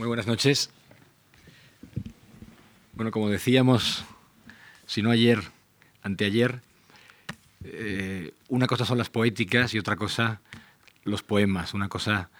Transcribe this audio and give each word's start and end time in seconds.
Muy 0.00 0.06
buenas 0.06 0.26
noches. 0.26 0.70
Bueno, 2.94 3.10
como 3.10 3.28
decíamos, 3.28 4.02
si 4.86 5.02
no 5.02 5.10
ayer, 5.10 5.42
anteayer, 6.00 6.62
eh, 7.64 8.32
una 8.48 8.66
cosa 8.66 8.86
son 8.86 8.96
las 8.96 9.10
poéticas 9.10 9.74
y 9.74 9.78
otra 9.78 9.96
cosa 9.96 10.40
los 11.04 11.22
poemas. 11.22 11.74
Una 11.74 11.90
cosa 11.90 12.30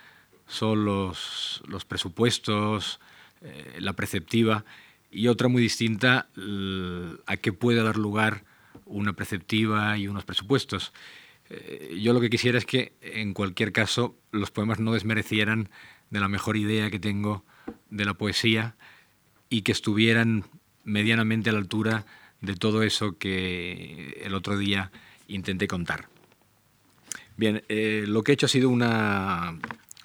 son 0.46 0.86
los, 0.86 1.62
presupuestos, 1.86 2.98
eh, 3.42 3.76
la 3.78 3.92
preceptiva, 3.92 4.64
y 5.10 5.28
otra 5.28 5.48
muy 5.48 5.60
distinta 5.60 6.28
a 7.26 7.36
qué 7.36 7.52
puede 7.52 7.82
dar 7.82 7.98
lugar 7.98 8.42
una 8.86 9.12
preceptiva 9.12 9.98
y 9.98 10.08
unos 10.08 10.24
presupuestos. 10.24 10.94
Eh, 11.50 11.98
yo 12.00 12.14
lo 12.14 12.22
que 12.22 12.30
quisiera 12.30 12.56
es 12.56 12.64
que, 12.64 12.94
en 13.02 13.34
cualquier 13.34 13.70
caso, 13.70 14.16
los 14.32 14.50
poemas 14.50 14.80
no 14.80 14.94
desmerecieran 14.94 15.68
de 16.08 16.20
la 16.20 16.28
mejor 16.28 16.56
idea 16.56 16.90
que 16.90 16.98
tengo 16.98 17.44
de 17.90 18.04
la 18.04 18.14
poesía 18.14 18.76
y 19.48 19.62
que 19.62 19.72
estuvieran 19.72 20.44
medianamente 20.84 21.50
a 21.50 21.52
la 21.52 21.58
altura 21.58 22.06
de 22.40 22.54
todo 22.54 22.82
eso 22.82 23.18
que 23.18 24.20
el 24.24 24.34
otro 24.34 24.56
día 24.56 24.90
intenté 25.28 25.68
contar. 25.68 26.08
Bien, 27.36 27.62
eh, 27.68 28.04
lo 28.06 28.22
que 28.22 28.32
he 28.32 28.34
hecho 28.34 28.46
ha 28.46 28.50
sido 28.50 28.68
una, 28.68 29.58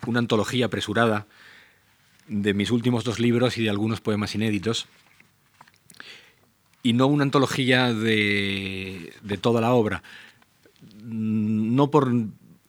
una 0.05 0.19
antología 0.19 0.67
apresurada 0.67 1.27
de 2.27 2.53
mis 2.53 2.71
últimos 2.71 3.03
dos 3.03 3.19
libros 3.19 3.57
y 3.57 3.63
de 3.63 3.69
algunos 3.69 4.01
poemas 4.01 4.35
inéditos, 4.35 4.87
y 6.81 6.93
no 6.93 7.07
una 7.07 7.23
antología 7.23 7.93
de, 7.93 9.13
de 9.21 9.37
toda 9.37 9.59
la 9.59 9.73
obra, 9.73 10.03
no 11.03 11.89
por 11.91 12.13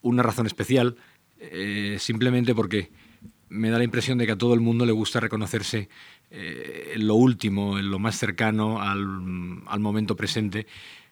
una 0.02 0.23
razón 0.23 0.47
especial, 0.47 0.97
eh, 1.38 1.99
simplemente 2.01 2.55
porque 2.55 2.91
me 3.49 3.71
da 3.71 3.79
la 3.79 3.85
impresión 3.85 4.19
de 4.19 4.27
que 4.27 4.33
a 4.33 4.39
todo 4.39 4.55
el 4.55 4.61
mundo 4.61 4.87
le 4.87 4.93
gusta 4.93 5.21
reconocerse 5.21 5.89
eh, 6.31 6.93
en 6.95 7.07
lo 7.07 7.15
último, 7.15 7.79
en 7.79 7.91
lo 7.91 7.99
más 7.99 8.19
cercano 8.19 8.80
al, 8.80 8.99
momento 8.99 10.16
presente. 10.16 10.66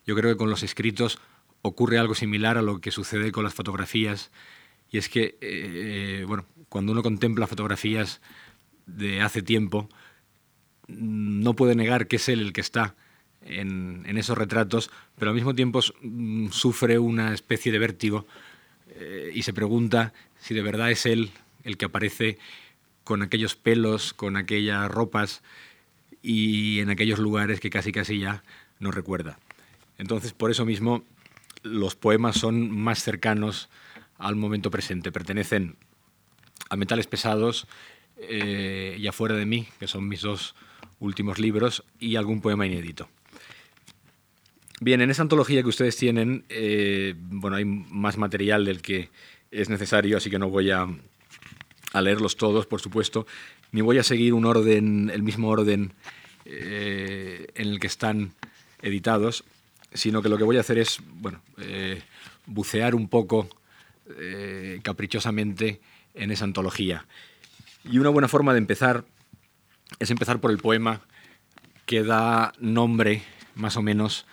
Yo 0.07 0.15
creo 0.15 0.33
que 0.33 0.37
con 0.37 0.51
los 0.51 0.63
escritos 0.63 1.19
ocurre 1.63 1.99
algo 1.99 2.15
similar 2.15 2.59
a 2.59 2.63
lo 2.63 2.81
que 2.81 2.91
sucede 2.91 3.33
con 3.33 3.45
las 3.45 3.55
fotografías, 3.55 4.31
y 4.91 4.99
es 4.99 5.09
que, 5.09 5.39
eh, 5.41 6.25
bueno, 6.27 6.45
cuando 6.69 6.93
uno 6.93 7.03
contempla 7.03 7.47
fotografías 7.47 8.21
de 8.87 9.23
hace 9.23 9.43
tiempo, 9.43 9.89
no 10.87 11.55
puede 11.55 11.75
negar 11.75 12.07
que 12.07 12.17
es 12.17 12.29
él 12.29 12.41
el 12.41 12.53
que 12.53 12.61
está 12.61 12.95
en, 13.43 14.05
esos 14.19 14.37
retratos, 14.37 14.91
pero 15.17 15.31
al 15.31 15.35
mismo 15.35 15.55
tiempo 15.55 15.81
mm, 16.03 16.49
sufre 16.49 16.99
una 16.99 17.33
especie 17.35 17.73
de 17.73 17.79
vértigo 17.79 18.27
eh, 18.89 19.31
y 19.35 19.43
se 19.43 19.53
pregunta 19.53 20.13
si 20.39 20.55
de 20.55 20.63
verdad 20.63 20.91
es 20.91 21.07
él 21.07 21.31
el 21.65 21.77
que 21.77 21.87
aparece 21.87 22.39
con 23.03 23.23
aquellos 23.23 23.57
pelos, 23.57 24.15
con 24.15 24.37
aquellas 24.37 24.91
ropas 24.91 25.43
y 26.23 26.81
en 26.81 26.91
aquellos 26.91 27.19
lugares 27.19 27.61
que 27.61 27.71
casi 27.71 27.93
casi 27.93 28.19
ya 28.19 28.43
no 28.79 28.91
recuerda. 28.91 29.39
Entonces, 29.99 30.33
por 30.33 30.51
eso 30.51 30.65
mismo, 30.65 31.05
los 31.63 31.97
poemas 31.97 32.37
son 32.37 32.71
más 32.71 33.03
cercanos 33.03 33.69
al 34.19 34.37
momento 34.37 34.71
presente, 34.71 35.13
pertenecen 35.13 35.77
a 36.71 36.77
metales 36.77 37.07
pesados 37.07 37.67
eh, 38.17 38.97
y 38.99 39.07
afuera 39.07 39.35
de 39.35 39.47
mí, 39.47 39.69
que 39.79 39.87
son 39.87 40.09
mis 40.09 40.23
dos 40.23 40.55
últimos 40.99 41.39
libros, 41.39 41.85
y 41.99 42.17
algún 42.17 42.41
poema 42.41 42.67
inédito. 42.67 43.09
Bien, 44.81 45.01
en 45.01 45.11
esa 45.11 45.23
antología 45.23 45.63
que 45.63 45.69
ustedes 45.69 45.97
tienen, 45.97 46.45
eh, 46.49 47.15
bueno, 47.17 47.57
hay 47.57 47.65
más 47.65 48.19
material 48.19 48.65
del 48.65 48.83
que 48.83 49.11
es 49.51 49.69
necesario, 49.69 50.17
así 50.17 50.31
que 50.31 50.39
no 50.39 50.51
voy 50.51 50.71
a, 50.71 50.87
leerlos 52.03 52.37
todos, 52.37 52.67
por 52.67 52.81
supuesto, 52.81 53.27
ni 53.73 53.81
voy 53.81 53.99
a 53.99 54.03
seguir 54.03 54.35
un 54.35 54.45
orden, 54.45 55.11
el 55.11 55.23
mismo 55.23 55.49
orden 55.49 55.93
eh, 56.45 57.47
en 57.55 57.69
el 57.69 57.81
que 57.81 57.87
están 57.87 58.35
editados, 58.83 59.45
sino 59.93 60.23
que 60.23 60.29
lo 60.29 60.37
que 60.39 60.45
voy 60.45 60.57
a 60.57 60.61
hacer 60.61 60.79
es, 60.79 61.01
bueno, 61.07 61.41
eh, 61.59 62.03
bucear 62.47 62.95
un 62.95 63.09
poco 63.09 63.49
caprichosamente 64.83 65.81
en 66.13 66.31
esa 66.31 66.45
antología. 66.45 67.07
Y 67.85 67.99
una 67.99 68.11
buena 68.11 68.29
forma 68.29 68.53
de 68.53 68.59
empezar 68.59 69.05
es 69.99 70.11
empezar 70.11 70.41
por 70.41 70.51
el 70.51 70.59
poema 70.59 71.01
que 71.87 72.03
da 72.03 72.53
nombre, 72.59 73.23
más 73.55 73.77
o 73.77 73.83
menos, 73.83 74.27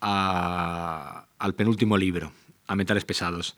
al 0.00 1.54
penúltimo 1.56 1.96
libro, 1.96 2.32
a 2.66 2.74
Metales 2.74 3.04
Pesados. 3.04 3.56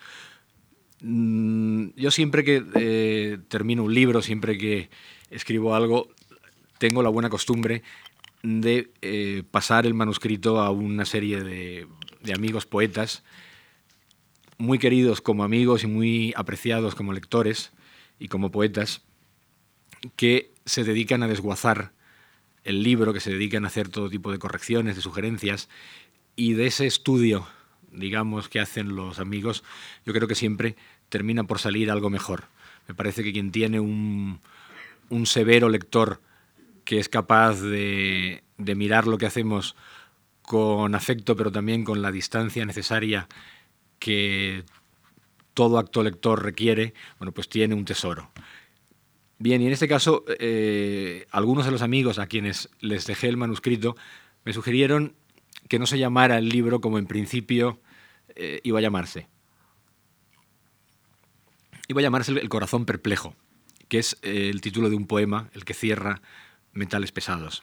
Mm, 1.03 1.89
yo 1.97 2.11
siempre 2.11 2.45
que 2.45 2.65
eh, 2.75 3.39
termino 3.49 3.85
un 3.85 3.95
libro, 3.95 4.23
siempre 4.23 4.59
que 4.59 4.91
escribo 5.31 5.75
algo, 5.75 6.09
tengo 6.79 7.03
la 7.03 7.09
buena 7.09 7.31
costumbre 7.31 7.83
de 8.43 8.91
eh, 9.03 9.43
pasar 9.51 9.87
el 9.87 9.95
manuscrito 9.95 10.61
a 10.61 10.71
una 10.71 11.05
serie 11.05 11.43
de, 11.43 11.87
de 12.23 12.33
amigos 12.33 12.67
poetas, 12.67 13.23
muy 14.59 14.79
queridos 14.79 15.21
como 15.21 15.45
amigos 15.45 15.85
y 15.85 15.87
muy 15.87 16.35
apreciados 16.37 16.95
como 16.95 17.13
lectores 17.13 17.73
y 18.19 18.29
como 18.29 18.51
poetas, 18.51 19.03
que 20.17 20.53
se 20.65 20.85
dedican 20.85 21.23
a 21.23 21.29
desguazar 21.29 21.93
el 22.65 22.83
libro, 22.83 23.13
que 23.13 23.21
se 23.21 23.31
dedican 23.31 23.65
a 23.65 23.69
hacer 23.69 23.89
todo 23.89 24.11
tipo 24.11 24.31
de 24.33 24.39
correcciones, 24.39 24.97
de 24.97 25.03
sugerencias, 25.03 25.69
y 26.37 26.55
de 26.55 26.67
ese 26.67 26.87
estudio, 26.87 27.47
digamos, 27.93 28.49
que 28.49 28.61
hacen 28.61 28.95
los 28.95 29.19
amigos, 29.19 29.65
yo 30.05 30.13
creo 30.13 30.29
que 30.29 30.35
siempre 30.35 30.77
termina 31.09 31.45
por 31.45 31.59
salir 31.59 31.91
algo 31.91 32.11
mejor. 32.11 32.45
Me 32.89 32.95
parece 32.95 33.23
que 33.23 33.33
quien 33.33 33.53
tiene 33.53 33.81
un, 33.81 34.41
severo 35.25 35.69
lector 35.69 36.21
que 36.85 36.99
es 36.99 37.09
capaz 37.09 37.61
de, 37.61 38.43
mirar 38.57 39.07
lo 39.07 39.19
que 39.19 39.27
hacemos 39.27 39.77
con 40.43 40.95
afecto, 40.95 41.37
pero 41.37 41.53
también 41.53 41.85
con 41.85 42.03
la 42.03 42.11
distancia 42.11 42.65
necesaria 42.65 43.29
que 43.99 44.65
todo 45.55 45.79
acto 45.79 46.03
lector 46.03 46.43
requiere, 46.43 46.95
bueno, 47.19 47.33
pues 47.33 47.49
tiene 47.49 47.75
un 47.75 47.85
tesoro. 47.85 48.31
Bien, 49.39 49.63
y 49.63 49.67
en 49.67 49.73
este 49.73 49.89
caso, 49.89 50.25
eh, 50.39 51.27
algunos 51.31 51.65
de 51.65 51.71
los 51.71 51.83
amigos 51.83 52.19
a 52.19 52.27
quienes 52.27 52.69
les 52.81 53.07
dejé 53.07 53.29
el 53.29 53.37
manuscrito 53.37 53.97
me 54.45 54.53
sugirieron 54.53 55.15
que 55.71 55.79
no 55.79 55.87
se 55.87 56.01
llamara 56.01 56.37
el 56.37 56.49
libro 56.49 56.81
como 56.81 56.99
en 56.99 57.07
principio 57.07 57.79
eh, 58.35 58.61
iba 58.65 58.81
a 58.81 58.83
llamarse. 58.83 59.29
Iba 61.87 62.01
a 62.01 62.03
llamarse 62.03 62.33
El 62.33 62.49
corazón 62.49 62.85
perplejo, 62.85 63.37
que 63.87 64.01
es 64.01 64.19
eh, 64.23 64.51
el 64.51 64.61
título 64.63 64.91
de 64.91 64.97
un 64.97 65.07
poema, 65.07 65.49
el 65.55 65.65
que 65.65 65.73
cierra 65.73 66.23
Metales 66.73 67.13
Pesados. 67.13 67.63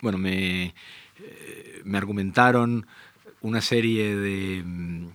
Bueno, 0.00 0.18
me, 0.18 0.74
eh, 1.20 1.80
me 1.84 1.96
argumentaron 1.96 2.88
una 3.40 3.60
serie 3.60 4.16
de, 4.16 4.64
mm, 4.64 5.06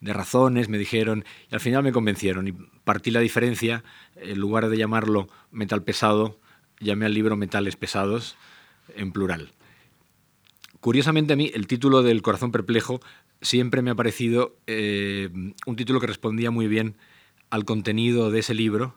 de, 0.00 0.12
razones, 0.12 0.68
me 0.68 0.78
dijeron, 0.78 1.24
y 1.50 1.56
al 1.56 1.60
final 1.60 1.82
me 1.82 1.90
convencieron 1.90 2.46
y 2.46 2.52
partí 2.52 3.10
la 3.10 3.18
diferencia, 3.18 3.82
en 4.14 4.38
lugar 4.38 4.68
de 4.68 4.76
llamarlo 4.76 5.28
metal 5.50 5.82
pesado, 5.82 6.38
llamé 6.78 7.06
al 7.06 7.14
libro 7.14 7.36
Metales 7.36 7.74
Pesados 7.74 8.36
en 8.94 9.10
plural. 9.10 9.52
Curiosamente 10.80 11.32
a 11.32 11.36
mí 11.36 11.50
el 11.54 11.66
título 11.66 12.02
del 12.02 12.22
Corazón 12.22 12.52
Perplejo 12.52 13.00
siempre 13.40 13.82
me 13.82 13.90
ha 13.90 13.94
parecido 13.94 14.56
eh, 14.66 15.28
un 15.66 15.76
título 15.76 16.00
que 16.00 16.06
respondía 16.06 16.50
muy 16.50 16.68
bien 16.68 16.96
al 17.50 17.64
contenido 17.64 18.30
de 18.30 18.40
ese 18.40 18.54
libro 18.54 18.94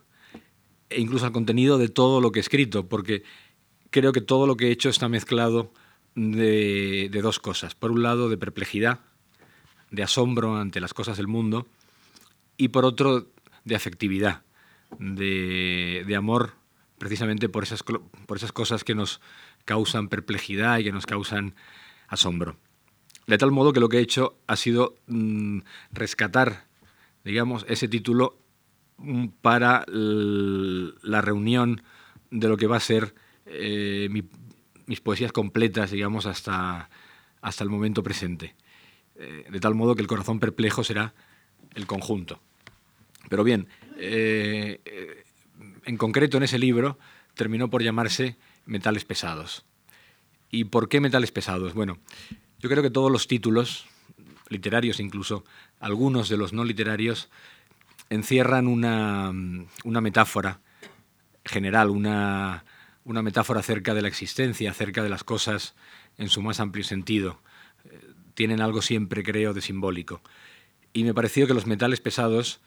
e 0.90 1.02
incluso 1.02 1.26
al 1.26 1.32
contenido 1.32 1.78
de 1.78 1.90
todo 1.90 2.22
lo 2.22 2.32
que 2.32 2.40
he 2.40 2.42
escrito, 2.42 2.88
porque 2.88 3.24
creo 3.90 4.12
que 4.12 4.22
todo 4.22 4.46
lo 4.46 4.58
que 4.58 4.68
he 4.68 4.72
hecho 4.72 4.90
está 4.90 5.08
mezclado 5.10 5.74
de, 6.16 7.10
dos 7.22 7.40
cosas. 7.40 7.76
Por 7.76 7.92
un 7.92 8.04
lado, 8.04 8.30
de 8.30 8.38
perplejidad, 8.38 9.00
de 9.90 10.04
asombro 10.04 10.58
ante 10.58 10.82
las 10.82 10.94
cosas 10.94 11.18
del 11.18 11.28
mundo, 11.28 11.68
y 12.58 12.68
por 12.68 12.84
otro, 12.84 13.28
de 13.64 13.76
afectividad, 13.76 14.44
de, 15.00 16.04
de 16.06 16.16
amor 16.16 16.54
precisamente 16.98 17.50
por 17.50 17.64
esas, 17.64 17.82
por 17.82 18.38
esas 18.38 18.52
cosas 18.52 18.84
que 18.84 18.94
nos 18.94 19.22
causan 19.66 20.08
perplejidad 20.08 20.80
y 20.80 20.84
que 20.84 20.92
nos 20.92 21.06
causan 21.06 21.56
asombro. 22.08 22.58
De 23.28 23.38
tal 23.38 23.52
modo 23.52 23.74
que 23.74 23.80
lo 23.80 23.90
que 23.90 23.98
he 23.98 24.02
hecho 24.02 24.38
ha 24.48 24.56
sido 24.56 24.96
mm, 25.08 25.60
rescatar, 25.92 26.66
digamos, 27.24 27.66
ese 27.70 27.88
título 27.88 28.38
mm, 28.98 29.28
para 29.42 29.86
la 29.88 31.22
reunión 31.22 31.82
de 32.30 32.48
lo 32.48 32.58
que 32.58 32.68
va 32.68 32.78
a 32.78 32.82
ser 32.82 33.14
eh, 33.46 34.10
mis 34.86 35.02
poesías 35.02 35.32
completas, 35.32 35.92
digamos, 35.92 36.26
hasta, 36.26 36.90
hasta 37.42 37.64
el 37.64 37.70
momento 37.70 38.04
presente. 38.04 38.56
Eh, 39.16 39.46
de 39.50 39.60
tal 39.60 39.76
modo 39.76 39.96
que 39.96 40.02
el 40.02 40.08
corazón 40.08 40.40
perplejo 40.40 40.84
será 40.84 41.14
el 41.76 41.86
conjunto. 41.86 42.42
Pero 43.30 43.44
bien, 43.44 43.68
eh, 43.98 44.82
en 45.86 45.98
concreto 45.98 46.38
en 46.38 46.44
ese 46.44 46.60
libro 46.60 46.98
terminó 47.36 47.70
por 47.70 47.84
llamarse 47.84 48.36
Metales 48.66 49.06
Pesados. 49.06 49.66
¿Y 50.52 50.66
por 50.66 50.90
qué 50.90 51.00
metales 51.00 51.32
pesados? 51.32 51.74
Bueno, 51.74 51.98
yo 52.60 52.70
creo 52.70 52.84
que 52.84 52.90
todos 52.90 53.10
los 53.10 53.28
títulos, 53.28 53.86
literarios 54.50 55.00
incluso, 55.00 55.46
algunos 55.80 56.28
de 56.28 56.36
los 56.36 56.52
no 56.52 56.66
literarios, 56.66 57.30
encierran 58.10 58.68
una, 58.68 59.32
metáfora 60.02 60.60
general, 61.46 61.90
una, 61.90 62.66
una 63.06 63.22
metáfora 63.22 63.62
acerca 63.62 63.94
de 63.94 64.02
la 64.02 64.10
existencia, 64.10 64.70
acerca 64.70 65.02
de 65.02 65.10
las 65.10 65.24
cosas 65.24 65.74
en 66.18 66.28
su 66.28 66.42
más 66.42 66.60
amplio 66.60 66.84
sentido. 66.84 67.42
Eh, 67.86 68.14
tienen 68.34 68.60
algo 68.60 68.82
siempre, 68.82 69.24
creo, 69.24 69.54
de 69.54 69.62
simbólico. 69.62 70.22
Y 70.92 71.06
me 71.06 71.14
pareció 71.14 71.48
que 71.48 71.54
los 71.54 71.66
metales 71.66 72.02
pesados 72.02 72.60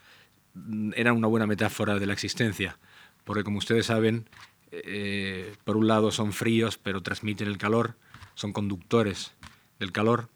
mm, 0.55 0.93
eran 0.95 1.15
una 1.15 1.27
buena 1.27 1.45
metáfora 1.45 1.99
de 1.99 2.07
la 2.07 2.13
existencia, 2.13 2.79
porque 3.23 3.43
como 3.43 3.59
ustedes 3.59 3.85
saben, 3.85 4.27
eh, 4.83 5.55
por 5.63 5.77
un 5.77 5.87
lado 5.87 6.11
son 6.11 6.33
fríos, 6.33 6.77
pero 6.77 7.01
transmiten 7.01 7.47
el 7.47 7.57
calor, 7.57 7.95
son 8.35 8.53
conductores 8.53 9.33
del 9.79 9.91
calor. 9.91 10.29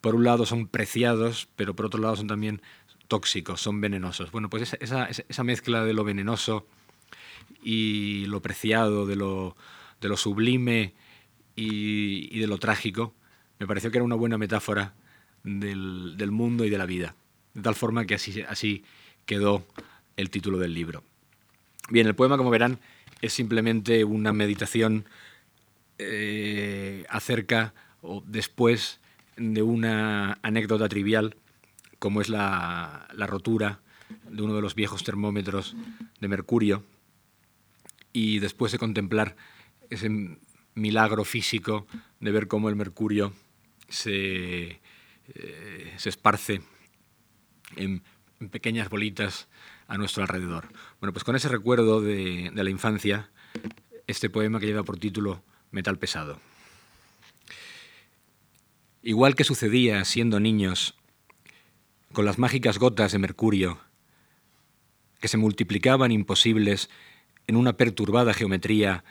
Por 0.00 0.14
un 0.14 0.24
lado 0.24 0.46
son 0.46 0.66
preciados, 0.66 1.48
pero 1.56 1.74
por 1.74 1.86
otro 1.86 2.00
lado 2.00 2.16
son 2.16 2.26
también 2.26 2.62
tóxicos, 3.08 3.60
son 3.60 3.80
venenosos. 3.80 4.30
Bueno, 4.30 4.48
pues 4.48 4.76
esa, 4.80 5.44
mezcla 5.44 5.84
de 5.84 5.92
lo 5.92 6.04
venenoso 6.04 6.66
y 7.62 8.24
lo 8.26 8.40
preciado, 8.40 9.04
de 9.06 9.16
lo, 9.16 9.56
de 10.00 10.08
lo 10.08 10.16
sublime 10.16 10.94
y, 11.56 12.38
de 12.38 12.46
lo 12.46 12.58
trágico, 12.58 13.14
me 13.58 13.66
pareció 13.66 13.90
que 13.90 13.98
era 13.98 14.04
una 14.04 14.14
buena 14.14 14.38
metáfora 14.38 14.94
del, 15.42 16.16
del, 16.16 16.30
mundo 16.30 16.64
y 16.64 16.70
de 16.70 16.78
la 16.78 16.86
vida. 16.86 17.14
De 17.52 17.62
tal 17.62 17.74
forma 17.74 18.06
que 18.06 18.14
así, 18.14 18.42
así 18.42 18.84
quedó 19.26 19.66
el 20.16 20.30
título 20.30 20.58
del 20.58 20.72
libro. 20.72 21.02
Bien, 21.90 22.06
el 22.06 22.14
poema, 22.14 22.36
como 22.36 22.50
verán, 22.50 22.78
es 23.20 23.32
simplemente 23.32 24.04
una 24.04 24.32
meditación 24.32 25.04
eh, 25.98 27.04
acerca 27.08 27.74
o 28.02 28.22
después 28.26 29.00
de 29.36 29.62
una 29.62 30.38
anécdota 30.42 30.88
trivial 30.88 31.36
como 31.98 32.20
es 32.20 32.28
la, 32.28 33.08
rotura 33.28 33.80
de 34.28 34.42
uno 34.42 34.54
de 34.54 34.62
los 34.62 34.74
viejos 34.74 35.04
termómetros 35.04 35.76
de 36.20 36.28
mercurio 36.28 36.84
y 38.12 38.38
después 38.38 38.72
de 38.72 38.78
contemplar 38.78 39.36
ese 39.90 40.38
milagro 40.74 41.24
físico 41.24 41.86
de 42.20 42.30
ver 42.32 42.48
cómo 42.48 42.68
el 42.70 42.76
mercurio 42.76 43.34
se, 43.88 44.80
eh, 45.34 45.94
se 45.96 46.08
esparce 46.08 46.62
en, 47.76 48.02
pequeñas 48.50 48.88
bolitas 48.88 49.48
a 49.90 49.98
nuestro 49.98 50.22
alrededor. 50.22 50.68
Bueno, 51.00 51.12
pues 51.12 51.24
con 51.24 51.34
ese 51.34 51.48
recuerdo 51.48 52.00
de 52.00 52.52
la 52.54 52.70
infancia, 52.70 53.28
este 54.06 54.30
poema 54.30 54.60
que 54.60 54.66
lleva 54.66 54.84
por 54.84 54.98
título 54.98 55.42
Metal 55.72 55.98
pesado. 55.98 56.38
Igual 59.02 59.34
que 59.34 59.42
sucedía 59.44 60.04
siendo 60.04 60.38
niños, 60.38 60.94
con 62.12 62.24
las 62.24 62.38
mágicas 62.38 62.78
gotas 62.78 63.10
de 63.10 63.18
mercurio, 63.18 63.80
que 65.20 65.26
se 65.26 65.38
multiplicaban 65.38 66.12
imposibles 66.12 66.88
en 67.48 67.56
una 67.56 67.76
perturbada 67.76 68.32
geometría 68.32 69.04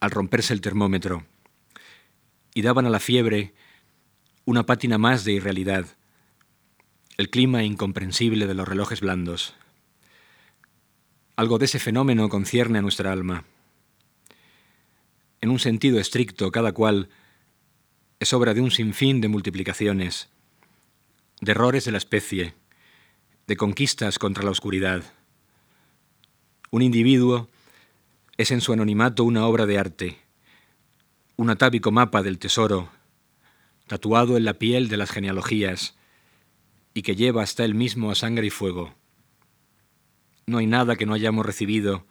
al 0.00 0.10
romperse 0.10 0.52
el 0.52 0.60
termómetro, 0.60 1.24
y 2.52 2.62
daban 2.62 2.84
a 2.84 2.90
la 2.90 2.98
fiebre 2.98 3.54
una 4.44 4.66
pátina 4.66 4.98
más 4.98 5.24
de 5.24 5.34
irrealidad, 5.34 5.86
el 7.16 7.30
clima 7.30 7.62
incomprensible 7.62 8.48
de 8.48 8.54
los 8.54 8.66
relojes 8.66 9.00
blandos. 9.00 9.54
Algo 11.40 11.56
de 11.56 11.64
ese 11.64 11.78
fenómeno 11.78 12.28
concierne 12.28 12.80
a 12.80 12.82
nuestra 12.82 13.12
alma. 13.12 13.44
En 15.40 15.48
un 15.48 15.58
sentido 15.58 15.98
estricto, 15.98 16.52
cada 16.52 16.72
cual 16.72 17.08
es 18.18 18.34
obra 18.34 18.52
de 18.52 18.60
un 18.60 18.70
sinfín 18.70 19.22
de 19.22 19.28
multiplicaciones, 19.28 20.28
de 21.40 21.52
errores 21.52 21.86
de 21.86 21.92
la 21.92 21.96
especie, 21.96 22.52
de 23.46 23.56
conquistas 23.56 24.18
contra 24.18 24.44
la 24.44 24.50
oscuridad. 24.50 25.02
Un 26.70 26.82
individuo 26.82 27.48
es 28.36 28.50
en 28.50 28.60
su 28.60 28.74
anonimato 28.74 29.24
una 29.24 29.46
obra 29.46 29.64
de 29.64 29.78
arte, 29.78 30.18
un 31.36 31.48
atávico 31.48 31.90
mapa 31.90 32.22
del 32.22 32.38
tesoro, 32.38 32.90
tatuado 33.86 34.36
en 34.36 34.44
la 34.44 34.58
piel 34.58 34.90
de 34.90 34.98
las 34.98 35.10
genealogías, 35.10 35.94
y 36.92 37.00
que 37.00 37.16
lleva 37.16 37.42
hasta 37.42 37.64
él 37.64 37.74
mismo 37.74 38.10
a 38.10 38.14
sangre 38.14 38.46
y 38.46 38.50
fuego. 38.50 38.99
No 40.50 40.58
hay 40.58 40.66
nada 40.66 40.96
que 40.96 41.06
no 41.06 41.14
hayamos 41.14 41.46
recibido, 41.46 42.06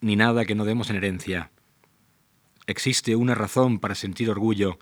ni 0.00 0.16
nada 0.16 0.44
que 0.44 0.54
no 0.54 0.64
demos 0.64 0.90
en 0.90 0.96
herencia 0.96 1.50
existe 2.66 3.14
una 3.16 3.34
razón 3.34 3.78
para 3.78 3.94
sentir 3.94 4.30
orgullo 4.30 4.78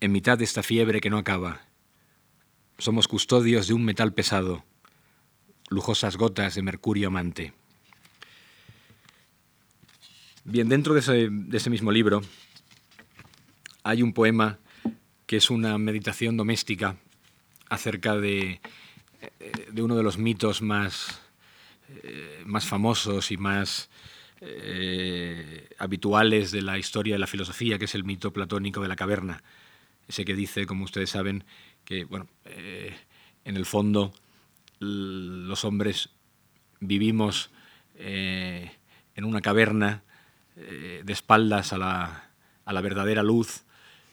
en 0.00 0.12
mitad 0.12 0.36
de 0.36 0.44
esta 0.44 0.62
fiebre 0.62 1.00
que 1.00 1.10
no 1.10 1.18
acaba. 1.18 1.62
Somos 2.78 3.06
custodios 3.06 3.68
de 3.68 3.74
un 3.74 3.84
metal 3.84 4.12
pesado, 4.12 4.64
lujosas 5.70 6.16
gotas 6.16 6.56
de 6.56 6.62
mercurio 6.62 7.08
amante. 7.08 7.52
Bien, 10.44 10.68
dentro 10.68 10.94
de 10.94 11.00
ese, 11.00 11.70
mismo 11.70 11.92
libro 11.92 12.20
hay 13.84 14.02
un 14.02 14.12
poema 14.12 14.58
que 15.26 15.36
es 15.36 15.50
una 15.50 15.78
meditación 15.78 16.36
doméstica 16.36 16.96
acerca 17.68 18.16
de, 18.16 18.60
eh, 19.20 19.52
de 19.70 19.82
uno 19.82 19.94
de 19.94 20.02
los 20.02 20.18
mitos 20.18 20.62
más, 20.62 21.20
eh, 22.02 22.42
más 22.46 22.66
famosos 22.66 23.30
y 23.30 23.36
más 23.36 23.90
eh, 24.40 25.68
habituales 25.78 26.50
de 26.50 26.62
la 26.62 26.78
historia 26.78 27.14
de 27.14 27.18
la 27.18 27.26
filosofía, 27.26 27.78
que 27.78 27.84
es 27.84 27.94
el 27.94 28.04
mito 28.04 28.32
platónico 28.32 28.80
de 28.80 28.88
la 28.88 28.96
caverna. 28.96 29.42
Ese 30.08 30.24
que 30.24 30.34
dice, 30.34 30.66
como 30.66 30.84
ustedes 30.84 31.10
saben, 31.10 31.44
que 31.84 32.04
bueno, 32.04 32.28
eh, 32.44 32.94
en 33.44 33.56
el 33.56 33.66
fondo 33.66 34.12
los 34.78 35.64
hombres 35.64 36.10
vivimos 36.80 37.50
en 37.94 39.24
una 39.24 39.40
caverna 39.40 40.02
de 40.56 41.12
espaldas 41.12 41.72
a 41.72 41.78
la, 41.78 42.30
a 42.64 42.72
la, 42.72 42.80
verdadera 42.80 43.22
luz 43.22 43.62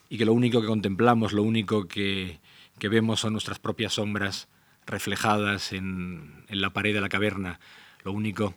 y 0.08 0.16
que 0.16 0.24
lo 0.24 0.32
único 0.32 0.60
que 0.60 0.68
contemplamos, 0.68 1.32
lo 1.32 1.42
único 1.42 1.88
que, 1.88 2.38
que 2.78 2.88
vemos 2.88 3.18
son 3.18 3.32
nuestras 3.32 3.58
propias 3.58 3.94
sombras 3.94 4.46
reflejadas 4.86 5.72
en, 5.72 6.44
en 6.48 6.60
la 6.60 6.70
pared 6.70 6.94
de 6.94 7.00
la 7.00 7.08
caverna. 7.08 7.60
Lo 8.04 8.12
único 8.12 8.54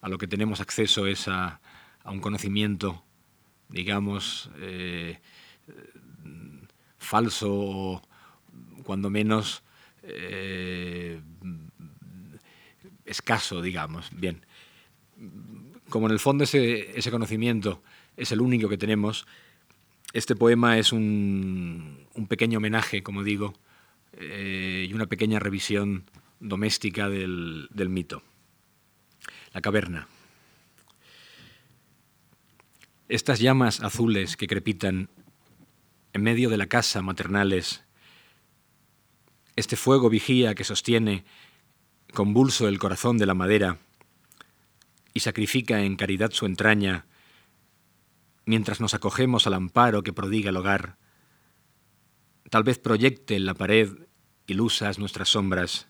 a 0.00 0.08
lo 0.08 0.18
que 0.18 0.26
tenemos 0.26 0.60
acceso 0.60 1.06
es 1.06 1.28
a, 1.28 1.60
un 2.04 2.20
conocimiento, 2.20 3.02
digamos, 3.68 4.50
eh, 4.58 5.18
falso 6.98 7.52
o 7.52 8.02
cuando 8.84 9.10
menos 9.10 9.64
eh, 10.04 11.20
escaso, 13.04 13.60
digamos. 13.60 14.10
Bien, 14.12 14.46
como 15.88 16.06
en 16.06 16.12
el 16.12 16.20
fondo 16.20 16.44
ese, 16.44 16.96
ese, 16.96 17.10
conocimiento 17.10 17.82
es 18.16 18.30
el 18.30 18.40
único 18.40 18.68
que 18.68 18.78
tenemos, 18.78 19.26
este 20.12 20.36
poema 20.36 20.78
es 20.78 20.92
un, 20.92 22.06
pequeño 22.28 22.58
homenaje, 22.58 23.02
como 23.02 23.24
digo, 23.24 23.54
eh, 24.16 24.86
y 24.88 24.92
una 24.92 25.06
pequeña 25.06 25.38
revisión 25.38 26.04
doméstica 26.40 27.08
del 27.08 27.88
mito 27.88 28.22
la 29.56 29.62
caverna. 29.62 30.06
Estas 33.08 33.38
llamas 33.38 33.80
azules 33.80 34.36
que 34.36 34.46
crepitan 34.46 35.08
en 36.12 36.22
medio 36.22 36.50
de 36.50 36.58
la 36.58 36.66
casa 36.66 37.00
maternales, 37.00 37.82
este 39.56 39.76
fuego 39.76 40.10
vigía 40.10 40.54
que 40.54 40.64
sostiene 40.64 41.24
convulso 42.12 42.68
el 42.68 42.78
corazón 42.78 43.16
de 43.16 43.24
la 43.24 43.32
madera 43.32 43.78
y 45.14 45.20
sacrifica 45.20 45.80
en 45.80 45.96
caridad 45.96 46.32
su 46.32 46.44
entraña, 46.44 47.06
mientras 48.44 48.78
nos 48.78 48.92
acogemos 48.92 49.46
al 49.46 49.54
amparo 49.54 50.02
que 50.02 50.12
prodiga 50.12 50.50
el 50.50 50.56
hogar, 50.58 50.98
tal 52.50 52.62
vez 52.62 52.78
proyecte 52.78 53.36
en 53.36 53.46
la 53.46 53.54
pared 53.54 54.05
ilusas 54.46 54.98
nuestras 54.98 55.30
sombras, 55.30 55.86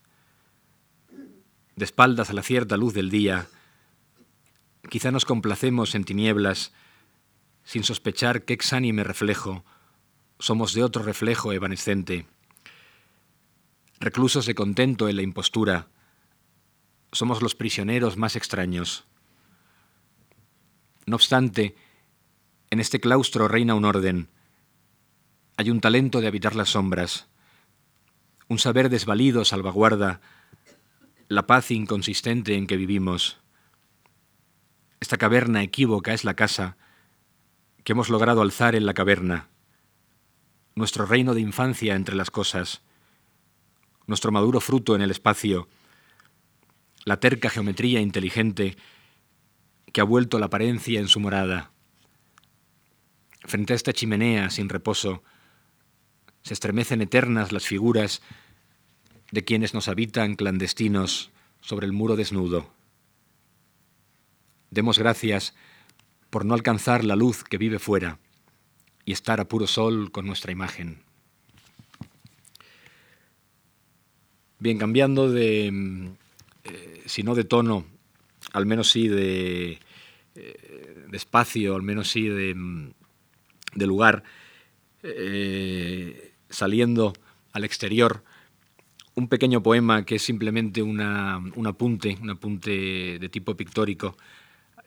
de 1.77 1.85
espaldas 1.85 2.31
a 2.31 2.33
la 2.33 2.43
cierta 2.43 2.77
luz 2.77 2.95
del 2.95 3.11
día, 3.11 3.49
Quizá 4.89 5.11
nos 5.11 5.25
complacemos 5.25 5.95
en 5.95 6.05
tinieblas 6.05 6.73
sin 7.65 7.83
sospechar 7.83 8.45
qué 8.45 8.55
exánime 8.55 9.03
reflejo 9.03 9.65
somos 10.39 10.75
de 10.75 10.85
otro 10.85 11.03
reflejo 11.03 11.53
evanescente. 11.53 12.27
Reclusos 13.99 14.47
de 14.47 14.55
contento 14.55 15.09
en 15.09 15.17
la 15.17 15.23
impostura, 15.23 15.89
somos 17.11 17.43
los 17.43 17.55
prisioneros 17.55 18.17
más 18.17 18.37
extraños. 18.37 19.05
No 21.07 21.17
obstante, 21.17 21.75
en 22.71 22.79
este 22.79 23.01
claustro 23.01 23.49
reina 23.49 23.75
un 23.75 23.87
orden. 23.87 24.29
Hay 25.57 25.71
un 25.71 25.81
talento 25.81 26.21
de 26.21 26.27
habitar 26.27 26.55
las 26.55 26.71
sombras. 26.71 27.29
Un 28.49 28.59
saber 28.59 28.91
desvalido 28.91 29.45
salvaguarda 29.45 30.21
la 31.29 31.47
paz 31.47 31.73
inconsistente 31.73 32.55
en 32.55 32.69
que 32.69 32.77
vivimos. 32.77 33.39
Esta 35.01 35.17
caverna 35.17 35.63
equívoca 35.63 36.15
es 36.15 36.25
la 36.25 36.35
casa 36.35 36.77
que 37.83 37.93
hemos 37.93 38.09
logrado 38.09 38.43
alzar 38.43 38.77
en 38.77 38.87
la 38.87 38.95
caverna, 38.95 39.49
nuestro 40.77 41.07
reino 41.07 41.35
de 41.35 41.41
infancia 41.41 41.95
entre 41.97 42.15
las 42.15 42.31
cosas, 42.31 42.83
nuestro 44.07 44.31
maduro 44.31 44.61
fruto 44.61 44.95
en 44.95 45.03
el 45.03 45.11
espacio, 45.11 45.69
la 47.05 47.19
terca 47.19 47.51
geometría 47.51 48.01
inteligente 48.01 48.77
que 49.93 50.01
ha 50.01 50.05
vuelto 50.05 50.39
la 50.39 50.47
apariencia 50.47 51.01
en 51.01 51.09
su 51.09 51.19
morada. 51.19 51.73
Frente 53.41 53.73
a 53.73 53.77
esta 53.77 53.93
chimenea 53.93 54.51
sin 54.51 54.69
reposo, 54.69 55.23
se 56.47 56.55
estremecen 56.55 57.03
eternas 57.03 57.51
las 57.51 57.67
figuras 57.67 58.23
de 59.33 59.45
quienes 59.45 59.75
nos 59.75 59.89
habitan 59.89 60.37
clandestinos 60.37 61.33
sobre 61.61 61.87
el 61.87 61.93
muro 61.93 62.15
desnudo. 62.15 62.71
Demos 64.71 64.97
gracias 64.97 65.57
por 66.31 66.45
no 66.45 66.55
alcanzar 66.55 67.03
la 67.03 67.17
luz 67.17 67.43
que 67.43 67.59
vive 67.59 67.81
fuera 67.81 68.21
y 69.05 69.11
estar 69.11 69.41
a 69.41 69.49
puro 69.49 69.67
sol 69.67 70.13
con 70.13 70.25
nuestra 70.25 70.53
imagen. 70.53 71.03
Bien, 74.61 74.79
cambiando 74.79 75.29
de, 75.29 76.13
eh, 76.63 77.03
si 77.07 77.25
no 77.25 77.35
de 77.35 77.43
tono, 77.43 77.85
al 78.53 78.67
menos 78.67 78.93
sí 78.93 79.09
de, 79.09 79.81
eh, 80.37 81.07
espacio, 81.11 81.75
al 81.75 81.83
menos 81.83 82.09
sí 82.09 82.29
de, 82.29 82.55
de 83.75 83.87
lugar, 83.87 84.23
eh, 85.03 86.35
saliendo 86.49 87.13
al 87.53 87.65
exterior, 87.65 88.23
un 89.15 89.29
pequeño 89.29 89.63
poema 89.63 90.05
que 90.05 90.17
es 90.17 90.23
simplemente 90.23 90.83
una, 90.83 91.39
un 91.55 91.67
apunte, 91.67 92.19
un 92.21 92.31
apunte 92.31 93.19
de 93.19 93.29
tipo 93.31 93.57
pictórico 93.57 94.17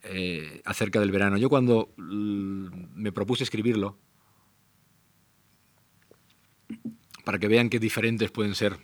eh, 0.04 0.62
acerca 0.66 1.00
del 1.00 1.12
verano. 1.12 1.38
Yo 1.38 1.50
cuando 1.50 1.89
me 1.98 3.12
propuse 3.12 3.44
escribirlo, 3.44 3.98
para 7.25 7.39
que 7.39 7.48
vean 7.48 7.70
qué 7.70 7.80
diferentes 7.80 8.32
pueden 8.32 8.56
ser, 8.56 8.78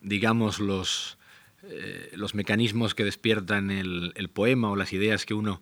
digamos, 0.00 0.58
los, 0.58 1.18
eh, 1.64 2.10
los 2.14 2.34
mecanismos 2.34 2.94
que 2.94 3.04
despiertan 3.04 3.70
el, 3.70 4.12
el, 4.16 4.28
poema 4.30 4.70
o 4.70 4.76
las 4.76 4.92
ideas 4.92 5.26
que 5.26 5.34
uno 5.34 5.60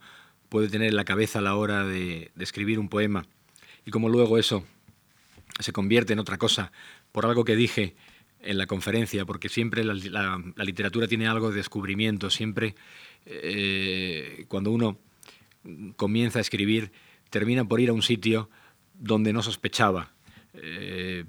puede 0.48 0.68
tener 0.68 0.88
en 0.88 0.96
la 0.96 1.04
cabeza 1.04 1.40
a 1.40 1.42
la 1.42 1.56
hora 1.56 1.84
de, 1.84 2.30
de 2.34 2.44
escribir 2.44 2.78
un 2.78 2.88
poema, 2.88 3.26
y 3.84 3.90
como 3.90 4.08
luego 4.08 4.38
eso 4.38 4.64
se 5.58 5.72
convierte 5.72 6.12
en 6.12 6.18
otra 6.18 6.38
cosa 6.38 6.72
por 7.12 7.26
algo 7.26 7.44
que 7.44 7.56
dije 7.56 7.94
en 8.40 8.58
la 8.58 8.66
conferencia, 8.66 9.24
porque 9.24 9.48
siempre 9.48 9.84
la, 9.84 9.94
literatura 10.58 11.08
tiene 11.08 11.26
algo 11.26 11.50
de 11.50 11.56
descubrimiento, 11.56 12.30
siempre 12.30 12.74
eh, 13.24 14.44
cuando 14.48 14.70
uno 14.70 14.98
comienza 15.96 16.38
a 16.38 16.42
escribir, 16.42 16.92
termina 17.30 17.64
por 17.64 17.80
ir 17.80 17.90
a 17.90 17.92
un 17.92 18.02
sitio 18.02 18.48
donde 18.94 19.32
no 19.32 19.42
sospechaba. 19.42 20.12
Eh, 20.54 21.24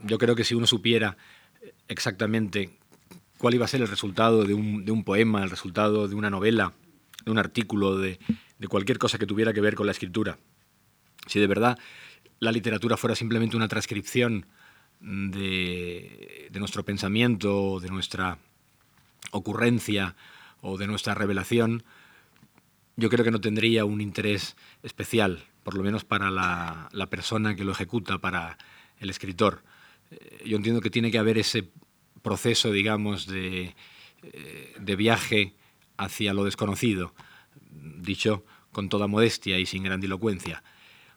yo 0.00 0.18
creo 0.18 0.36
que 0.36 0.44
si 0.44 0.54
uno 0.54 0.66
supiera 0.66 1.16
exactamente 1.88 2.70
cuál 3.38 3.54
iba 3.54 3.64
a 3.64 3.68
ser 3.68 3.80
el 3.80 3.88
resultado 3.88 4.44
de 4.44 4.54
un, 4.54 4.84
de 4.84 4.92
un 4.92 5.04
poema, 5.04 5.42
el 5.42 5.50
resultado 5.50 6.08
de 6.08 6.14
una 6.14 6.30
novela, 6.30 6.74
de 7.24 7.30
un 7.30 7.38
artículo, 7.38 7.96
de, 7.96 8.18
de 8.58 8.68
cualquier 8.68 8.98
cosa 8.98 9.18
que 9.18 9.26
tuviera 9.26 9.52
que 9.52 9.60
ver 9.60 9.74
con 9.74 9.86
la 9.86 9.92
escritura, 9.92 10.38
si 11.26 11.40
de 11.40 11.46
verdad 11.46 11.78
la 12.38 12.52
literatura 12.52 12.96
fuera 12.96 13.16
simplemente 13.16 13.56
una 13.56 13.68
transcripción 13.68 14.46
de, 15.00 16.50
nuestro 16.54 16.84
pensamiento, 16.84 17.80
de 17.80 17.88
nuestra 17.88 18.38
ocurrencia 19.30 20.16
o 20.60 20.78
de 20.78 20.86
nuestra 20.86 21.14
revelación, 21.14 21.84
yo 22.96 23.10
creo 23.10 23.24
que 23.24 23.30
no 23.30 23.40
tendría 23.40 23.84
un 23.84 24.00
interés 24.00 24.56
especial, 24.82 25.44
por 25.62 25.74
lo 25.74 25.82
menos 25.82 26.04
para 26.04 26.30
la, 26.30 26.88
la 26.92 27.06
persona 27.06 27.54
que 27.54 27.64
lo 27.64 27.72
ejecuta, 27.72 28.18
para 28.18 28.56
el 29.00 29.10
escritor. 29.10 29.62
Eh, 30.10 30.42
yo 30.46 30.56
entiendo 30.56 30.80
que 30.80 30.90
tiene 30.90 31.10
que 31.10 31.18
haber 31.18 31.36
ese 31.36 31.68
proceso, 32.22 32.72
digamos, 32.72 33.26
de, 33.26 33.74
eh, 34.22 34.74
de 34.78 34.96
viaje 34.96 35.54
hacia 35.98 36.32
lo 36.32 36.44
desconocido, 36.44 37.14
dicho 37.70 38.44
con 38.72 38.88
toda 38.88 39.06
modestia 39.06 39.58
y 39.58 39.66
sin 39.66 39.82
grandilocuencia. 39.82 40.62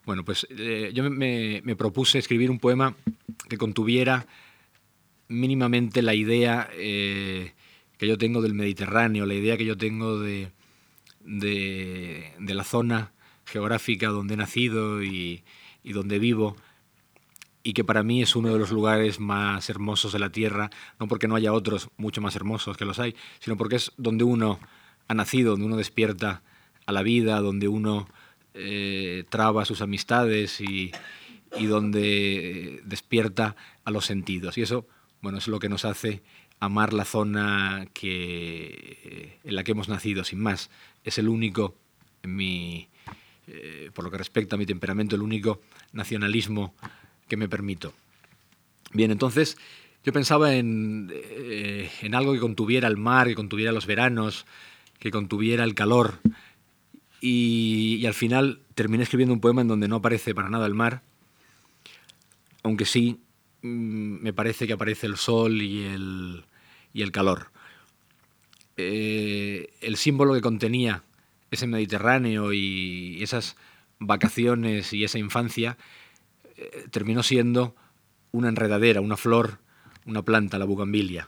Bueno, 0.09 0.25
pues 0.25 0.47
eh, 0.49 0.89
yo 0.91 1.07
me, 1.07 1.61
propuse 1.75 2.17
escribir 2.17 2.49
un 2.49 2.57
poema 2.57 2.95
que 3.47 3.59
contuviera 3.59 4.25
mínimamente 5.27 6.01
la 6.01 6.15
idea 6.15 6.67
eh, 6.73 7.53
que 7.99 8.07
yo 8.07 8.17
tengo 8.17 8.41
del 8.41 8.55
Mediterráneo, 8.55 9.27
la 9.27 9.35
idea 9.35 9.55
que 9.55 9.65
yo 9.65 9.77
tengo 9.77 10.19
de, 10.19 10.49
de, 11.19 12.33
la 12.39 12.63
zona 12.63 13.11
geográfica 13.45 14.07
donde 14.07 14.33
he 14.33 14.37
nacido 14.37 15.03
y, 15.03 15.43
donde 15.83 16.17
vivo, 16.17 16.55
y 17.61 17.73
que 17.73 17.83
para 17.83 18.01
mí 18.01 18.23
es 18.23 18.35
uno 18.35 18.51
de 18.51 18.57
los 18.57 18.71
lugares 18.71 19.19
más 19.19 19.69
hermosos 19.69 20.11
de 20.11 20.17
la 20.17 20.31
Tierra, 20.31 20.71
no 20.99 21.07
porque 21.07 21.27
no 21.27 21.35
haya 21.35 21.53
otros 21.53 21.91
mucho 21.97 22.19
más 22.19 22.35
hermosos 22.35 22.77
que 22.77 22.85
los 22.85 22.97
hay, 22.97 23.15
sino 23.41 23.57
porque 23.57 23.75
es 23.75 23.91
donde 23.95 24.23
uno 24.23 24.59
ha 25.07 25.13
nacido, 25.13 25.51
donde 25.51 25.67
uno 25.67 25.77
despierta 25.77 26.41
a 26.87 26.91
la 26.91 27.03
vida, 27.03 27.39
donde 27.41 27.67
uno 27.67 28.07
eh, 28.61 29.23
traba 29.29 29.65
sus 29.65 29.81
amistades 29.81 30.59
y, 30.61 30.91
donde 31.67 32.81
despierta 32.85 33.55
a 33.83 33.91
los 33.91 34.05
sentidos. 34.05 34.57
Y 34.57 34.61
eso, 34.61 34.85
bueno, 35.21 35.37
es 35.37 35.47
lo 35.47 35.59
que 35.59 35.69
nos 35.69 35.85
hace 35.85 36.21
amar 36.59 36.93
la 36.93 37.05
zona 37.05 37.87
que, 37.93 39.39
en 39.43 39.55
la 39.55 39.63
que 39.63 39.71
hemos 39.71 39.89
nacido, 39.89 40.23
sin 40.23 40.41
más. 40.41 40.69
Es 41.03 41.17
el 41.17 41.27
único, 41.27 41.75
mi, 42.23 42.87
eh, 43.47 43.89
por 43.93 44.05
lo 44.05 44.11
que 44.11 44.17
respecta 44.17 44.55
a 44.55 44.59
mi 44.59 44.65
temperamento, 44.65 45.15
el 45.15 45.21
único 45.21 45.61
nacionalismo 45.93 46.75
que 47.27 47.37
me 47.37 47.47
permito. 47.49 47.93
Bien, 48.91 49.11
entonces 49.11 49.57
yo 50.03 50.13
pensaba 50.13 50.55
en, 50.55 51.11
eh, 51.11 51.89
en 52.01 52.15
algo 52.15 52.33
que 52.33 52.39
contuviera 52.39 52.87
el 52.87 52.97
mar, 52.97 53.27
que 53.27 53.35
contuviera 53.35 53.71
los 53.71 53.85
veranos, 53.85 54.45
que 54.99 55.11
contuviera 55.11 55.63
el 55.63 55.75
calor, 55.75 56.19
y, 57.21 58.05
al 58.05 58.13
final 58.13 58.61
terminé 58.75 59.03
escribiendo 59.03 59.33
un 59.33 59.41
poema 59.41 59.61
en 59.61 59.67
donde 59.67 59.87
no 59.87 59.97
aparece 59.97 60.33
para 60.33 60.49
nada 60.49 60.65
el 60.65 60.73
mar, 60.73 61.01
aunque 62.63 62.85
sí 62.85 63.19
mmm, 63.61 64.21
me 64.21 64.33
parece 64.33 64.67
que 64.67 64.73
aparece 64.73 65.07
el 65.07 65.17
sol 65.17 65.61
y 65.61 65.83
el, 65.83 66.45
y 66.93 67.01
el 67.01 67.11
calor. 67.11 67.51
Eh, 68.77 69.73
el 69.81 69.97
símbolo 69.97 70.33
que 70.33 70.41
contenía 70.41 71.03
ese 71.51 71.67
Mediterráneo 71.67 72.53
y 72.53 73.21
esas 73.21 73.57
vacaciones 73.99 74.93
y 74.93 75.03
esa 75.03 75.19
infancia 75.19 75.77
eh, 76.55 76.85
terminó 76.89 77.23
siendo 77.23 77.75
una 78.31 78.47
enredadera, 78.47 79.01
una 79.01 79.17
flor, 79.17 79.59
una 80.05 80.21
planta, 80.21 80.59
la 80.59 80.65
bugambilia. 80.65 81.27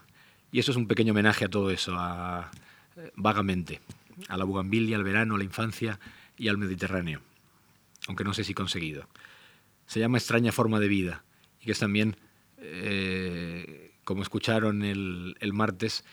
Y 0.50 0.60
eso 0.60 0.70
es 0.70 0.76
un 0.76 0.86
pequeño 0.86 1.12
homenaje 1.12 1.44
a 1.44 1.48
todo 1.48 1.70
eso, 1.70 1.94
a, 1.96 2.50
eh, 2.96 3.10
vagamente 3.16 3.80
a 4.28 4.36
la 4.36 4.44
bugambilia, 4.44 4.96
al 4.96 5.04
verano, 5.04 5.34
a 5.34 5.38
la 5.38 5.44
infancia 5.44 5.98
y 6.36 6.48
al 6.48 6.58
Mediterráneo, 6.58 7.20
aunque 8.08 8.24
no 8.24 8.34
sé 8.34 8.44
si 8.44 8.54
conseguido. 8.54 9.08
Se 9.86 10.00
llama 10.00 10.18
Extraña 10.18 10.52
forma 10.52 10.80
de 10.80 10.88
vida 10.88 11.24
y 11.60 11.66
que 11.66 11.72
es 11.72 11.78
también, 11.78 12.16
eh, 12.58 13.92
como 14.04 14.22
escucharon 14.22 14.82
el, 14.82 15.36
el 15.40 15.52
martes, 15.52 16.04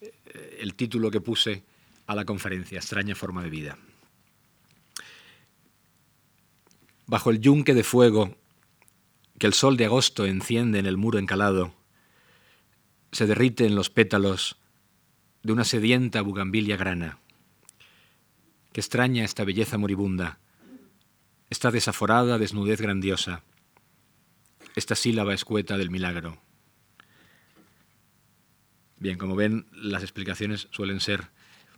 eh, 0.00 0.58
el 0.60 0.74
título 0.74 1.10
que 1.10 1.20
puse 1.20 1.62
a 2.06 2.14
la 2.14 2.24
conferencia, 2.24 2.78
Extraña 2.78 3.14
forma 3.14 3.42
de 3.42 3.50
vida. 3.50 3.78
Bajo 7.06 7.30
el 7.30 7.40
yunque 7.40 7.74
de 7.74 7.84
fuego 7.84 8.36
que 9.38 9.46
el 9.46 9.54
sol 9.54 9.76
de 9.76 9.86
agosto 9.86 10.26
enciende 10.26 10.78
en 10.78 10.86
el 10.86 10.96
muro 10.98 11.18
encalado, 11.18 11.74
se 13.10 13.26
derrite 13.26 13.64
en 13.64 13.74
los 13.74 13.90
pétalos 13.90 14.56
de 15.42 15.52
una 15.52 15.64
sedienta 15.64 16.20
bugambilia 16.20 16.76
grana. 16.76 17.18
Qué 18.72 18.80
extraña 18.80 19.24
esta 19.24 19.44
belleza 19.44 19.78
moribunda, 19.78 20.38
esta 21.50 21.70
desaforada 21.70 22.38
desnudez 22.38 22.80
grandiosa, 22.80 23.42
esta 24.76 24.94
sílaba 24.94 25.34
escueta 25.34 25.76
del 25.76 25.90
milagro. 25.90 26.38
Bien, 28.98 29.18
como 29.18 29.34
ven, 29.34 29.66
las 29.72 30.02
explicaciones 30.02 30.68
suelen 30.70 31.00
ser 31.00 31.30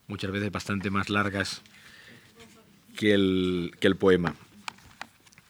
muchas 0.07 0.31
veces 0.33 0.51
bastante 0.51 0.91
más 0.91 1.09
largas 1.09 1.63
que 2.99 3.15
el, 3.15 3.73
que 3.81 3.87
el 3.87 3.97
poema 3.97 4.35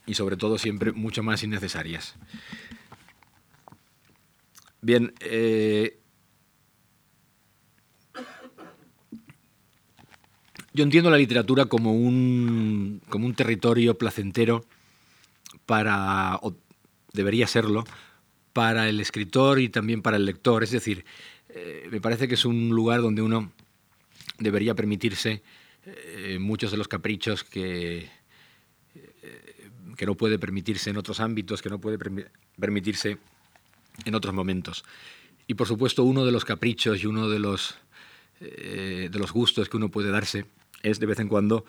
y 0.06 0.14
sobre 0.14 0.36
todo 0.36 0.58
siempre 0.58 0.92
mucho 0.92 1.22
más 1.22 1.42
innecesarias. 1.42 2.14
Bien, 4.80 5.14
eh, 5.20 6.01
Yo 10.74 10.84
entiendo 10.84 11.10
la 11.10 11.18
literatura 11.18 11.66
como 11.66 11.92
un, 11.92 13.02
como 13.10 13.26
un 13.26 13.34
territorio 13.34 13.98
placentero 13.98 14.64
para, 15.66 16.36
o 16.36 16.54
debería 17.12 17.46
serlo, 17.46 17.84
para 18.54 18.88
el 18.88 18.98
escritor 19.00 19.60
y 19.60 19.68
también 19.68 20.00
para 20.00 20.16
el 20.16 20.24
lector. 20.24 20.62
Es 20.62 20.70
decir, 20.70 21.04
eh, 21.50 21.88
me 21.90 22.00
parece 22.00 22.26
que 22.26 22.34
es 22.34 22.44
un 22.46 22.70
lugar 22.70 23.02
donde 23.02 23.20
uno 23.20 23.52
debería 24.38 24.74
permitirse 24.74 25.42
eh, 25.84 26.38
muchos 26.40 26.70
de 26.70 26.78
los 26.78 26.88
caprichos 26.88 27.44
que, 27.44 28.08
eh, 28.94 29.70
que 29.96 30.06
no 30.06 30.14
puede 30.14 30.38
permitirse 30.38 30.88
en 30.88 30.96
otros 30.96 31.20
ámbitos, 31.20 31.60
que 31.60 31.68
no 31.68 31.80
puede 31.80 31.98
permitirse 32.58 33.18
en 34.06 34.14
otros 34.14 34.32
momentos. 34.32 34.84
Y 35.46 35.52
por 35.52 35.66
supuesto 35.66 36.02
uno 36.02 36.24
de 36.24 36.32
los 36.32 36.46
caprichos 36.46 37.02
y 37.02 37.06
uno 37.06 37.28
de 37.28 37.38
los 37.38 37.76
de 38.40 39.18
los 39.20 39.30
gustos 39.30 39.68
que 39.68 39.76
uno 39.76 39.88
puede 39.88 40.10
darse 40.10 40.46
es 40.82 41.00
de 41.00 41.06
vez 41.06 41.18
en 41.20 41.28
cuando 41.28 41.64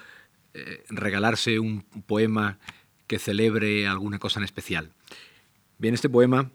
eh, 0.54 0.84
regalarse 0.90 1.60
un 1.60 1.84
poema 2.06 2.60
que 3.08 3.20
celebre 3.20 3.88
alguna 3.88 4.20
cosa 4.20 4.40
en 4.40 4.46
especial. 4.46 4.92
Bien, 5.78 5.94
este 5.94 6.10
poema 6.10 6.52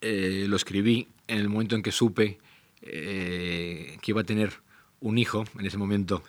eh, 0.00 0.46
lo 0.48 0.56
escribí 0.56 1.08
en 1.26 1.38
el 1.38 1.48
momento 1.48 1.76
en 1.76 1.82
que 1.82 1.92
supe 1.92 2.38
que 2.80 4.00
iba 4.06 4.22
a 4.22 4.24
tener 4.24 4.54
un 5.00 5.18
hijo. 5.18 5.44
En 5.58 5.66
ese 5.66 5.76
momento 5.76 6.22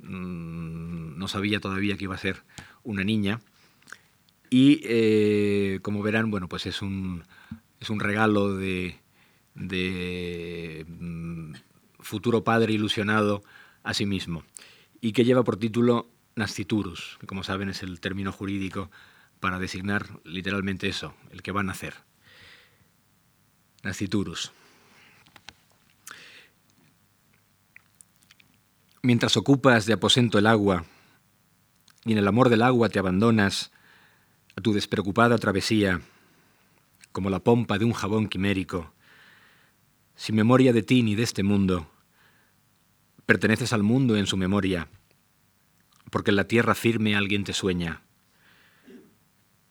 mm, 0.00 1.16
no 1.16 1.28
sabía 1.28 1.60
todavía 1.60 1.96
que 1.96 2.04
iba 2.04 2.14
a 2.14 2.18
ser 2.18 2.42
una 2.82 3.04
niña. 3.04 3.40
Y 4.50 5.78
como 5.80 6.02
verán, 6.02 6.30
bueno, 6.30 6.48
pues 6.48 6.66
es 6.66 6.82
un, 6.82 7.22
es 7.80 7.90
un 7.90 8.00
regalo 8.00 8.56
de, 8.56 8.96
de 9.56 10.84
mm, 10.88 11.54
futuro 12.00 12.44
padre 12.44 12.72
ilusionado 12.72 13.42
a 13.82 13.94
sí 13.94 14.06
mismo, 14.06 14.44
y 15.00 15.12
que 15.12 15.24
lleva 15.24 15.44
por 15.44 15.56
título 15.56 16.10
nasciturus, 16.34 17.16
que 17.20 17.26
como 17.26 17.42
saben 17.42 17.68
es 17.68 17.82
el 17.82 18.00
término 18.00 18.32
jurídico 18.32 18.90
para 19.40 19.58
designar 19.58 20.20
literalmente 20.24 20.88
eso, 20.88 21.14
el 21.30 21.42
que 21.42 21.52
va 21.52 21.60
a 21.60 21.64
nacer. 21.64 21.94
Nasciturus. 23.82 24.52
Mientras 29.02 29.36
ocupas 29.36 29.86
de 29.86 29.92
aposento 29.92 30.38
el 30.38 30.46
agua 30.46 30.84
y 32.04 32.12
en 32.12 32.18
el 32.18 32.26
amor 32.26 32.48
del 32.48 32.62
agua 32.62 32.88
te 32.88 32.98
abandonas 32.98 33.70
a 34.56 34.60
tu 34.60 34.72
despreocupada 34.72 35.38
travesía, 35.38 36.00
como 37.12 37.30
la 37.30 37.40
pompa 37.40 37.78
de 37.78 37.84
un 37.84 37.92
jabón 37.92 38.28
quimérico, 38.28 38.92
sin 40.16 40.34
memoria 40.34 40.72
de 40.72 40.82
ti 40.82 41.02
ni 41.02 41.14
de 41.14 41.22
este 41.22 41.42
mundo, 41.42 41.90
perteneces 43.26 43.72
al 43.72 43.82
mundo 43.82 44.16
en 44.16 44.26
su 44.26 44.36
memoria, 44.36 44.88
porque 46.10 46.30
en 46.30 46.36
la 46.36 46.48
tierra 46.48 46.74
firme 46.74 47.16
alguien 47.16 47.44
te 47.44 47.52
sueña, 47.52 48.02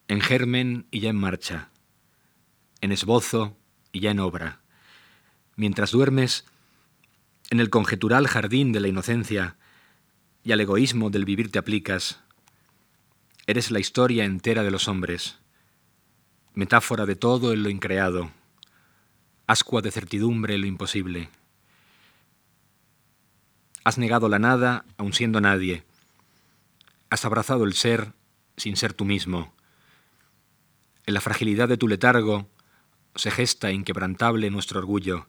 en 0.08 0.20
germen 0.20 0.86
y 0.90 1.00
ya 1.00 1.10
en 1.10 1.16
marcha, 1.16 1.70
en 2.80 2.92
esbozo 2.92 3.56
y 3.92 4.00
ya 4.00 4.10
en 4.10 4.20
obra. 4.20 4.60
Mientras 5.56 5.90
duermes, 5.90 6.44
en 7.50 7.60
el 7.60 7.70
conjetural 7.70 8.28
jardín 8.28 8.72
de 8.72 8.80
la 8.80 8.88
inocencia 8.88 9.56
y 10.44 10.52
al 10.52 10.60
egoísmo 10.60 11.10
del 11.10 11.24
vivir 11.24 11.50
te 11.50 11.58
aplicas, 11.58 12.20
eres 13.46 13.70
la 13.70 13.80
historia 13.80 14.24
entera 14.24 14.62
de 14.62 14.70
los 14.70 14.86
hombres, 14.86 15.38
metáfora 16.54 17.06
de 17.06 17.16
todo 17.16 17.52
en 17.52 17.62
lo 17.62 17.70
increado 17.70 18.30
ascua 19.46 19.80
de 19.80 19.90
certidumbre 19.90 20.58
lo 20.58 20.66
imposible. 20.66 21.28
Has 23.86 23.98
negado 23.98 24.28
la 24.28 24.40
nada 24.40 24.84
aun 24.98 25.12
siendo 25.12 25.40
nadie. 25.40 25.84
Has 27.08 27.24
abrazado 27.24 27.62
el 27.62 27.74
ser 27.74 28.14
sin 28.56 28.76
ser 28.76 28.92
tú 28.92 29.04
mismo. 29.04 29.54
En 31.06 31.14
la 31.14 31.20
fragilidad 31.20 31.68
de 31.68 31.76
tu 31.76 31.86
letargo 31.86 32.50
se 33.14 33.30
gesta 33.30 33.70
inquebrantable 33.70 34.50
nuestro 34.50 34.80
orgullo, 34.80 35.28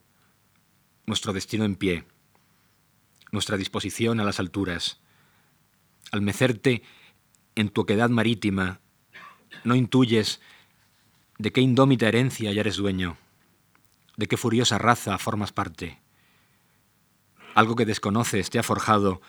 nuestro 1.06 1.34
destino 1.34 1.66
en 1.66 1.76
pie, 1.76 2.06
nuestra 3.32 3.58
disposición 3.58 4.20
a 4.20 4.24
las 4.24 4.40
alturas. 4.40 5.02
Al 6.12 6.24
mecerte 6.24 6.82
en 7.54 7.70
tu 7.70 7.82
oquedad 7.82 8.10
marítima, 8.10 8.80
no 9.66 9.76
intuyes 9.76 10.42
de 11.38 11.52
qué 11.52 11.62
indómita 11.62 12.08
herencia 12.08 12.52
ya 12.54 12.62
eres 12.62 12.78
dueño 12.78 13.18
de 14.16 14.28
qué 14.28 14.36
furiosa 14.36 14.80
raza 14.80 15.20
formas 15.20 15.52
parte. 15.52 16.00
Algo 17.58 17.76
que 17.76 17.88
desconoces 17.88 18.52
te 18.52 18.60
ha 18.60 18.62
forjado, 18.62 19.20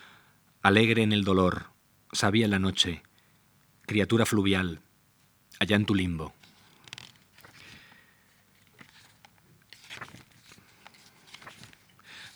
alegre 0.60 1.02
en 1.02 1.14
el 1.14 1.24
dolor, 1.24 1.68
sabia 2.12 2.44
en 2.44 2.50
la 2.50 2.58
noche, 2.58 3.02
criatura 3.86 4.26
fluvial, 4.26 4.82
allá 5.58 5.76
en 5.76 5.86
tu 5.86 5.94
limbo. 5.94 6.34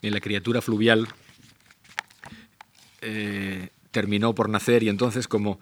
En 0.01 0.15
la 0.15 0.21
criatura 0.23 0.63
fluvial 0.63 1.09
eh, 3.03 3.69
terminó 3.91 4.35
por 4.35 4.49
nacer 4.49 4.83
y 4.85 4.89
entonces 4.89 5.29
como 5.29 5.61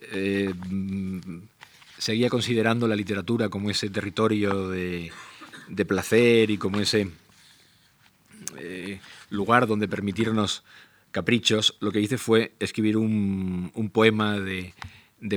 eh, 0.00 0.54
seguía 1.98 2.30
considerando 2.30 2.88
la 2.88 2.96
literatura 2.96 3.50
como 3.50 3.68
ese 3.68 3.90
territorio 3.90 4.70
de 4.70 5.12
placer 5.86 6.50
y 6.50 6.56
como 6.56 6.80
ese 6.80 7.10
eh, 8.58 9.00
lugar 9.30 9.66
donde 9.66 9.88
permitirnos 9.88 10.64
caprichos, 11.10 11.76
lo 11.80 11.92
que 11.92 12.00
hice 12.00 12.18
fue 12.18 12.52
escribir 12.58 12.96
un, 12.96 13.90
poema 13.92 14.38
de, 14.38 14.74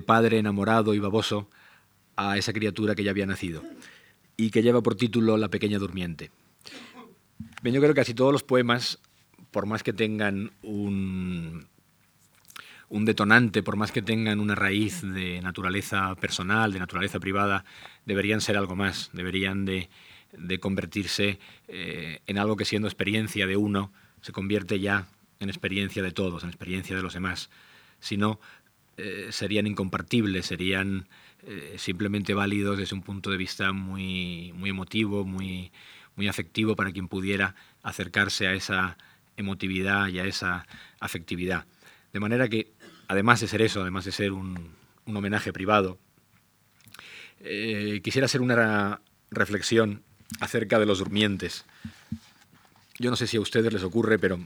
padre 0.05 0.37
enamorado 0.37 0.93
y 0.93 0.99
baboso 0.99 1.49
a 2.15 2.37
esa 2.37 2.51
criatura 2.51 2.95
que 2.95 3.03
ya 3.03 3.11
había 3.11 3.25
nacido 3.25 3.63
y 4.35 4.49
que 4.51 4.61
lleva 4.61 4.81
por 4.81 4.95
título 4.95 5.37
La 5.37 5.49
pequeña 5.49 5.79
durmiente. 5.79 6.31
Bien, 7.61 7.73
yo 7.73 7.81
creo 7.81 7.93
que 7.93 8.01
casi 8.01 8.13
todos 8.13 8.33
los 8.33 8.43
poemas, 8.43 8.99
por 9.51 9.65
más 9.65 9.83
que 9.83 9.93
tengan 9.93 10.51
un, 10.63 11.65
un 12.89 13.05
detonante, 13.05 13.63
por 13.63 13.77
más 13.77 13.91
que 13.91 14.01
tengan 14.01 14.39
una 14.39 14.55
raíz 14.55 15.01
de 15.01 15.41
naturaleza 15.41 16.15
personal, 16.15 16.73
de 16.73 16.79
naturaleza 16.79 17.19
privada, 17.19 17.63
deberían 18.05 18.41
ser 18.41 18.57
algo 18.57 18.75
más, 18.75 19.09
deberían 19.13 19.65
de 19.65 19.89
de 20.37 20.59
convertirse 20.59 21.39
eh, 21.67 22.21
en 22.27 22.37
algo 22.37 22.55
que 22.55 22.65
siendo 22.65 22.87
experiencia 22.87 23.47
de 23.47 23.57
uno 23.57 23.91
se 24.21 24.31
convierte 24.31 24.79
ya 24.79 25.07
en 25.39 25.49
experiencia 25.49 26.03
de 26.03 26.11
todos, 26.11 26.43
en 26.43 26.49
experiencia 26.49 26.95
de 26.95 27.01
los 27.01 27.13
demás. 27.13 27.49
Si 27.99 28.17
no, 28.17 28.39
eh, 28.97 29.27
serían 29.31 29.67
incompartibles, 29.67 30.45
serían 30.45 31.07
eh, 31.43 31.75
simplemente 31.77 32.33
válidos 32.33 32.77
desde 32.77 32.95
un 32.95 33.01
punto 33.01 33.31
de 33.31 33.37
vista 33.37 33.71
muy, 33.71 34.51
muy 34.55 34.69
emotivo, 34.69 35.23
muy, 35.23 35.71
muy 36.15 36.27
afectivo 36.27 36.75
para 36.75 36.91
quien 36.91 37.07
pudiera 37.07 37.55
acercarse 37.81 38.47
a 38.47 38.53
esa 38.53 38.97
emotividad 39.37 40.09
y 40.09 40.19
a 40.19 40.25
esa 40.25 40.67
afectividad. 40.99 41.65
De 42.11 42.19
manera 42.19 42.49
que, 42.49 42.73
además 43.07 43.39
de 43.39 43.47
ser 43.47 43.61
eso, 43.61 43.81
además 43.81 44.03
de 44.03 44.11
ser 44.11 44.33
un, 44.33 44.73
un 45.05 45.17
homenaje 45.17 45.53
privado, 45.53 45.97
quisiera 48.03 48.25
hacer 48.25 48.41
una 48.41 48.99
reflexión 49.31 50.03
acerca 50.39 50.79
de 50.79 50.85
los 50.85 50.99
durmientes. 50.99 51.65
Yo 52.97 53.09
no 53.09 53.15
sé 53.15 53.27
si 53.27 53.37
a 53.37 53.41
ustedes 53.41 53.71
les 53.71 53.83
ocurre, 53.83 54.19
pero 54.19 54.39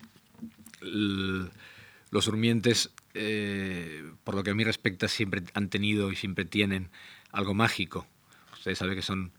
los 0.81 2.25
durmientes, 2.25 2.91
eh, 3.13 4.11
por 4.23 4.35
lo 4.35 4.43
que 4.43 4.51
a 4.51 4.55
mí 4.55 4.63
respecta, 4.63 5.07
siempre 5.07 5.43
han 5.53 5.69
tenido 5.69 6.11
y 6.11 6.15
siempre 6.15 6.45
tienen 6.45 6.89
algo 7.31 7.53
mágico. 7.53 8.05
Ustedes 8.53 8.77
saben 8.77 8.95
que 8.95 9.01
son, 9.01 9.31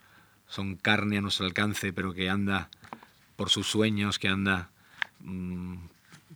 son 0.49 0.77
carne 0.77 1.19
a 1.19 1.21
nuestro 1.21 1.47
alcance, 1.47 1.93
pero 1.93 2.13
que 2.13 2.29
anda 2.29 2.69
por 3.37 3.51
sus 3.51 3.69
sueños, 3.69 4.19
que 4.19 4.29
anda 4.29 4.71
mm, 5.21 5.77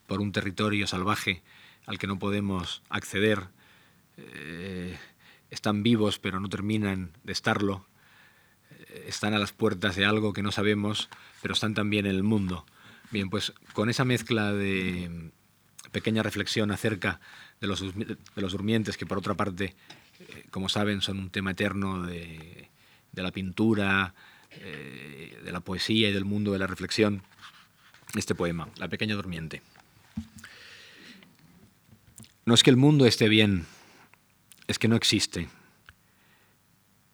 por 0.06 0.20
un 0.20 0.32
territorio 0.32 0.86
salvaje 0.86 1.42
al 1.86 1.98
que 1.98 2.06
no 2.06 2.18
podemos 2.18 2.82
acceder. 2.88 3.48
Eh, 4.16 4.96
están 5.50 5.82
vivos, 5.82 6.18
pero 6.18 6.38
no 6.38 6.48
terminan 6.48 7.10
de 7.24 7.32
estarlo 7.32 7.87
están 9.06 9.34
a 9.34 9.38
las 9.38 9.52
puertas 9.52 9.96
de 9.96 10.04
algo 10.04 10.32
que 10.32 10.42
no 10.42 10.52
sabemos, 10.52 11.08
pero 11.42 11.54
están 11.54 11.74
también 11.74 12.06
en 12.06 12.14
el 12.14 12.22
mundo. 12.22 12.64
Bien, 13.10 13.30
pues 13.30 13.52
con 13.72 13.88
esa 13.88 14.04
mezcla 14.04 14.52
de 14.52 15.30
pequeña 15.90 16.22
reflexión 16.22 16.70
acerca 16.70 17.20
de 17.60 17.66
los, 17.66 17.80
de 17.80 18.16
los 18.36 18.52
durmientes, 18.52 18.96
que 18.96 19.06
por 19.06 19.18
otra 19.18 19.34
parte, 19.34 19.74
eh, 20.20 20.44
como 20.50 20.68
saben, 20.68 21.00
son 21.00 21.18
un 21.18 21.30
tema 21.30 21.52
eterno 21.52 22.02
de, 22.02 22.68
la 23.14 23.32
pintura, 23.32 24.14
eh, 24.50 25.40
de 25.42 25.52
la 25.52 25.60
poesía 25.60 26.08
y 26.10 26.12
del 26.12 26.24
mundo 26.24 26.52
de 26.52 26.58
la 26.58 26.66
reflexión, 26.66 27.22
este 28.14 28.34
poema, 28.34 28.68
La 28.76 28.88
pequeña 28.88 29.14
durmiente. 29.14 29.62
No 32.44 32.54
es 32.54 32.62
que 32.62 32.70
el 32.70 32.76
mundo 32.76 33.04
esté 33.04 33.28
bien, 33.28 33.66
es 34.66 34.78
que 34.78 34.88
no 34.88 34.96
existe. 34.96 35.48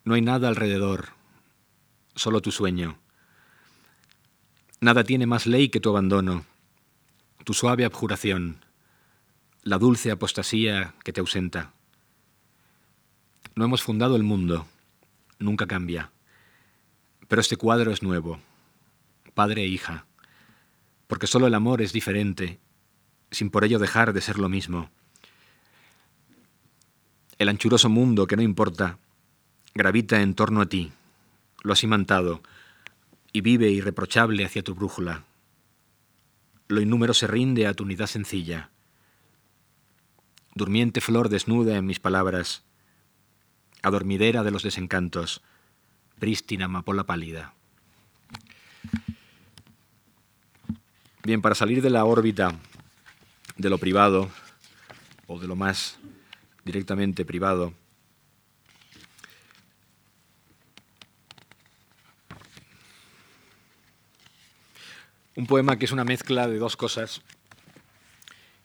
No 0.05 0.15
hay 0.15 0.21
nada 0.21 0.49
alrededor, 0.49 1.09
solo 2.15 2.41
tu 2.41 2.53
sueño. 2.53 2.99
Nada 4.81 5.05
tiene 5.05 5.27
más 5.27 5.47
ley 5.47 5.69
que 5.69 5.81
tu 5.81 5.91
abandono, 5.91 6.45
tu 7.45 7.55
suave 7.55 7.85
abjuración, 7.85 8.65
la 9.63 9.79
dulce 9.79 10.11
apostasía 10.11 10.95
que 11.05 11.13
te 11.13 11.21
ausenta. 11.21 11.73
No 13.55 13.65
hemos 13.65 13.83
fundado 13.83 14.17
el 14.17 14.23
mundo, 14.23 14.67
nunca 15.39 15.67
cambia, 15.67 16.11
pero 17.29 17.41
este 17.41 17.57
cuadro 17.57 17.93
es 17.93 18.03
nuevo, 18.03 18.41
padre 19.35 19.63
e 19.63 19.69
hija, 19.69 20.07
porque 21.07 21.27
solo 21.27 21.47
el 21.47 21.55
amor 21.55 21.81
es 21.83 21.93
diferente, 21.93 22.59
sin 23.31 23.51
por 23.51 23.65
ello 23.65 23.79
dejar 23.79 24.13
de 24.13 24.21
ser 24.21 24.39
lo 24.39 24.49
mismo. 24.49 24.91
El 27.39 27.49
anchuroso 27.49 27.89
mundo 27.89 28.27
que 28.27 28.37
no 28.37 28.43
importa, 28.43 28.99
gravita 29.75 30.21
en 30.21 30.35
torno 30.35 30.61
a 30.61 30.67
ti 30.67 30.93
lo 31.65 31.73
has 31.73 31.83
imantado 31.83 32.43
y 33.33 33.41
vive 33.41 33.71
irreprochable 33.71 34.45
hacia 34.45 34.63
tu 34.63 34.77
brújula. 34.77 35.25
lo 36.69 36.81
innúmero 36.81 37.13
se 37.13 37.27
rinde 37.27 37.67
a 37.67 37.75
tu 37.75 37.85
unidad 37.85 38.07
sencilla. 38.07 38.71
Durmiente 40.55 41.01
flor 41.01 41.29
desnuda 41.29 41.77
en 41.77 41.85
mis 41.85 42.01
palabras, 42.01 42.63
adormidera 43.83 44.43
de 44.43 44.51
los 44.51 44.63
desencantos, 44.63 45.43
prístina 46.19 46.67
amapola 46.67 47.05
pálida. 47.05 47.53
Bien, 51.23 51.43
para 51.43 51.55
salir 51.55 51.83
de 51.83 51.91
la 51.91 52.05
órbita 52.05 52.55
de 53.57 53.71
lo 53.71 53.79
privado 53.79 54.31
o 55.27 55.39
de 55.39 55.47
lo 55.47 55.57
más 55.57 55.99
directamente 56.65 57.25
privado, 57.25 57.75
un 65.37 65.47
poema 65.47 65.79
que 65.79 65.85
es 65.85 65.93
una 65.93 66.05
mezcla 66.05 66.49
de 66.49 66.59
dos 66.59 66.77
cosas 66.77 67.23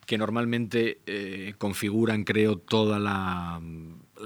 que 0.05 0.17
normalmente 0.17 1.01
eh, 1.05 1.53
configuran, 1.59 2.23
creo, 2.23 2.57
toda 2.57 2.97
la, 2.97 3.61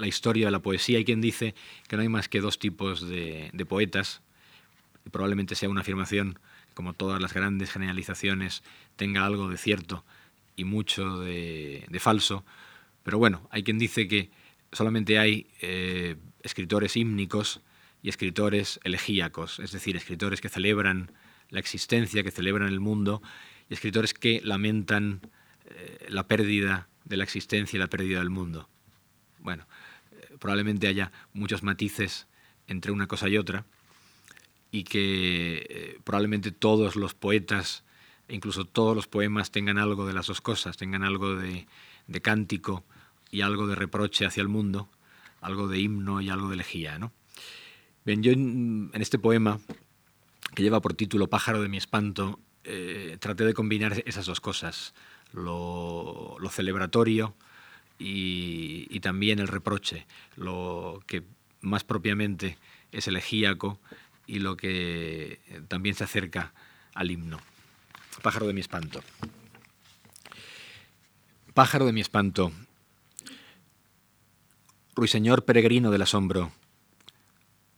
historia 0.06 0.46
de 0.46 0.50
la 0.50 0.60
poesía. 0.60 0.96
Hay 0.96 1.04
quien 1.04 1.20
dice 1.20 1.54
que 1.88 1.96
no 1.96 2.02
hay 2.02 2.08
más 2.08 2.28
que 2.28 2.40
dos 2.40 2.58
tipos 2.58 3.06
de, 3.06 3.66
poetas, 3.68 4.22
y 5.04 5.10
probablemente 5.10 5.54
sea 5.54 5.68
una 5.68 5.82
afirmación 5.82 6.38
como 6.72 6.94
todas 6.94 7.20
las 7.20 7.34
grandes 7.34 7.70
generalizaciones, 7.70 8.62
tenga 8.96 9.26
algo 9.26 9.48
de 9.48 9.58
cierto 9.58 10.06
y 10.56 10.64
mucho 10.64 11.20
de, 11.20 11.86
falso. 12.00 12.46
Pero 13.02 13.18
bueno, 13.18 13.46
hay 13.50 13.62
quien 13.62 13.78
dice 13.78 14.08
que 14.08 14.30
solamente 14.72 15.18
hay 15.18 15.48
eh, 15.60 16.16
escritores 16.42 16.96
hímnicos 16.96 17.60
y 18.02 18.08
escritores 18.08 18.80
elegíacos, 18.84 19.58
es 19.60 19.72
decir, 19.72 19.96
escritores 19.96 20.40
que 20.40 20.48
celebran 20.48 21.12
la 21.50 21.60
existencia, 21.60 22.22
que 22.22 22.30
celebran 22.30 22.68
el 22.68 22.80
mundo, 22.80 23.22
y 23.68 23.74
escritores 23.74 24.14
que 24.14 24.40
lamentan 24.42 25.20
eh, 25.66 26.06
la 26.08 26.26
pérdida 26.26 26.88
de 27.04 27.16
la 27.16 27.24
existencia 27.24 27.76
y 27.76 27.80
la 27.80 27.88
pérdida 27.88 28.18
del 28.18 28.30
mundo. 28.30 28.68
Bueno, 29.38 29.66
eh, 30.12 30.36
probablemente 30.38 30.88
haya 30.88 31.12
muchos 31.32 31.62
matices 31.62 32.26
entre 32.66 32.92
una 32.92 33.06
cosa 33.06 33.28
y 33.28 33.36
otra, 33.36 33.64
y 34.74 34.82
que 34.82 35.66
eh, 35.68 36.00
probablemente 36.02 36.50
todos 36.50 36.96
los 36.96 37.14
poetas, 37.14 37.84
incluso 38.28 38.64
todos 38.64 38.96
los 38.96 39.06
poemas, 39.06 39.52
tengan 39.52 39.78
algo 39.78 40.04
de 40.04 40.12
las 40.12 40.26
dos 40.26 40.40
cosas, 40.40 40.76
tengan 40.76 41.04
algo 41.04 41.36
de, 41.36 41.66
cántico 42.22 42.84
y 43.30 43.42
algo 43.42 43.68
de 43.68 43.76
reproche 43.76 44.26
hacia 44.26 44.40
el 44.40 44.48
mundo, 44.48 44.88
algo 45.40 45.68
de 45.68 45.78
himno 45.78 46.20
y 46.20 46.28
algo 46.28 46.48
de 46.48 46.54
elegía. 46.54 46.98
¿no? 46.98 47.12
Bien, 48.04 48.22
yo 48.24 48.32
en, 48.32 48.90
este 48.94 49.18
poema, 49.18 49.60
que 50.54 50.62
lleva 50.62 50.80
por 50.80 50.94
título 50.94 51.28
Pájaro 51.28 51.60
de 51.60 51.68
mi 51.68 51.76
espanto, 51.76 52.40
eh, 52.64 53.16
traté 53.20 53.44
de 53.44 53.54
combinar 53.54 54.02
esas 54.06 54.26
dos 54.26 54.40
cosas, 54.40 54.94
lo, 55.32 56.38
celebratorio 56.50 57.34
y, 57.98 58.86
y, 58.90 59.00
también 59.00 59.38
el 59.38 59.48
reproche, 59.48 60.06
lo 60.36 61.02
que 61.06 61.24
más 61.60 61.84
propiamente 61.84 62.58
es 62.92 63.08
elegíaco 63.08 63.80
y 64.26 64.38
lo 64.38 64.56
que 64.56 65.40
también 65.68 65.94
se 65.94 66.04
acerca 66.04 66.52
al 66.94 67.10
himno. 67.10 67.40
Pájaro 68.22 68.46
de 68.46 68.52
mi 68.52 68.60
espanto. 68.60 69.02
Pájaro 71.52 71.86
de 71.86 71.92
mi 71.92 72.00
espanto. 72.00 72.52
Ruiseñor 74.94 75.44
peregrino 75.44 75.90
del 75.90 76.02
asombro, 76.02 76.52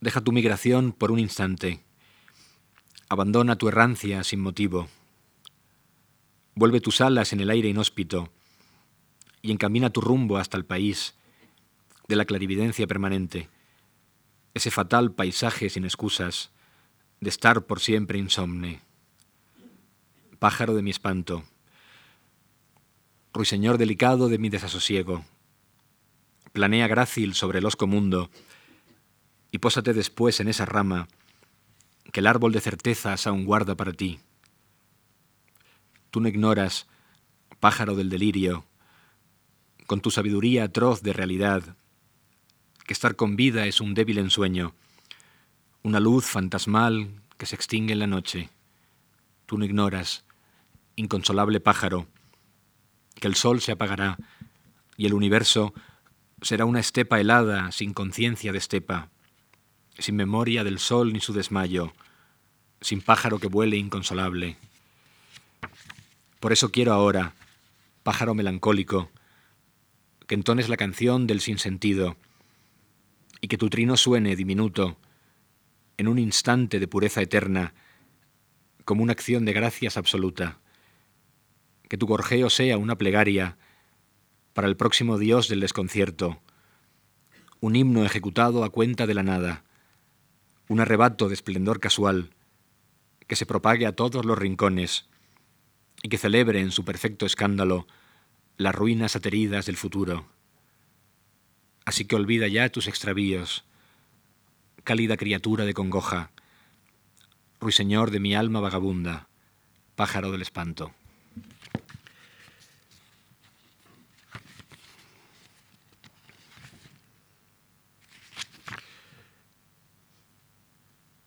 deja 0.00 0.20
tu 0.20 0.32
migración 0.32 0.92
por 0.92 1.10
un 1.10 1.18
instante. 1.18 1.85
Abandona 3.08 3.56
tu 3.56 3.68
errancia 3.68 4.24
sin 4.24 4.40
motivo. 4.40 4.88
Vuelve 6.54 6.80
tus 6.80 7.00
alas 7.00 7.32
en 7.32 7.40
el 7.40 7.50
aire 7.50 7.68
inhóspito 7.68 8.30
y 9.42 9.52
encamina 9.52 9.90
tu 9.90 10.00
rumbo 10.00 10.38
hasta 10.38 10.56
el 10.56 10.64
país 10.64 11.14
de 12.08 12.16
la 12.16 12.24
clarividencia 12.24 12.86
permanente 12.86 13.48
ese 14.56 14.70
fatal 14.70 15.12
paisaje 15.12 15.68
sin 15.68 15.84
excusas 15.84 16.50
de 17.20 17.28
estar 17.28 17.66
por 17.66 17.78
siempre 17.78 18.18
insomne. 18.18 18.80
Pájaro 20.38 20.74
de 20.74 20.80
mi 20.80 20.88
espanto, 20.88 21.44
ruiseñor 23.34 23.76
delicado 23.76 24.30
de 24.30 24.38
mi 24.38 24.48
desasosiego, 24.48 25.26
planea 26.54 26.88
grácil 26.88 27.34
sobre 27.34 27.58
el 27.58 27.66
osco 27.66 27.86
mundo 27.86 28.30
y 29.50 29.58
pósate 29.58 29.92
después 29.92 30.40
en 30.40 30.48
esa 30.48 30.64
rama 30.64 31.06
que 32.12 32.20
el 32.20 32.26
árbol 32.26 32.52
de 32.52 32.60
certezas 32.60 33.26
aún 33.26 33.44
guarda 33.44 33.76
para 33.76 33.92
ti. 33.92 34.20
Tú 36.10 36.20
no 36.20 36.28
ignoras, 36.28 36.86
pájaro 37.60 37.94
del 37.94 38.10
delirio, 38.10 38.64
con 39.86 40.00
tu 40.00 40.10
sabiduría 40.10 40.64
atroz 40.64 41.02
de 41.02 41.12
realidad, 41.12 41.76
que 42.86 42.92
estar 42.92 43.16
con 43.16 43.36
vida 43.36 43.66
es 43.66 43.80
un 43.80 43.94
débil 43.94 44.18
ensueño, 44.18 44.74
una 45.82 46.00
luz 46.00 46.24
fantasmal 46.24 47.10
que 47.36 47.46
se 47.46 47.54
extingue 47.54 47.92
en 47.92 47.98
la 47.98 48.06
noche. 48.06 48.50
Tú 49.46 49.58
no 49.58 49.64
ignoras, 49.64 50.24
inconsolable 50.96 51.60
pájaro, 51.60 52.06
que 53.14 53.28
el 53.28 53.34
sol 53.34 53.60
se 53.60 53.72
apagará 53.72 54.18
y 54.96 55.06
el 55.06 55.14
universo 55.14 55.74
será 56.42 56.64
una 56.64 56.80
estepa 56.80 57.20
helada 57.20 57.72
sin 57.72 57.92
conciencia 57.92 58.52
de 58.52 58.58
estepa, 58.58 59.10
sin 59.98 60.16
memoria 60.16 60.64
del 60.64 60.78
sol 60.78 61.12
ni 61.12 61.20
su 61.20 61.32
desmayo, 61.32 61.92
sin 62.80 63.00
pájaro 63.00 63.38
que 63.38 63.48
vuele 63.48 63.76
inconsolable. 63.76 64.56
Por 66.40 66.52
eso 66.52 66.70
quiero 66.70 66.92
ahora, 66.92 67.34
pájaro 68.02 68.34
melancólico, 68.34 69.10
que 70.26 70.34
entones 70.34 70.68
la 70.68 70.76
canción 70.76 71.26
del 71.26 71.40
sinsentido, 71.40 72.16
y 73.40 73.48
que 73.48 73.58
tu 73.58 73.70
trino 73.70 73.96
suene 73.96 74.36
diminuto 74.36 74.96
en 75.98 76.08
un 76.08 76.18
instante 76.18 76.78
de 76.78 76.88
pureza 76.88 77.22
eterna, 77.22 77.74
como 78.84 79.02
una 79.02 79.12
acción 79.12 79.44
de 79.44 79.52
gracias 79.52 79.96
absoluta. 79.96 80.58
Que 81.88 81.96
tu 81.96 82.06
gorjeo 82.06 82.50
sea 82.50 82.78
una 82.78 82.96
plegaria 82.96 83.56
para 84.52 84.68
el 84.68 84.76
próximo 84.76 85.18
Dios 85.18 85.48
del 85.48 85.60
desconcierto, 85.60 86.40
un 87.60 87.76
himno 87.76 88.04
ejecutado 88.04 88.64
a 88.64 88.70
cuenta 88.70 89.06
de 89.06 89.14
la 89.14 89.22
nada, 89.22 89.64
un 90.68 90.80
arrebato 90.80 91.28
de 91.28 91.34
esplendor 91.34 91.80
casual, 91.80 92.30
que 93.26 93.36
se 93.36 93.46
propague 93.46 93.86
a 93.86 93.92
todos 93.92 94.24
los 94.24 94.38
rincones 94.38 95.06
y 96.02 96.08
que 96.08 96.18
celebre 96.18 96.60
en 96.60 96.70
su 96.70 96.84
perfecto 96.84 97.26
escándalo 97.26 97.86
las 98.56 98.74
ruinas 98.74 99.16
ateridas 99.16 99.66
del 99.66 99.76
futuro. 99.76 100.26
Así 101.84 102.04
que 102.04 102.16
olvida 102.16 102.48
ya 102.48 102.68
tus 102.68 102.88
extravíos, 102.88 103.64
cálida 104.82 105.16
criatura 105.16 105.64
de 105.64 105.74
congoja, 105.74 106.30
ruiseñor 107.60 108.10
de 108.10 108.20
mi 108.20 108.34
alma 108.34 108.60
vagabunda, 108.60 109.28
pájaro 109.94 110.32
del 110.32 110.42
espanto. 110.42 110.92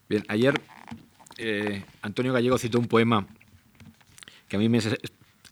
Bien, 0.09 0.25
ayer 0.27 0.59
eh, 1.37 1.85
Antonio 2.01 2.33
Gallego 2.33 2.57
citó 2.57 2.79
un 2.79 2.87
poema 2.87 3.27
que 4.47 4.55
a 4.55 4.59
mí 4.59 4.67
me 4.67 4.79
es 4.79 4.89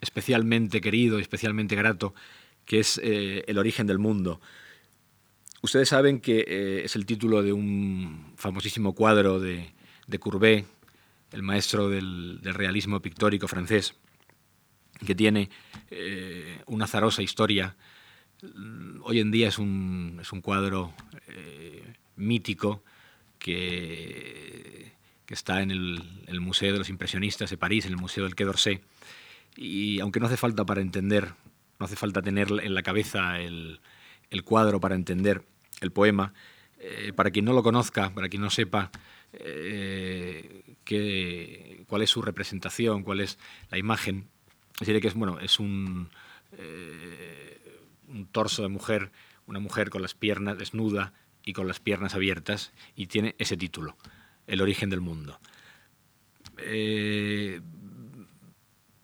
especialmente 0.02 0.82
querido, 0.82 1.20
especialmente 1.20 1.76
grato, 1.76 2.15
que 2.65 2.80
es 2.80 3.00
eh, 3.04 3.43
El 3.46 3.60
origen 3.60 3.86
del 3.86 4.00
mundo. 4.00 4.41
Ustedes 5.62 5.89
saben 5.89 6.20
que 6.20 6.39
eh, 6.39 6.82
es 6.86 6.96
el 6.96 7.06
título 7.06 7.43
de 7.43 7.54
un 7.54 8.34
famosísimo 8.36 8.96
cuadro 8.96 9.39
de, 9.39 9.72
Courbet, 10.20 10.65
el 11.34 11.43
maestro 11.43 11.89
del, 11.89 12.39
realismo 12.41 13.00
pictórico 13.00 13.48
francés, 13.48 13.93
que 15.06 15.13
tiene 15.13 15.52
una 16.65 16.86
azarosa 16.86 17.22
historia. 17.22 17.76
Hoy 19.04 19.20
en 19.20 19.30
día 19.30 19.50
es 19.50 19.60
un, 19.60 20.17
es 20.20 20.32
un 20.32 20.41
cuadro 20.41 20.96
mítico 22.15 22.84
que, 23.39 24.93
está 25.28 25.62
en 25.62 25.71
el, 25.71 26.41
Museo 26.41 26.73
de 26.73 26.80
los 26.80 26.89
Impresionistas 26.89 27.50
de 27.50 27.58
París, 27.58 27.86
en 27.86 27.91
el 27.91 27.97
Museo 27.97 28.23
del 28.23 28.36
Quai 28.36 28.45
d'Orsay. 28.45 28.82
Y 29.56 30.00
aunque 30.00 30.19
no 30.19 30.28
hace 30.28 30.38
falta 30.38 30.65
para 30.65 30.82
entender, 30.82 31.34
no 31.80 31.86
hace 31.86 31.95
falta 31.95 32.21
tener 32.21 32.47
en 32.63 32.73
la 32.73 32.84
cabeza 32.84 33.39
el, 33.39 33.80
cuadro 34.43 34.80
para 34.80 34.95
entender 34.95 35.43
el 35.82 35.91
poema. 35.91 36.34
Eh, 36.80 37.12
para 37.15 37.32
quien 37.32 37.45
no 37.45 37.54
lo 37.54 37.63
conozca, 37.63 38.13
para 38.13 38.30
quien 38.30 38.43
no 38.43 38.52
sepa 38.52 38.91
eh, 39.34 40.76
cuál 41.88 42.02
es 42.04 42.10
su 42.10 42.21
representación, 42.21 43.04
cuál 43.04 43.19
es 43.19 43.39
la 43.71 43.80
imagen, 43.80 44.30
diré 44.86 45.02
que 45.02 45.08
es, 45.08 45.15
bueno, 45.15 45.39
es 45.39 45.60
un, 45.60 46.10
eh, 46.54 47.82
un 48.08 48.28
torso 48.28 48.62
de 48.62 48.69
mujer, 48.69 49.12
una 49.47 49.60
mujer 49.60 49.89
con 49.89 50.02
las 50.02 50.13
piernas 50.13 50.58
desnuda 50.58 51.13
y 51.48 51.54
con 51.54 51.66
las 51.66 51.80
piernas 51.80 52.14
abiertas, 52.14 52.74
y 52.94 53.08
tiene 53.08 53.34
ese 53.40 53.56
título, 53.56 53.96
El 54.48 54.60
origen 54.62 54.90
del 54.90 55.00
mundo. 55.00 55.40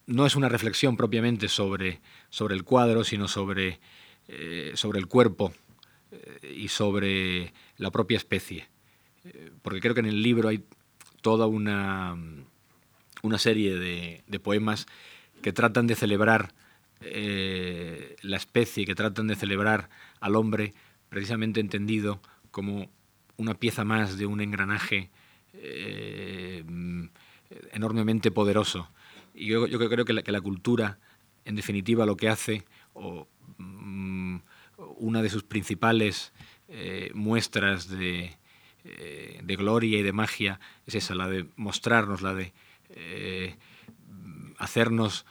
no 0.06 0.26
es 0.26 0.36
una 0.36 0.50
reflexión 0.50 0.98
propiamente 0.98 1.48
sobre, 1.48 2.02
sobre 2.30 2.56
el 2.56 2.66
cuadro, 2.66 3.06
sino 3.06 3.30
sobre, 3.30 3.80
eh, 4.28 4.74
sobre 4.76 5.00
el 5.00 5.08
cuerpo 5.08 5.54
eh, 6.12 6.54
y 6.54 6.68
sobre 6.68 7.54
la 7.78 7.92
propia 7.92 8.18
especie. 8.18 8.68
Eh, 9.24 9.52
porque 9.62 9.80
creo 9.80 9.94
que 9.94 10.02
en 10.02 10.08
el 10.08 10.22
libro 10.22 10.50
hay 10.50 10.66
toda 11.22 11.48
una, 11.48 12.18
una 13.22 13.38
serie 13.38 13.78
de, 13.78 14.40
poemas 14.42 14.86
que 15.42 15.54
tratan 15.54 15.88
de 15.88 15.96
celebrar 15.96 16.54
la 17.00 18.38
especie, 18.38 18.86
que 18.86 18.96
tratan 18.96 19.28
de 19.28 19.36
celebrar 19.36 19.90
al 20.22 20.36
hombre 20.36 20.74
precisamente 21.10 21.60
entendido 21.60 22.22
como 22.54 22.90
una 23.36 23.56
pieza 23.56 23.84
más 23.84 24.18
de 24.18 24.26
un 24.26 24.40
engranaje 24.40 25.10
enormemente 27.74 28.32
poderoso. 28.32 28.88
Y 29.34 29.48
yo, 29.48 29.68
creo 29.68 30.06
que 30.06 30.14
la, 30.14 30.42
cultura, 30.42 31.00
en 31.44 31.56
definitiva, 31.56 32.06
lo 32.06 32.16
que 32.16 32.30
hace, 32.30 32.66
o 32.94 33.28
mm, 33.58 34.38
una 34.98 35.22
de 35.22 35.30
sus 35.30 35.44
principales 35.44 36.34
eh, 36.68 37.12
muestras 37.14 37.90
de, 37.90 38.38
eh, 38.84 39.40
de, 39.44 39.56
gloria 39.56 40.00
y 40.00 40.04
de 40.04 40.14
magia 40.14 40.60
es 40.86 40.96
esa, 40.96 41.16
la 41.16 41.28
de 41.28 41.48
mostrarnos, 41.56 42.22
la 42.22 42.34
de 42.34 42.54
eh, 42.90 43.58
hacernos 44.58 45.26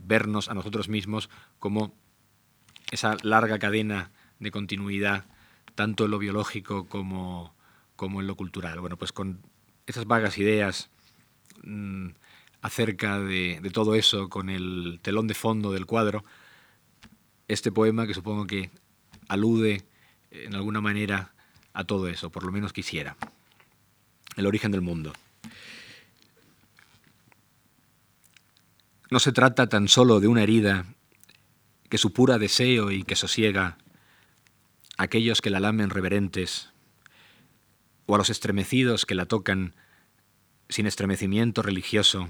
vernos 0.00 0.48
a 0.48 0.54
nosotros 0.54 0.88
mismos 0.88 1.28
como 1.58 1.94
esa 2.90 3.16
larga 3.22 3.58
cadena 3.58 4.10
de 4.38 4.50
continuidad, 4.50 5.26
tanto 5.74 6.04
en 6.04 6.10
lo 6.10 6.18
biológico 6.18 6.86
como, 6.86 7.54
como 7.96 8.20
en 8.20 8.26
lo 8.26 8.36
cultural. 8.36 8.80
Bueno, 8.80 8.96
pues 8.96 9.12
con 9.12 9.40
esas 9.86 10.06
vagas 10.06 10.38
ideas 10.38 10.90
mm, 11.62 12.08
acerca 12.62 13.20
de, 13.20 13.60
todo 13.72 13.94
eso 13.94 14.28
con 14.28 14.48
el 14.48 14.98
telón 15.02 15.26
de 15.26 15.34
fondo 15.34 15.72
del 15.72 15.86
cuadro, 15.86 16.24
este 17.48 17.70
poema 17.70 18.06
que 18.06 18.14
supongo 18.14 18.46
que 18.46 18.70
alude 19.28 19.84
en 20.30 20.54
alguna 20.54 20.80
manera 20.80 21.32
a 21.72 21.84
todo 21.84 22.08
eso, 22.08 22.30
por 22.30 22.44
lo 22.44 22.52
menos 22.52 22.72
quisiera. 22.72 23.16
El 24.36 24.46
origen 24.46 24.72
del 24.72 24.80
mundo. 24.80 25.12
No 29.10 29.20
se 29.20 29.32
trata 29.32 29.68
tan 29.68 29.86
solo 29.86 30.18
de 30.18 30.26
una 30.26 30.42
herida 30.42 30.86
que 31.88 31.98
supura 31.98 32.38
deseo 32.38 32.90
y 32.90 33.04
que 33.04 33.14
sosiega 33.14 33.76
aquellos 34.96 35.40
que 35.40 35.50
la 35.50 35.60
lamen 35.60 35.90
reverentes, 35.90 36.70
o 38.06 38.14
a 38.14 38.18
los 38.18 38.30
estremecidos 38.30 39.06
que 39.06 39.14
la 39.14 39.26
tocan 39.26 39.74
sin 40.68 40.86
estremecimiento 40.86 41.62
religioso, 41.62 42.28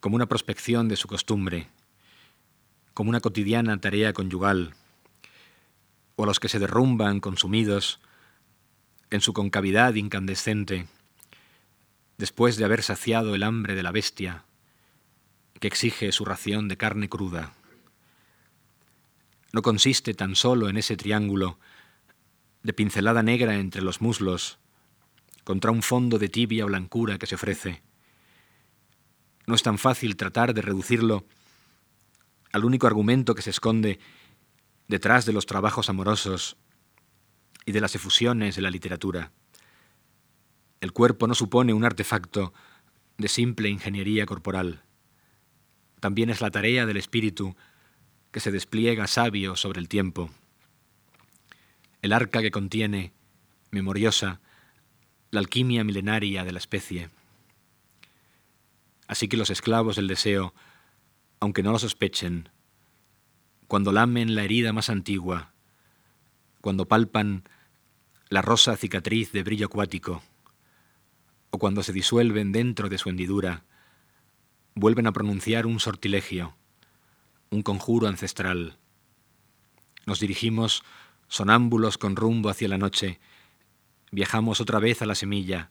como 0.00 0.16
una 0.16 0.26
prospección 0.26 0.88
de 0.88 0.96
su 0.96 1.08
costumbre, 1.08 1.68
como 2.94 3.10
una 3.10 3.20
cotidiana 3.20 3.80
tarea 3.80 4.12
conyugal, 4.12 4.74
o 6.16 6.24
a 6.24 6.26
los 6.26 6.40
que 6.40 6.48
se 6.48 6.58
derrumban 6.58 7.20
consumidos 7.20 8.00
en 9.10 9.20
su 9.20 9.32
concavidad 9.32 9.94
incandescente, 9.94 10.86
después 12.18 12.56
de 12.56 12.64
haber 12.64 12.82
saciado 12.82 13.34
el 13.34 13.42
hambre 13.42 13.74
de 13.74 13.82
la 13.82 13.92
bestia 13.92 14.44
que 15.58 15.68
exige 15.68 16.12
su 16.12 16.24
ración 16.24 16.68
de 16.68 16.76
carne 16.76 17.08
cruda. 17.08 17.52
No 19.52 19.62
consiste 19.62 20.14
tan 20.14 20.36
solo 20.36 20.68
en 20.68 20.76
ese 20.76 20.96
triángulo 20.96 21.58
de 22.62 22.72
pincelada 22.72 23.22
negra 23.22 23.56
entre 23.56 23.82
los 23.82 24.00
muslos, 24.00 24.58
contra 25.44 25.70
un 25.70 25.82
fondo 25.82 26.18
de 26.18 26.28
tibia 26.28 26.64
blancura 26.66 27.18
que 27.18 27.26
se 27.26 27.34
ofrece, 27.34 27.82
no 29.50 29.56
es 29.56 29.64
tan 29.64 29.78
fácil 29.78 30.14
tratar 30.14 30.54
de 30.54 30.62
reducirlo 30.62 31.24
al 32.52 32.64
único 32.64 32.86
argumento 32.86 33.34
que 33.34 33.42
se 33.42 33.50
esconde 33.50 33.98
detrás 34.86 35.26
de 35.26 35.32
los 35.32 35.44
trabajos 35.44 35.88
amorosos 35.88 36.56
y 37.66 37.72
de 37.72 37.80
las 37.80 37.96
efusiones 37.96 38.54
de 38.54 38.62
la 38.62 38.70
literatura. 38.70 39.32
El 40.80 40.92
cuerpo 40.92 41.26
no 41.26 41.34
supone 41.34 41.74
un 41.74 41.84
artefacto 41.84 42.54
de 43.18 43.26
simple 43.26 43.68
ingeniería 43.68 44.24
corporal. 44.24 44.84
También 45.98 46.30
es 46.30 46.40
la 46.40 46.52
tarea 46.52 46.86
del 46.86 46.96
espíritu 46.96 47.56
que 48.30 48.40
se 48.40 48.50
despliega 48.50 49.06
sabio 49.06 49.56
sobre 49.56 49.80
el 49.80 49.88
tiempo. 49.88 50.30
El 52.02 52.12
arca 52.12 52.40
que 52.40 52.50
contiene, 52.50 53.12
memoriosa, 53.70 54.40
la 55.30 55.40
alquimia 55.40 55.84
milenaria 55.84 56.44
de 56.44 56.52
la 56.52 56.58
especie. 56.58 57.10
Así 59.06 59.28
que 59.28 59.36
los 59.36 59.50
esclavos 59.50 59.96
del 59.96 60.08
deseo, 60.08 60.54
aunque 61.40 61.62
no 61.62 61.72
lo 61.72 61.78
sospechen, 61.78 62.48
cuando 63.66 63.92
lamen 63.92 64.34
la 64.34 64.44
herida 64.44 64.72
más 64.72 64.90
antigua, 64.90 65.52
cuando 66.60 66.86
palpan 66.86 67.44
la 68.28 68.42
rosa 68.42 68.76
cicatriz 68.76 69.32
de 69.32 69.42
brillo 69.42 69.66
acuático, 69.66 70.22
o 71.50 71.58
cuando 71.58 71.82
se 71.82 71.92
disuelven 71.92 72.52
dentro 72.52 72.88
de 72.88 72.98
su 72.98 73.08
hendidura, 73.08 73.64
vuelven 74.74 75.06
a 75.06 75.12
pronunciar 75.12 75.66
un 75.66 75.80
sortilegio, 75.80 76.54
un 77.50 77.62
conjuro 77.62 78.06
ancestral. 78.06 78.76
Nos 80.06 80.20
dirigimos 80.20 80.82
sonámbulos 81.28 81.98
con 81.98 82.16
rumbo 82.16 82.48
hacia 82.48 82.68
la 82.68 82.78
noche, 82.78 83.18
viajamos 84.12 84.60
otra 84.60 84.78
vez 84.78 85.02
a 85.02 85.06
la 85.06 85.14
semilla, 85.14 85.70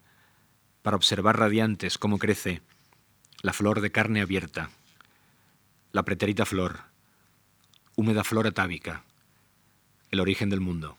para 0.82 0.98
observar 0.98 1.40
radiantes 1.40 1.98
cómo 1.98 2.20
crece, 2.20 2.62
la 3.42 3.54
flor 3.54 3.82
de 3.82 3.92
carne 3.92 4.22
abierta, 4.22 4.70
la 5.92 6.04
preterita 6.04 6.46
flor, 6.46 6.82
húmeda 7.96 8.24
flor 8.24 8.48
atávica, 8.48 9.04
el 10.12 10.20
origen 10.20 10.50
del 10.50 10.62
mundo. 10.62 10.98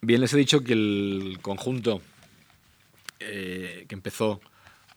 Bien, 0.00 0.20
les 0.20 0.32
he 0.34 0.36
dicho 0.36 0.64
que 0.64 0.72
el 0.72 1.38
conjunto 1.42 2.02
eh, 3.20 3.86
que 3.88 3.94
empezó 3.94 4.40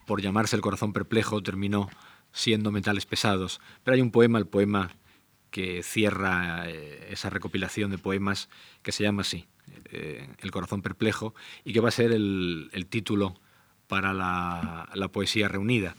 por 0.06 0.22
llamarse 0.22 0.56
El 0.56 0.62
corazón 0.62 0.94
perplejo 0.94 1.42
terminó 1.42 1.90
siendo 2.32 2.72
metales 2.72 3.06
pesados, 3.06 3.62
pero 3.84 3.96
hay 3.96 4.02
un 4.02 4.12
poema, 4.12 4.38
el 4.38 4.46
poema 4.46 4.92
que 5.50 5.84
cierra 5.84 6.70
eh, 6.70 7.08
esa 7.12 7.30
recopilación 7.30 7.90
de 7.90 7.98
poemas 7.98 8.50
que 8.84 8.92
se 8.92 9.04
llama 9.04 9.22
así, 9.22 9.46
eh, 9.86 10.28
el 10.40 10.52
corazón 10.52 10.82
perplejo, 10.82 11.34
y 11.64 11.72
que 11.72 11.80
va 11.80 11.88
a 11.88 11.92
ser 11.92 12.12
el, 12.12 12.88
título 12.90 13.40
para 13.88 14.14
la, 14.14 15.08
poesía 15.14 15.48
reunida. 15.48 15.96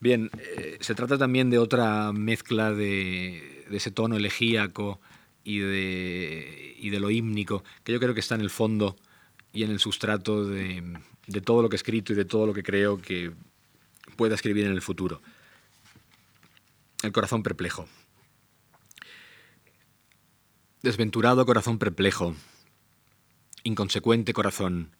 Bien, 0.00 0.30
eh, 0.38 0.78
se 0.80 0.94
trata 0.94 1.18
también 1.18 1.50
de 1.50 1.58
otra 1.58 2.12
mezcla 2.12 2.72
de, 2.72 3.66
ese 3.70 3.90
tono 3.90 4.16
elegíaco 4.16 5.00
y 5.44 5.58
de, 5.58 6.76
y 6.78 6.88
de, 6.88 7.00
lo 7.00 7.10
hímnico, 7.10 7.62
que 7.82 7.92
yo 7.92 8.00
creo 8.00 8.14
que 8.14 8.20
está 8.20 8.36
en 8.36 8.40
el 8.40 8.50
fondo 8.50 8.96
y 9.52 9.64
en 9.64 9.70
el 9.70 9.80
sustrato 9.80 10.46
de, 10.46 10.82
de 11.26 11.40
todo 11.40 11.62
lo 11.62 11.68
que 11.68 11.76
he 11.76 11.78
escrito 11.78 12.12
y 12.12 12.16
de 12.16 12.24
todo 12.24 12.46
lo 12.46 12.54
que 12.54 12.62
creo 12.62 13.00
que 13.00 13.32
pueda 14.16 14.34
escribir 14.34 14.66
en 14.66 14.72
el 14.72 14.82
futuro. 14.82 15.22
El 17.02 17.12
corazón 17.12 17.42
perplejo. 17.42 17.86
Desventurado 20.82 21.46
corazón 21.46 21.78
perplejo, 21.78 22.34
inconsecuente 23.62 24.34
corazón, 24.34 24.90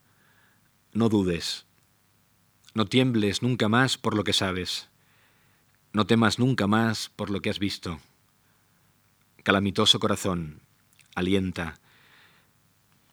no 0.93 1.11
dudes, 1.11 1.67
no 2.73 2.87
tiembles 2.87 3.43
nunca 3.43 3.69
más 3.69 3.99
por 3.99 4.17
lo 4.17 4.25
que 4.25 4.33
sabes, 4.33 4.89
no 5.93 6.07
temas 6.07 6.39
nunca 6.39 6.67
más 6.67 7.11
por 7.11 7.29
lo 7.29 7.43
que 7.43 7.51
has 7.51 7.59
visto. 7.59 8.01
Calamitoso 9.43 10.01
corazón, 10.01 10.63
alienta, 11.15 11.79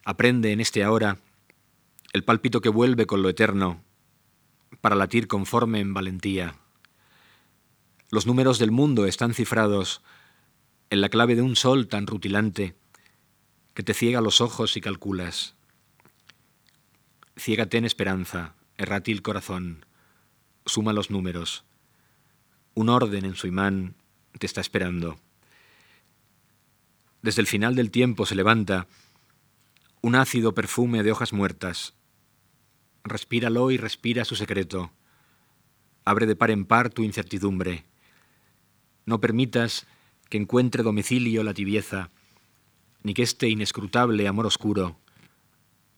aprende 0.05 0.53
en 0.53 0.61
este 0.61 0.83
ahora 0.83 1.17
el 2.13 2.23
pálpito 2.23 2.61
que 2.61 2.69
vuelve 2.69 3.05
con 3.05 3.21
lo 3.21 3.29
eterno 3.29 3.83
para 4.81 4.95
latir 4.95 5.27
conforme 5.27 5.79
en 5.79 5.93
valentía. 5.93 6.55
Los 8.09 8.25
números 8.25 8.59
del 8.59 8.71
mundo 8.71 9.05
están 9.05 9.33
cifrados 9.33 10.01
en 10.89 10.99
la 10.99 11.09
clave 11.09 11.35
de 11.35 11.41
un 11.41 11.55
sol 11.55 11.87
tan 11.87 12.07
rutilante 12.07 12.75
que 13.73 13.83
te 13.83 13.93
ciega 13.93 14.19
los 14.19 14.41
ojos 14.41 14.75
y 14.75 14.81
calculas. 14.81 15.55
Ciégate 17.37 17.77
en 17.77 17.85
esperanza, 17.85 18.55
errátil 18.77 19.21
corazón, 19.21 19.85
suma 20.65 20.91
los 20.91 21.09
números. 21.09 21.63
Un 22.73 22.89
orden 22.89 23.23
en 23.23 23.35
su 23.35 23.47
imán 23.47 23.95
te 24.37 24.45
está 24.45 24.59
esperando. 24.59 25.17
Desde 27.21 27.41
el 27.41 27.47
final 27.47 27.75
del 27.75 27.91
tiempo 27.91 28.25
se 28.25 28.35
levanta 28.35 28.87
un 30.01 30.15
ácido 30.15 30.53
perfume 30.53 31.03
de 31.03 31.11
hojas 31.11 31.31
muertas. 31.31 31.93
Respíralo 33.03 33.71
y 33.71 33.77
respira 33.77 34.25
su 34.25 34.35
secreto. 34.35 34.91
Abre 36.05 36.25
de 36.25 36.35
par 36.35 36.51
en 36.51 36.65
par 36.65 36.89
tu 36.89 37.03
incertidumbre. 37.03 37.85
No 39.05 39.19
permitas 39.19 39.87
que 40.29 40.37
encuentre 40.37 40.83
domicilio 40.83 41.43
la 41.43 41.53
tibieza, 41.53 42.09
ni 43.03 43.13
que 43.13 43.23
este 43.23 43.49
inescrutable 43.49 44.27
amor 44.27 44.45
oscuro 44.45 44.97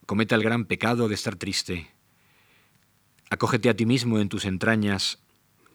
cometa 0.06 0.36
el 0.36 0.44
gran 0.44 0.66
pecado 0.66 1.08
de 1.08 1.16
estar 1.16 1.36
triste. 1.36 1.90
Acógete 3.30 3.70
a 3.70 3.76
ti 3.76 3.86
mismo 3.86 4.20
en 4.20 4.30
tus 4.30 4.46
entrañas 4.46 5.20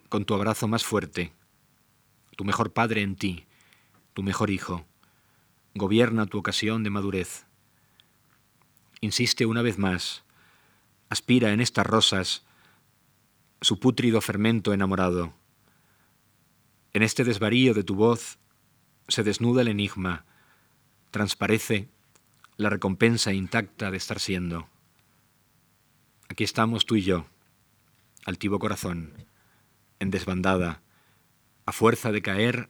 con 0.09 0.25
tu 0.25 0.35
abrazo 0.35 0.69
más 0.69 0.85
fuerte, 0.85 1.33
tu 2.37 2.45
mejor 2.45 2.73
padre 2.73 3.03
en 3.03 3.17
ti, 3.17 3.47
tu 4.15 4.23
mejor 4.23 4.51
hijo. 4.51 4.87
Gobierna 5.75 6.27
tu 6.27 6.39
ocasión 6.39 6.83
de 6.83 6.91
madurez. 6.91 7.47
Insiste 9.01 9.47
una 9.47 9.63
vez 9.63 9.79
más, 9.79 10.25
aspira 11.09 11.53
en 11.53 11.61
estas 11.61 11.87
rosas 11.87 12.45
su 13.61 13.81
pútrido 13.81 14.21
fermento 14.21 14.73
enamorado. 14.73 15.35
En 16.93 17.03
este 17.03 17.25
desvarío 17.25 17.75
de 17.75 17.85
tu 17.85 17.95
voz 17.95 18.39
se 19.09 19.23
desnuda 19.23 19.63
el 19.63 19.69
enigma, 19.69 20.25
transparece 21.11 21.89
la 22.57 22.71
recompensa 22.71 23.33
intacta 23.33 23.91
de 23.91 23.97
estar 23.97 24.21
siendo. 24.21 24.69
Aquí 26.29 26.45
estamos 26.45 26.87
tú 26.87 26.97
y 26.97 27.03
yo, 27.03 27.27
altivo 28.25 28.59
corazón, 28.59 29.27
en 29.99 30.11
desbandada, 30.11 30.83
a 31.67 31.73
fuerza 31.73 32.13
de 32.13 32.23
caer 32.23 32.69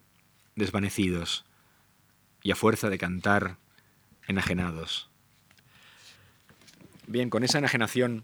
desvanecidos 0.55 1.45
y 2.43 2.51
a 2.51 2.57
fuerza 2.57 2.89
de 2.89 2.99
cantar 2.99 3.59
enajenados. 4.27 5.08
Bien, 7.09 7.31
con 7.31 7.43
esa 7.43 7.57
enajenación 7.57 8.23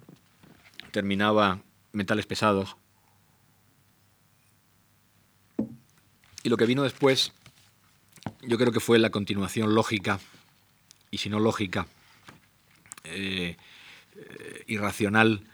terminaba 0.90 1.62
Metales 1.92 2.26
Pesados. 2.26 2.76
Y 6.42 6.50
lo 6.50 6.58
que 6.58 6.66
vino 6.66 6.82
después, 6.82 7.32
yo 8.42 8.58
creo 8.58 8.72
que 8.72 8.80
fue 8.80 8.98
la 8.98 9.08
continuación 9.08 9.74
lógica, 9.74 10.20
y 11.10 11.16
si 11.16 11.30
no 11.30 11.40
lógica, 11.40 11.86
eh, 13.04 13.56
eh, 14.16 14.64
irracional 14.66 15.44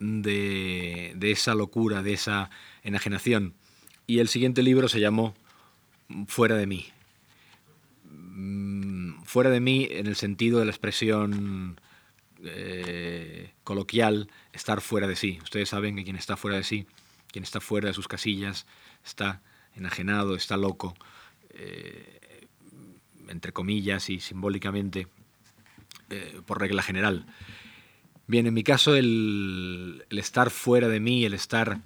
de, 0.00 1.14
esa 1.20 1.54
locura, 1.54 2.02
de 2.02 2.14
esa 2.14 2.50
enajenación. 2.82 3.54
Y 4.08 4.18
el 4.18 4.26
siguiente 4.26 4.64
libro 4.64 4.88
se 4.88 4.98
llamó 4.98 5.36
Fuera 6.26 6.56
de 6.56 6.66
mí. 6.66 6.88
Mm, 8.02 9.22
fuera 9.22 9.50
de 9.50 9.60
mí 9.60 9.86
en 9.92 10.08
el 10.08 10.16
sentido 10.16 10.58
de 10.58 10.64
la 10.64 10.72
expresión 10.72 11.78
eh, 12.46 13.52
coloquial, 13.64 14.28
estar 14.52 14.80
fuera 14.80 15.06
de 15.06 15.16
sí. 15.16 15.38
Ustedes 15.42 15.68
saben 15.70 15.96
que 15.96 16.04
quien 16.04 16.16
está 16.16 16.36
fuera 16.36 16.56
de 16.56 16.64
sí, 16.64 16.86
quien 17.30 17.42
está 17.42 17.60
fuera 17.60 17.88
de 17.88 17.94
sus 17.94 18.08
casillas, 18.08 18.66
está 19.04 19.40
enajenado, 19.74 20.36
está 20.36 20.56
loco, 20.56 20.94
eh, 21.50 22.46
entre 23.28 23.52
comillas 23.52 24.10
y 24.10 24.20
simbólicamente, 24.20 25.08
eh, 26.10 26.40
por 26.44 26.60
regla 26.60 26.82
general. 26.82 27.26
Bien, 28.26 28.46
en 28.46 28.54
mi 28.54 28.62
caso 28.62 28.94
el, 28.94 30.04
estar 30.10 30.50
fuera 30.50 30.88
de 30.88 31.00
mí, 31.00 31.24
el 31.24 31.34
estar 31.34 31.80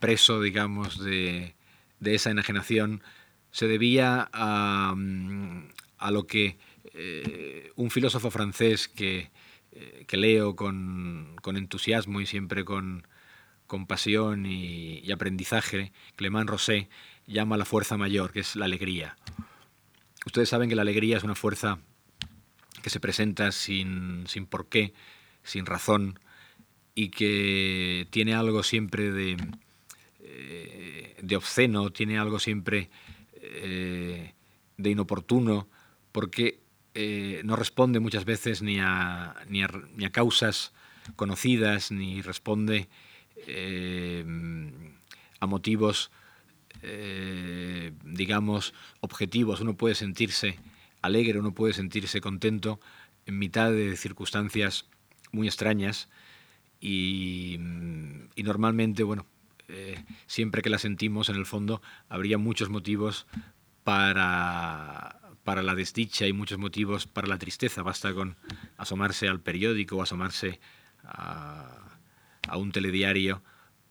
preso, 0.00 0.40
digamos, 0.40 1.02
de, 1.02 1.54
esa 2.00 2.30
enajenación, 2.30 3.02
se 3.50 3.66
debía 3.66 4.28
a, 4.32 4.94
mm, 4.96 5.68
lo 6.10 6.26
que 6.26 6.58
eh, 6.96 7.72
un 7.74 7.90
filósofo 7.90 8.30
francés 8.30 8.86
que, 8.86 9.30
eh, 9.72 10.06
leo 10.12 10.54
con, 10.54 11.36
entusiasmo 11.44 12.20
y 12.20 12.26
siempre 12.26 12.64
con, 12.64 13.06
pasión 13.88 14.46
y, 14.46 15.10
aprendizaje, 15.10 15.92
Clément 16.14 16.48
Rosé, 16.48 16.88
llama 17.26 17.56
la 17.56 17.64
fuerza 17.64 17.96
mayor, 17.96 18.30
que 18.30 18.40
es 18.40 18.54
la 18.54 18.66
alegría. 18.66 19.16
Ustedes 20.24 20.48
saben 20.48 20.68
que 20.68 20.76
la 20.76 20.82
alegría 20.82 21.16
es 21.16 21.24
una 21.24 21.34
fuerza 21.34 21.80
que 22.82 22.90
se 22.90 23.00
presenta 23.00 23.50
sin, 23.50 24.24
sin 24.28 24.48
qué, 24.70 24.94
sin 25.42 25.66
razón, 25.66 26.20
y 26.94 27.08
que 27.08 28.06
tiene 28.10 28.34
algo 28.34 28.62
siempre 28.62 29.10
de, 29.10 29.36
eh, 30.20 31.16
de 31.20 31.36
obsceno, 31.36 31.90
tiene 31.90 32.18
algo 32.18 32.38
siempre 32.38 32.88
de 34.76 34.90
inoportuno, 34.90 35.68
porque 36.10 36.63
eh, 36.94 37.42
no 37.44 37.56
responde 37.56 38.00
muchas 38.00 38.24
veces 38.24 38.62
ni 38.62 38.78
a, 38.80 39.34
ni 39.48 39.62
a, 39.62 40.10
causas 40.10 40.72
conocidas, 41.16 41.90
ni 41.90 42.22
responde 42.22 42.88
a 45.40 45.46
motivos, 45.46 46.10
digamos, 48.04 48.72
objetivos. 49.00 49.60
Uno 49.60 49.76
puede 49.76 49.94
sentirse 49.94 50.58
alegre, 51.02 51.38
uno 51.38 51.52
puede 51.52 51.74
sentirse 51.74 52.22
contento 52.22 52.80
en 53.26 53.38
mitad 53.38 53.70
de 53.70 53.96
circunstancias 53.96 54.86
muy 55.32 55.46
extrañas 55.46 56.08
y, 56.80 57.56
normalmente, 58.36 59.02
bueno, 59.02 59.26
eh, 59.68 60.04
siempre 60.26 60.62
que 60.62 60.70
la 60.70 60.78
sentimos 60.78 61.28
en 61.28 61.36
el 61.36 61.46
fondo 61.46 61.80
habría 62.08 62.38
muchos 62.38 62.68
motivos 62.68 63.26
para, 63.82 65.20
para 65.44 65.62
la 65.62 65.74
desdicha 65.74 66.26
y 66.26 66.32
muchos 66.32 66.58
motivos 66.58 67.06
para 67.06 67.28
la 67.28 67.38
tristeza. 67.38 67.82
Basta 67.82 68.12
con 68.12 68.36
asomarse 68.76 69.28
al 69.28 69.40
periódico 69.40 69.96
o 69.96 70.02
asomarse 70.02 70.58
a, 71.04 71.80
un 72.56 72.72
telediario 72.72 73.42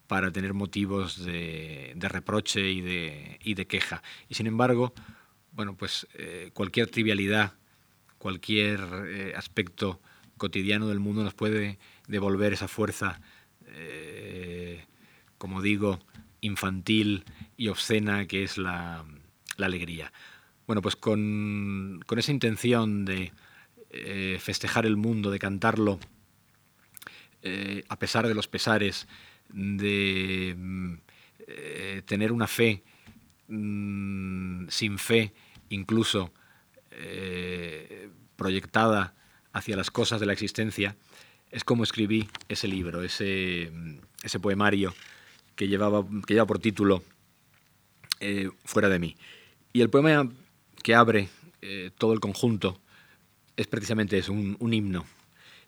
para 0.08 0.32
tener 0.32 0.54
motivos 0.54 1.24
de, 1.24 1.96
reproche 1.96 2.72
y 2.72 2.82
de, 2.82 3.68
queja. 3.68 4.04
Y 4.30 4.36
sin 4.36 4.48
embargo, 4.48 4.94
bueno, 5.52 5.76
pues 5.76 6.08
eh, 6.16 6.52
cualquier 6.54 6.88
trivialidad, 6.90 7.54
cualquier 8.18 8.80
eh, 9.08 9.34
aspecto 9.36 10.02
cotidiano 10.38 10.88
del 10.88 11.00
mundo 11.00 11.24
nos 11.24 11.34
puede 11.34 11.78
devolver 12.08 12.54
esa 12.54 12.68
fuerza, 12.68 13.22
eh, 13.68 14.86
como 15.38 15.62
digo, 15.62 16.00
infantil 16.42 17.26
y 17.58 17.70
obscena 17.70 18.26
que 18.28 18.44
es 18.44 18.58
la, 18.58 19.06
alegría. 19.58 20.12
Bueno, 20.68 20.82
pues 20.82 20.96
con, 20.96 22.00
esa 22.16 22.32
intención 22.32 23.06
de 23.06 23.32
festejar 24.40 24.86
el 24.86 24.98
mundo, 24.98 25.30
de 25.30 25.40
cantarlo 25.40 26.00
a 27.90 28.00
pesar 28.00 28.28
de 28.28 28.34
los 28.34 28.48
pesares, 28.48 29.08
de 29.50 30.56
mm, 30.58 30.94
tener 32.06 32.32
una 32.32 32.48
fe 32.48 32.84
mm, 33.50 34.68
sin 34.70 34.98
fe 34.98 35.34
incluso 35.70 36.32
eh, 36.92 38.10
proyectada 38.36 39.14
hacia 39.52 39.76
las 39.76 39.92
cosas 39.92 40.20
de 40.20 40.26
la 40.26 40.34
existencia, 40.34 40.96
es 41.52 41.64
como 41.64 41.84
escribí 41.84 42.28
ese 42.50 42.68
libro, 42.68 43.04
ese, 43.04 43.72
ese 44.24 44.40
poemario 44.40 44.94
que, 45.56 45.68
llevaba, 45.68 46.04
que 46.26 46.34
lleva 46.34 46.48
por 46.48 46.60
título 46.60 47.04
eh, 48.20 48.50
Fuera 48.66 48.90
de 48.90 49.00
mí. 49.00 49.16
Y 49.72 49.82
el 49.82 49.90
poema 49.90 50.30
que 50.84 50.94
abre 50.94 51.30
eh, 51.62 51.92
todo 51.98 52.14
el 52.14 52.20
conjunto 52.20 52.80
es 53.56 53.68
precisamente 53.68 54.18
eso, 54.18 54.34
un, 54.34 54.74
himno, 54.74 55.06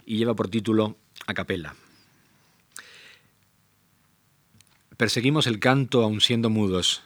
y 0.05 0.17
lleva 0.17 0.35
por 0.35 0.49
título 0.49 0.97
A 1.25 1.33
capella. 1.33 1.73
Perseguimos 4.97 5.47
el 5.47 5.59
canto 5.59 6.03
aun 6.03 6.21
siendo 6.21 6.49
mudos. 6.49 7.03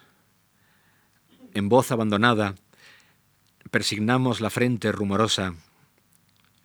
En 1.54 1.70
voz 1.70 1.92
abandonada, 1.92 2.56
persignamos 3.72 4.42
la 4.42 4.50
frente 4.50 4.92
rumorosa 4.92 5.56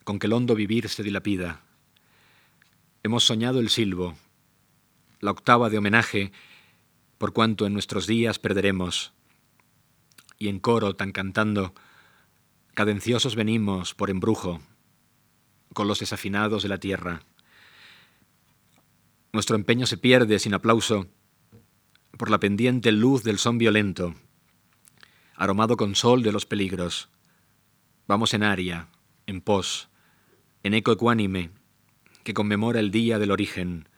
con 0.04 0.18
que 0.18 0.26
el 0.26 0.34
hondo 0.34 0.54
vivir 0.54 0.88
se 0.88 1.02
dilapida. 1.02 1.62
Hemos 3.02 3.24
soñado 3.24 3.60
el 3.60 3.70
silbo, 3.70 4.16
la 5.20 5.30
octava 5.30 5.70
de 5.70 5.78
homenaje 5.78 6.32
por 7.16 7.32
cuanto 7.32 7.66
en 7.66 7.72
nuestros 7.72 8.06
días 8.06 8.38
perderemos. 8.38 9.13
Y 10.38 10.48
en 10.48 10.58
coro 10.58 10.96
tan 10.96 11.12
cantando, 11.12 11.74
cadenciosos 12.74 13.36
venimos 13.36 13.94
por 13.94 14.10
embrujo, 14.10 14.60
con 15.72 15.88
los 15.88 16.00
desafinados 16.00 16.62
de 16.62 16.68
la 16.68 16.78
tierra. 16.78 17.22
Nuestro 19.32 19.56
empeño 19.56 19.86
se 19.86 19.96
pierde 19.96 20.38
sin 20.38 20.54
aplauso 20.54 21.06
por 22.16 22.30
la 22.30 22.38
pendiente 22.38 22.92
luz 22.92 23.24
del 23.24 23.38
son 23.38 23.58
violento 23.58 24.14
aromado 25.36 25.76
con 25.76 25.94
sol 25.94 26.22
de 26.22 26.32
los 26.32 26.46
peligros. 26.46 27.08
Vamos 28.06 28.34
en 28.34 28.42
aria, 28.42 28.88
en 29.26 29.40
pos, 29.40 29.88
en 30.62 30.74
eco 30.74 30.92
ecuánime, 30.92 31.50
que 32.22 32.34
conmemora 32.34 32.80
el 32.80 32.90
día 32.90 33.18
del 33.18 33.30
origen. 33.30 33.88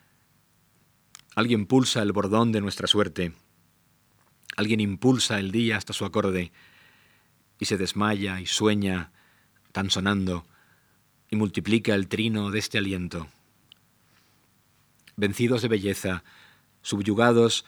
Alguien 1.34 1.66
pulsa 1.66 2.02
el 2.02 2.12
bordón 2.12 2.52
de 2.52 2.60
nuestra 2.60 2.86
suerte. 2.86 3.32
Alguien 4.56 4.80
impulsa 4.80 5.38
el 5.38 5.50
día 5.50 5.76
hasta 5.76 5.92
su 5.92 6.04
acorde 6.04 6.52
y 7.58 7.64
se 7.64 7.76
desmaya 7.76 8.40
y 8.40 8.46
sueña, 8.46 9.12
tan 9.72 9.90
sonando, 9.90 10.46
y 11.30 11.36
multiplica 11.36 11.94
el 11.94 12.08
trino 12.08 12.50
de 12.50 12.58
este 12.58 12.78
aliento. 12.78 13.28
Vencidos 15.16 15.62
de 15.62 15.68
belleza, 15.68 16.24
subyugados 16.82 17.64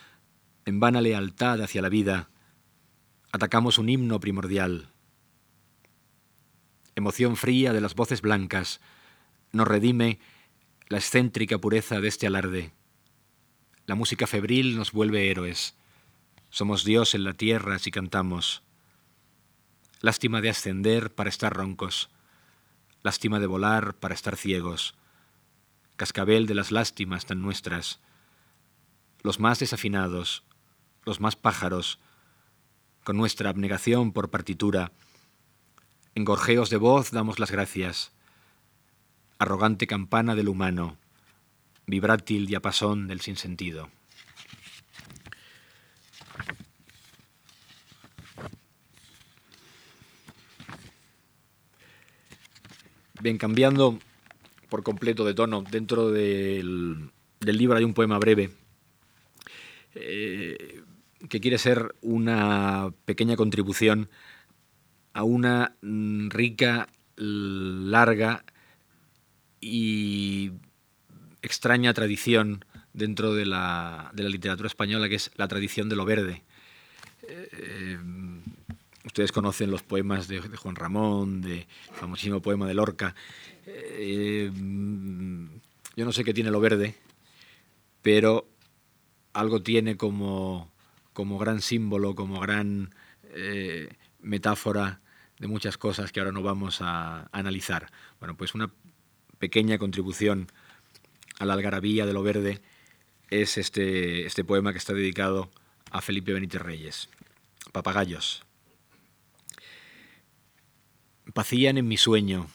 en 0.64 0.80
vana 0.80 1.00
lealtad 1.00 1.62
hacia 1.62 1.82
la 1.82 1.88
vida, 1.88 2.28
atacamos 3.32 3.78
un 3.78 3.88
himno 3.88 4.20
primordial. 4.20 4.90
Emoción 6.94 7.36
fría 7.36 7.72
de 7.72 7.80
las 7.80 7.94
voces 7.94 8.20
blancas, 8.20 8.80
nos 9.52 9.66
redime 9.66 10.18
la 10.88 10.98
excéntrica 10.98 11.58
pureza 11.58 12.00
de 12.00 12.08
este 12.08 12.26
alarde. 12.26 12.72
La 13.86 13.94
música 13.94 14.26
febril 14.26 14.76
nos 14.76 14.92
vuelve 14.92 15.30
héroes. 15.30 15.74
Somos 16.50 16.84
Dios 16.84 17.14
en 17.14 17.24
la 17.24 17.34
tierra 17.34 17.78
si 17.78 17.90
cantamos. 17.90 18.62
Lástima 20.00 20.40
de 20.40 20.50
ascender 20.50 21.14
para 21.14 21.28
estar 21.28 21.52
roncos. 21.52 22.08
Lástima 23.02 23.38
de 23.40 23.46
volar 23.46 23.94
para 23.94 24.14
estar 24.14 24.36
ciegos. 24.36 24.94
Cascabel 25.96 26.46
de 26.46 26.54
las 26.54 26.72
lástimas 26.72 27.26
tan 27.26 27.42
nuestras. 27.42 28.00
Los 29.22 29.40
más 29.40 29.58
desafinados, 29.58 30.44
los 31.04 31.20
más 31.20 31.36
pájaros, 31.36 31.98
con 33.04 33.16
nuestra 33.16 33.50
abnegación 33.50 34.12
por 34.12 34.30
partitura, 34.30 34.92
en 36.14 36.24
gorjeos 36.24 36.70
de 36.70 36.76
voz 36.76 37.10
damos 37.10 37.38
las 37.38 37.50
gracias. 37.50 38.12
Arrogante 39.38 39.86
campana 39.86 40.34
del 40.34 40.48
humano, 40.48 40.96
vibrátil 41.86 42.46
diapasón 42.46 43.06
del 43.06 43.20
sinsentido. 43.20 43.90
Bien, 53.20 53.36
cambiando 53.36 53.98
por 54.68 54.82
completo 54.82 55.24
de 55.24 55.34
tono, 55.34 55.62
dentro 55.62 56.10
del, 56.10 57.10
libro 57.40 57.76
hay 57.76 57.84
un 57.84 57.94
poema 57.94 58.18
breve 58.18 58.50
eh, 59.94 60.82
que 61.28 61.40
quiere 61.40 61.58
ser 61.58 61.94
una 62.00 62.92
pequeña 63.04 63.34
contribución 63.36 64.08
a 65.14 65.24
una 65.24 65.74
mm, 65.82 66.28
rica, 66.28 66.88
larga 67.16 68.44
y 69.60 70.52
extraña 71.42 71.92
tradición 71.92 72.64
dentro 72.92 73.34
de 73.34 73.46
la, 73.46 74.12
literatura 74.14 74.68
española, 74.68 75.08
que 75.08 75.16
es 75.16 75.32
la 75.34 75.48
tradición 75.48 75.88
de 75.88 75.96
lo 75.96 76.04
verde. 76.04 76.44
Eh, 77.26 77.98
ustedes 79.08 79.32
conocen 79.32 79.70
los 79.70 79.82
poemas 79.82 80.28
de, 80.28 80.38
Juan 80.40 80.76
Ramón, 80.76 81.40
de 81.40 81.66
famosísimo 81.92 82.40
poema 82.40 82.66
de 82.66 82.74
Lorca. 82.74 83.14
Eh, 83.66 84.50
yo 85.96 86.04
no 86.04 86.12
sé 86.12 86.24
qué 86.24 86.34
tiene 86.34 86.50
lo 86.50 86.60
verde, 86.60 86.94
pero 88.02 88.46
algo 89.32 89.62
tiene 89.62 89.96
como, 89.96 90.70
como 91.14 91.38
gran 91.38 91.62
símbolo, 91.62 92.14
como 92.14 92.38
gran 92.38 92.94
eh, 93.34 93.88
metáfora 94.20 95.00
de 95.38 95.48
muchas 95.48 95.78
cosas 95.78 96.12
que 96.12 96.20
ahora 96.20 96.32
no 96.32 96.42
vamos 96.42 96.80
a, 96.82 97.28
analizar. 97.32 97.90
Bueno, 98.20 98.36
pues 98.36 98.54
una 98.54 98.70
pequeña 99.38 99.78
contribución 99.78 100.48
a 101.38 101.46
la 101.46 101.54
algarabía 101.54 102.04
de 102.04 102.12
lo 102.12 102.22
verde 102.22 102.60
es 103.30 103.56
este, 103.56 104.26
este 104.26 104.44
poema 104.44 104.72
que 104.72 104.78
está 104.78 104.92
dedicado 104.92 105.50
a 105.90 106.02
Felipe 106.02 106.34
Benítez 106.34 106.60
Reyes. 106.60 107.08
Papagayos. 107.72 108.47
Pacían 111.38 111.78
en 111.78 111.86
mi 111.86 111.96
sueño, 111.96 112.48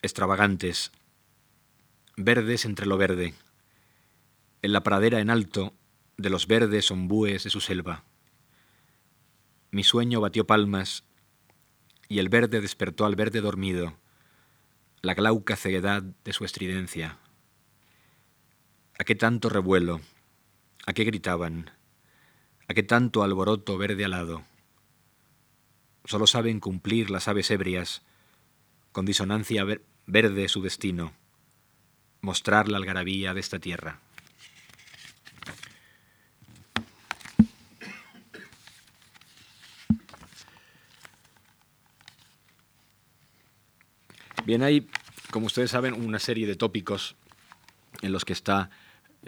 extravagantes, 0.00 0.90
verdes 2.16 2.64
entre 2.64 2.86
lo 2.86 2.96
verde, 2.96 3.34
en 4.62 4.72
la 4.72 4.82
pradera 4.82 5.20
en 5.20 5.28
alto 5.28 5.74
de 6.16 6.30
los 6.30 6.46
verdes 6.46 6.90
ombúes 6.90 7.44
de 7.44 7.50
su 7.50 7.60
selva. 7.60 8.04
Mi 9.70 9.84
sueño 9.84 10.22
batió 10.22 10.46
palmas 10.46 11.04
y 12.08 12.18
el 12.18 12.30
verde 12.30 12.62
despertó 12.62 13.04
al 13.04 13.16
verde 13.16 13.42
dormido, 13.42 13.98
la 15.02 15.12
glauca 15.12 15.54
ceguedad 15.54 16.02
de 16.02 16.32
su 16.32 16.46
estridencia. 16.46 17.18
¿A 18.98 19.04
qué 19.04 19.14
tanto 19.14 19.50
revuelo? 19.50 20.00
¿A 20.86 20.94
qué 20.94 21.04
gritaban? 21.04 21.70
¿A 22.66 22.72
qué 22.72 22.82
tanto 22.82 23.22
alboroto 23.22 23.76
verde 23.76 24.06
alado? 24.06 24.42
Solo 26.06 26.28
saben 26.28 26.60
cumplir 26.60 27.10
las 27.10 27.26
aves 27.26 27.50
ebrias, 27.50 28.02
con 28.92 29.04
disonancia 29.04 29.64
verde 30.06 30.48
su 30.48 30.62
destino, 30.62 31.12
mostrar 32.20 32.68
la 32.68 32.78
algarabía 32.78 33.34
de 33.34 33.40
esta 33.40 33.58
tierra. 33.58 34.00
Bien, 44.44 44.62
hay, 44.62 44.88
como 45.32 45.46
ustedes 45.46 45.72
saben, 45.72 45.92
una 45.92 46.20
serie 46.20 46.46
de 46.46 46.54
tópicos 46.54 47.16
en 48.00 48.12
los 48.12 48.24
que 48.24 48.32
está 48.32 48.70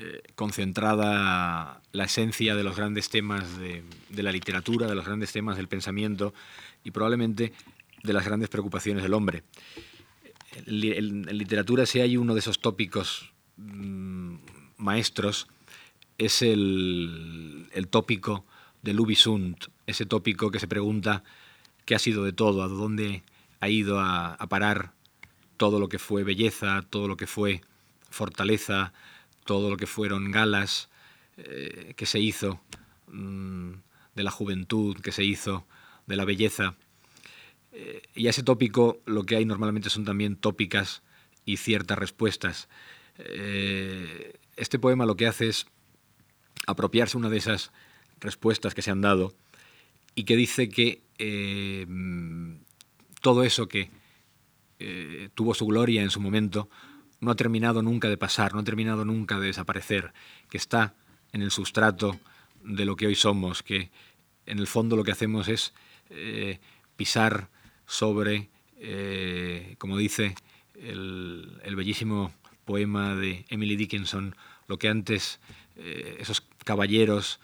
eh, 0.01 0.23
concentrada 0.37 1.83
la 1.91 2.05
esencia 2.05 2.55
de 2.55 2.63
los 2.63 2.77
grandes 2.77 3.09
temas 3.09 3.59
de, 3.59 3.83
la 4.23 4.31
literatura, 4.31 4.87
de 4.87 4.95
los 4.95 5.05
grandes 5.05 5.33
temas 5.33 5.57
del 5.57 5.67
pensamiento 5.67 6.33
y 6.85 6.93
probablemente 6.93 7.53
de 8.05 8.13
las 8.13 8.25
grandes 8.25 8.49
preocupaciones 8.49 9.03
del 9.03 9.13
hombre. 9.13 9.43
En, 10.55 11.23
literatura, 11.37 11.85
si 11.85 11.99
hay 11.99 12.17
uno 12.17 12.35
de 12.35 12.39
esos 12.39 12.61
tópicos 12.61 13.33
mm, 13.57 14.37
maestros, 14.77 15.49
es 16.17 16.43
el, 16.43 17.69
tópico 17.91 18.45
del 18.83 19.01
Ubisunt, 19.01 19.65
ese 19.89 20.07
tópico 20.07 20.53
que 20.53 20.61
se 20.61 20.69
pregunta 20.69 21.25
qué 21.87 21.97
ha 21.97 21.99
sido 21.99 22.23
de 22.23 22.33
todo, 22.33 22.63
a 22.63 22.69
dónde 22.69 23.25
ha 23.59 23.69
ido 23.69 23.99
a 23.99 24.47
parar 24.49 24.93
todo 25.57 25.81
lo 25.81 25.89
que 25.89 25.99
fue 25.99 26.23
belleza, 26.23 26.83
todo 26.89 27.09
lo 27.09 27.17
que 27.17 27.27
fue 27.27 27.63
fortaleza, 28.11 28.93
todo 29.49 29.71
lo 29.71 29.79
que 29.79 29.87
fueron 29.87 30.31
galas 30.31 30.91
eh, 31.39 31.95
que 31.97 32.05
se 32.05 32.21
hizo 32.21 32.61
mm, 33.07 33.73
de 34.15 34.23
la 34.23 34.31
juventud, 34.31 34.99
que 35.01 35.11
se 35.11 35.25
hizo 35.25 35.67
de 36.07 36.17
la 36.17 36.27
belleza. 36.27 36.77
Eh, 37.73 38.03
y 38.15 38.27
a 38.27 38.31
ese 38.31 38.43
tópico 38.43 39.01
lo 39.07 39.25
que 39.25 39.37
hay 39.37 39.47
normalmente 39.47 39.89
son 39.89 40.05
también 40.05 40.37
tópicas 40.37 41.03
y 41.47 41.57
ciertas 41.57 41.99
respuestas. 41.99 42.69
Eh, 43.17 44.35
este 44.57 44.79
poema 44.79 45.07
lo 45.07 45.17
que 45.17 45.27
hace 45.27 45.49
es 45.49 45.67
apropiarse 46.67 47.17
una 47.17 47.31
de 47.31 47.39
esas 47.39 47.73
respuestas 48.21 48.75
que 48.75 48.83
se 48.83 48.91
han 48.91 49.01
dado 49.01 49.35
y 50.15 50.25
que 50.25 50.37
dice 50.37 50.69
que 50.69 51.01
todo 53.23 53.45
eso 53.45 53.67
que 53.67 53.91
tuvo 55.35 55.55
su 55.55 55.65
gloria 55.65 56.03
en 56.03 56.11
su 56.11 56.21
momento, 56.21 56.69
no 57.21 57.31
ha 57.31 57.37
terminado 57.37 57.83
nunca 57.83 58.09
de 58.09 58.17
pasar, 58.17 58.55
no 58.55 58.61
ha 58.61 58.65
terminado 58.65 59.05
nunca 59.05 59.39
de 59.39 59.47
desaparecer, 59.47 60.13
que 60.51 60.57
está 60.57 60.95
en 61.33 61.43
el 61.43 61.51
sustrato 61.51 62.19
de 62.63 62.85
lo 62.85 62.97
que 62.97 63.07
hoy 63.07 63.15
somos, 63.15 63.63
que 63.63 63.91
en 64.47 64.59
el 64.59 64.67
fondo 64.67 64.97
lo 64.97 65.05
que 65.05 65.13
hacemos 65.13 65.49
es 65.49 65.75
eh, 66.11 66.61
pisar 66.97 67.49
sobre, 67.87 68.49
eh, 68.79 69.77
como 69.79 69.97
dice 69.97 70.35
el, 70.75 71.75
bellísimo 71.77 72.33
poema 72.65 73.15
de 73.15 73.45
Emily 73.49 73.77
Dickinson, 73.77 74.35
lo 74.67 74.79
que 74.79 74.89
antes 74.89 75.41
esos 75.77 76.43
caballeros 76.65 77.39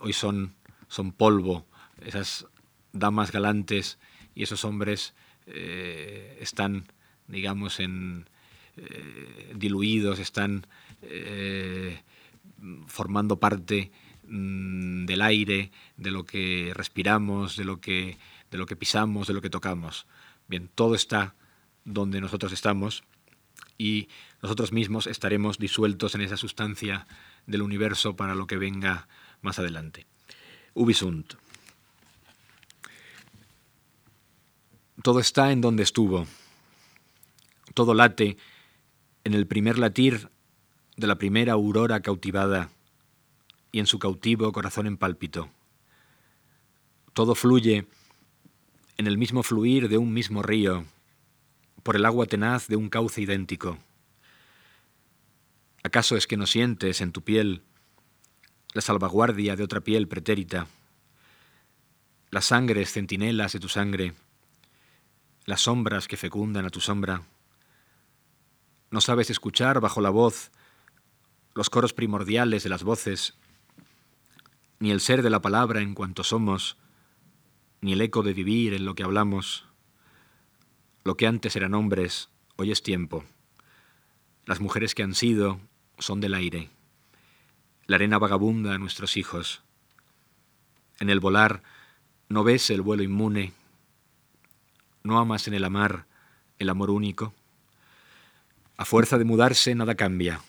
hoy 0.00 0.12
son, 0.12 0.54
son 0.88 1.10
polvo, 1.10 1.66
esas 2.00 2.46
damas 2.92 3.32
galantes 3.32 3.98
y 4.34 4.42
esos 4.42 4.64
hombres 4.64 5.14
eh, 5.46 6.38
están, 6.40 6.84
digamos, 7.26 7.80
en, 7.80 8.28
eh, 8.76 9.52
diluidos, 9.54 10.18
están 10.18 10.66
eh, 11.02 12.00
formando 12.86 13.38
parte 13.38 13.90
mm, 14.28 15.06
del 15.06 15.22
aire, 15.22 15.70
de 15.96 16.10
lo 16.10 16.24
que 16.24 16.72
respiramos, 16.74 17.56
de 17.56 17.64
lo 17.64 17.80
que, 17.80 18.18
de 18.50 18.58
lo 18.58 18.66
que 18.66 18.76
pisamos, 18.76 19.26
de 19.26 19.34
lo 19.34 19.42
que 19.42 19.50
tocamos. 19.50 20.06
Bien, 20.48 20.70
todo 20.74 20.94
está 20.94 21.34
donde 21.84 22.20
nosotros 22.20 22.52
estamos 22.52 23.04
y 23.78 24.08
nosotros 24.42 24.72
mismos 24.72 25.06
estaremos 25.06 25.58
disueltos 25.58 26.14
en 26.14 26.20
esa 26.20 26.36
sustancia 26.36 27.06
del 27.46 27.62
universo 27.62 28.14
para 28.14 28.34
lo 28.34 28.46
que 28.46 28.58
venga 28.58 29.08
más 29.42 29.58
adelante. 29.58 30.06
Ubisunt. 30.74 31.34
Todo 35.02 35.20
está 35.20 35.50
en 35.50 35.60
donde 35.60 35.82
estuvo. 35.82 36.26
Todo 37.74 37.94
late 37.94 38.36
en 39.24 39.34
el 39.34 39.46
primer 39.46 39.78
latir 39.78 40.30
de 40.96 41.06
la 41.06 41.16
primera 41.16 41.54
aurora 41.54 42.00
cautivada 42.00 42.70
y 43.72 43.78
en 43.78 43.86
su 43.86 43.98
cautivo 43.98 44.50
corazón 44.52 44.86
en 44.86 44.96
pálpito. 44.96 45.50
Todo 47.12 47.34
fluye 47.34 47.86
en 48.96 49.06
el 49.06 49.18
mismo 49.18 49.42
fluir 49.42 49.88
de 49.88 49.98
un 49.98 50.12
mismo 50.12 50.42
río, 50.42 50.84
por 51.82 51.96
el 51.96 52.04
agua 52.04 52.26
tenaz 52.26 52.68
de 52.68 52.76
un 52.76 52.88
cauce 52.88 53.22
idéntico. 53.22 53.78
¿Acaso 55.82 56.16
es 56.16 56.26
que 56.26 56.36
no 56.36 56.46
sientes 56.46 57.00
en 57.00 57.12
tu 57.12 57.22
piel 57.22 57.62
la 58.74 58.82
salvaguardia 58.82 59.56
de 59.56 59.64
otra 59.64 59.80
piel 59.80 60.06
pretérita, 60.06 60.66
las 62.30 62.44
sangres 62.46 62.92
centinelas 62.92 63.52
de 63.52 63.60
tu 63.60 63.68
sangre, 63.68 64.14
las 65.46 65.62
sombras 65.62 66.06
que 66.06 66.16
fecundan 66.16 66.66
a 66.66 66.70
tu 66.70 66.80
sombra, 66.80 67.22
No 68.90 69.00
sabes 69.00 69.30
escuchar 69.30 69.80
bajo 69.80 70.00
la 70.00 70.10
voz 70.10 70.50
los 71.54 71.70
coros 71.70 71.92
primordiales 71.92 72.62
de 72.64 72.70
las 72.70 72.82
voces, 72.82 73.34
ni 74.78 74.90
el 74.90 75.00
ser 75.00 75.22
de 75.22 75.30
la 75.30 75.40
palabra 75.40 75.80
en 75.80 75.94
cuanto 75.94 76.24
somos, 76.24 76.76
ni 77.80 77.92
el 77.92 78.00
eco 78.00 78.22
de 78.22 78.34
vivir 78.34 78.74
en 78.74 78.84
lo 78.84 78.94
que 78.94 79.02
hablamos. 79.02 79.66
Lo 81.04 81.16
que 81.16 81.26
antes 81.26 81.54
eran 81.54 81.74
hombres, 81.74 82.30
hoy 82.56 82.72
es 82.72 82.82
tiempo. 82.82 83.24
Las 84.44 84.60
mujeres 84.60 84.94
que 84.94 85.02
han 85.02 85.14
sido 85.14 85.60
son 85.98 86.20
del 86.20 86.34
aire. 86.34 86.70
La 87.86 87.96
arena 87.96 88.18
vagabunda 88.18 88.74
a 88.74 88.78
nuestros 88.78 89.16
hijos. 89.16 89.62
En 90.98 91.10
el 91.10 91.20
volar 91.20 91.62
no 92.28 92.42
ves 92.42 92.70
el 92.70 92.82
vuelo 92.82 93.02
inmune. 93.02 93.52
No 95.02 95.18
amas 95.18 95.46
en 95.46 95.54
el 95.54 95.64
amar 95.64 96.06
el 96.58 96.68
amor 96.68 96.90
único. 96.90 97.34
A 98.80 98.86
fuerza 98.86 99.18
de 99.18 99.26
mudarse 99.26 99.74
nada 99.74 99.94
cambia. 99.94 100.40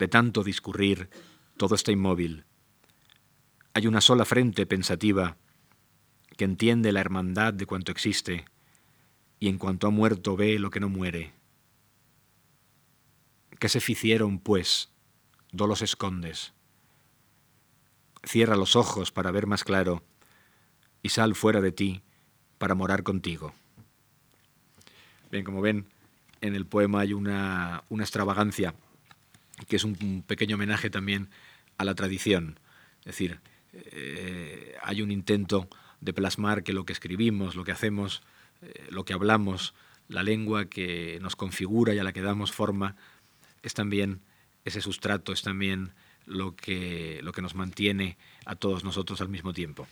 De 0.00 0.08
tanto 0.08 0.42
discurrir, 0.42 1.08
todo 1.56 1.76
está 1.76 1.92
inmóvil. 1.92 2.44
Hay 3.72 3.86
una 3.86 4.00
sola 4.00 4.24
frente 4.24 4.66
pensativa 4.66 5.36
que 6.36 6.42
entiende 6.42 6.90
la 6.90 6.98
hermandad 6.98 7.54
de 7.54 7.64
cuanto 7.64 7.92
existe 7.92 8.46
y 9.38 9.46
en 9.46 9.58
cuanto 9.58 9.86
ha 9.86 9.90
muerto 9.90 10.36
ve 10.36 10.58
lo 10.58 10.70
que 10.70 10.80
no 10.80 10.88
muere. 10.88 11.34
¿Qué 13.60 13.68
se 13.68 13.78
ficieron, 13.78 14.40
pues? 14.40 14.90
Do 15.52 15.68
los 15.68 15.82
escondes. 15.82 16.52
Cierra 18.24 18.56
los 18.56 18.74
ojos 18.74 19.12
para 19.12 19.30
ver 19.30 19.46
más 19.46 19.62
claro 19.62 20.02
y 21.00 21.10
sal 21.10 21.36
fuera 21.36 21.60
de 21.60 21.70
ti 21.70 22.02
para 22.58 22.74
morar 22.74 23.04
contigo. 23.04 23.54
Bien, 25.30 25.44
como 25.44 25.60
ven, 25.60 25.86
en 26.46 26.54
el 26.54 26.66
poema 26.66 27.00
hay 27.00 27.12
una, 27.12 27.82
extravagancia 27.90 28.74
que 29.68 29.76
es 29.76 29.84
un, 29.84 30.22
pequeño 30.26 30.56
homenaje 30.56 30.90
también 30.90 31.28
a 31.78 31.84
la 31.84 31.94
tradición. 31.94 32.58
Es 33.00 33.06
decir, 33.06 33.40
eh, 33.72 34.76
hay 34.82 35.02
un 35.02 35.10
intento 35.10 35.68
de 36.00 36.12
plasmar 36.12 36.62
que 36.62 36.72
lo 36.72 36.84
que 36.84 36.92
escribimos, 36.92 37.56
lo 37.56 37.64
que 37.64 37.72
hacemos, 37.72 38.22
eh, 38.62 38.86
lo 38.90 39.04
que 39.04 39.12
hablamos, 39.12 39.74
la 40.08 40.22
lengua 40.22 40.66
que 40.66 41.18
nos 41.20 41.36
configura 41.36 41.94
y 41.94 41.98
a 41.98 42.04
la 42.04 42.12
que 42.12 42.22
damos 42.22 42.52
forma, 42.52 42.96
es 43.62 43.74
también 43.74 44.20
ese 44.64 44.80
sustrato, 44.80 45.32
es 45.32 45.42
también 45.42 45.92
lo 46.26 46.56
que 46.56 47.20
nos 47.40 47.54
mantiene 47.54 48.18
a 48.44 48.56
todos 48.56 48.84
nosotros 48.84 49.20
al 49.20 49.28
mismo 49.28 49.52
tiempo. 49.52 49.86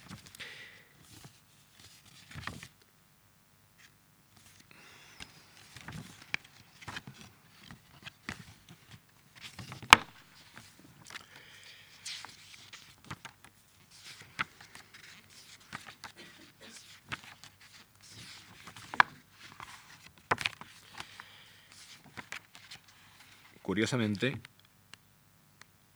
Curiosamente, 23.75 24.41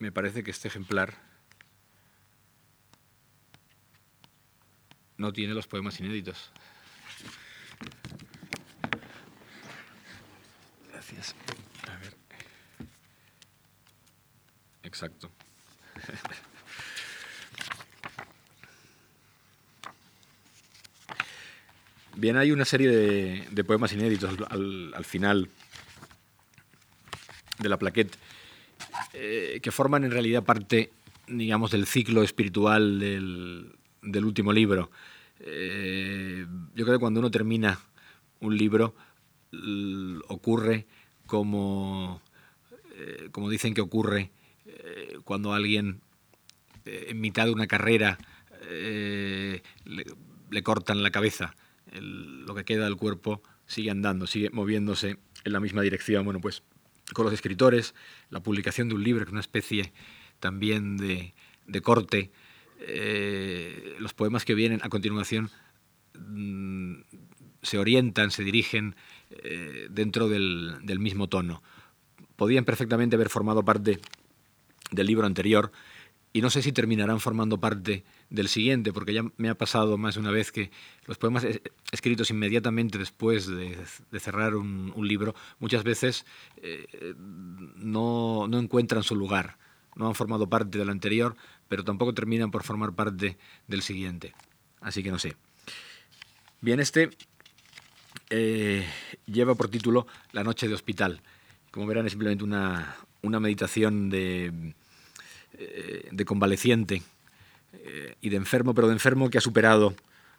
me 0.01 0.11
parece 0.11 0.43
que 0.43 0.51
este 0.51 0.67
ejemplar 0.67 1.15
no 5.17 5.33
tiene 5.33 5.55
los 5.55 5.69
poemas 5.69 6.01
inéditos. 6.01 6.51
Gracias. 10.91 11.37
A 11.89 11.97
ver. 11.99 12.17
Exacto. 14.83 15.31
Bien, 22.17 22.39
hay 22.39 22.51
una 22.51 22.65
serie 22.65 22.91
de, 22.91 23.63
poemas 23.63 23.93
inéditos 23.93 24.37
al 24.51 25.05
final 25.05 25.49
de 27.59 27.69
la 27.69 27.79
plaquette, 27.79 28.17
eh, 29.13 29.61
que 29.63 29.71
forman 29.71 30.05
en 30.05 30.11
realidad 30.11 30.45
parte, 30.45 30.91
digamos, 31.27 31.71
del 31.71 31.87
ciclo 31.87 32.23
espiritual 32.23 32.99
del, 32.99 34.25
último 34.25 34.53
libro. 34.53 34.91
Eh, 35.41 36.47
yo 36.75 36.85
creo 36.85 36.97
que 36.97 37.01
cuando 37.01 37.21
uno 37.21 37.31
termina 37.31 37.79
un 38.41 38.57
libro, 38.57 38.95
ocurre 40.29 40.87
como, 41.27 42.21
eh, 42.97 43.29
como 43.33 43.49
dicen 43.49 43.75
que 43.75 43.81
ocurre 43.81 44.31
cuando 45.25 45.53
alguien 45.53 46.01
en 46.85 47.21
mitad 47.21 47.47
de 47.47 47.53
una 47.53 47.67
carrera 47.67 48.19
le, 48.71 50.63
cortan 50.63 51.03
la 51.03 51.11
cabeza. 51.11 51.55
lo 51.93 52.55
que 52.55 52.65
queda 52.65 52.85
del 52.85 52.97
cuerpo 52.97 53.43
sigue 53.67 53.91
andando, 53.91 54.27
sigue 54.27 54.51
moviéndose 54.51 55.19
en 55.45 55.53
la 55.53 55.61
misma 55.61 55.83
dirección. 55.83 56.25
Bueno, 56.25 56.41
pues 56.41 56.63
con 57.13 57.25
los 57.25 57.35
escritores, 57.35 57.95
la 58.31 58.41
publicación 58.41 58.89
de 58.89 58.95
un 58.95 59.05
libro, 59.05 59.25
que 59.25 59.31
es 59.31 59.33
una 59.33 59.41
especie 59.41 59.93
también 60.41 60.97
de, 60.97 61.33
corte. 61.83 62.31
Eh, 62.81 63.97
los 63.99 64.15
poemas 64.15 64.45
que 64.45 64.55
vienen 64.55 64.81
a 64.83 64.89
continuación 64.89 65.51
mm, 66.19 67.01
se 67.63 67.79
orientan, 67.79 68.31
se 68.31 68.45
dirigen 68.45 68.95
eh, 69.31 69.89
dentro 69.91 70.29
del, 70.29 70.77
del, 70.83 70.99
mismo 70.99 71.29
tono. 71.29 71.63
Podían 72.37 72.65
perfectamente 72.65 73.17
haber 73.17 73.31
formado 73.31 73.65
parte 73.65 73.99
del 74.93 75.07
libro 75.07 75.27
anterior, 75.27 75.73
y 76.33 76.41
no 76.41 76.51
sé 76.51 76.63
si 76.63 76.73
terminarán 76.73 77.21
formando 77.21 77.59
parte 77.59 78.05
del 78.31 78.49
siguiente, 78.49 78.93
porque 78.93 79.15
ya 79.15 79.23
me 79.37 79.49
ha 79.49 79.55
pasado 79.57 79.97
más 79.97 80.15
de 80.15 80.21
una 80.21 80.31
vez 80.31 80.53
que 80.53 80.71
los 81.07 81.19
poemas 81.19 81.47
escritos 81.91 82.31
inmediatamente 82.31 82.99
después 82.99 83.47
de, 83.47 83.77
cerrar 84.21 84.55
un, 84.55 84.93
libro 85.09 85.35
muchas 85.59 85.85
veces 85.85 86.27
eh, 86.59 87.15
no, 87.17 88.47
no, 88.49 88.59
encuentran 88.59 89.03
su 89.03 89.17
lugar, 89.17 89.57
no 89.97 90.07
han 90.07 90.15
formado 90.15 90.49
parte 90.49 90.77
del 90.79 90.91
anterior, 90.91 91.35
pero 91.69 91.83
tampoco 91.83 92.13
terminan 92.13 92.51
por 92.51 92.63
formar 92.63 92.93
parte 92.93 93.39
del 93.67 93.83
siguiente. 93.83 94.35
Así 94.81 95.03
que 95.03 95.11
no 95.11 95.19
sé. 95.19 95.37
Bien, 96.61 96.79
este 96.79 97.11
eh, 98.31 98.87
lleva 99.27 99.55
por 99.55 99.69
título 99.69 100.07
La 100.33 100.45
noche 100.45 100.69
de 100.69 100.75
hospital. 100.75 101.23
Como 101.71 101.87
verán, 101.87 102.07
es 102.07 102.13
simplemente 102.13 102.45
una, 102.45 102.97
una 103.23 103.41
meditación 103.41 104.11
de 104.11 104.75
eh, 105.55 106.09
de 106.13 106.25
convaleciente 106.25 107.03
eh, 107.73 108.17
y 108.21 108.29
de 108.29 108.37
enfermo, 108.37 108.75
pero 108.75 108.87
de 108.87 108.93
enfermo 108.93 109.31
que 109.31 109.39
ha 109.39 109.41
superado 109.41 109.95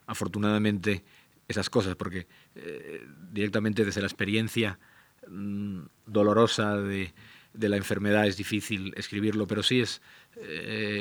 afortunadamente 0.05 1.03
esas 1.47 1.69
cosas, 1.69 1.95
porque 1.95 2.27
eh, 2.55 3.05
directamente 3.31 3.83
desde 3.83 4.01
la 4.01 4.07
experiencia 4.07 4.79
mm, 5.27 5.81
dolorosa 6.05 6.77
de, 6.77 7.11
la 7.53 7.75
enfermedad 7.75 8.27
es 8.27 8.37
difícil 8.37 8.93
escribirlo, 8.95 9.47
pero 9.47 9.63
sí 9.63 9.81
es 9.81 10.01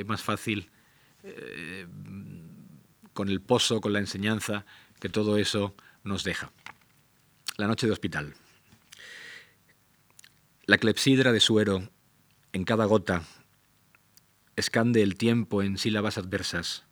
más 0.07 0.23
fácil 0.23 0.71
con 3.13 3.29
el 3.29 3.41
pozo, 3.41 3.81
con 3.81 3.93
la 3.93 4.01
enseñanza 4.01 4.65
que 4.99 5.09
todo 5.09 5.37
eso 5.37 5.77
nos 6.03 6.25
deja. 6.25 6.51
La 7.59 7.67
noche 7.69 7.87
de 7.87 7.93
hospital. 7.93 8.35
La 10.65 10.79
clepsidra 10.79 11.31
de 11.33 11.41
suero 11.41 11.89
en 12.53 12.65
cada 12.65 12.87
gota 12.87 13.23
escande 14.59 15.03
el 15.03 15.17
tiempo 15.17 15.63
en 15.63 15.79
sílabas 15.79 16.19
adversas. 16.19 16.85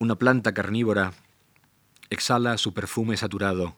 Una 0.00 0.16
planta 0.16 0.52
carnívora 0.52 1.12
exhala 2.10 2.58
su 2.58 2.74
perfume 2.74 3.16
saturado, 3.16 3.76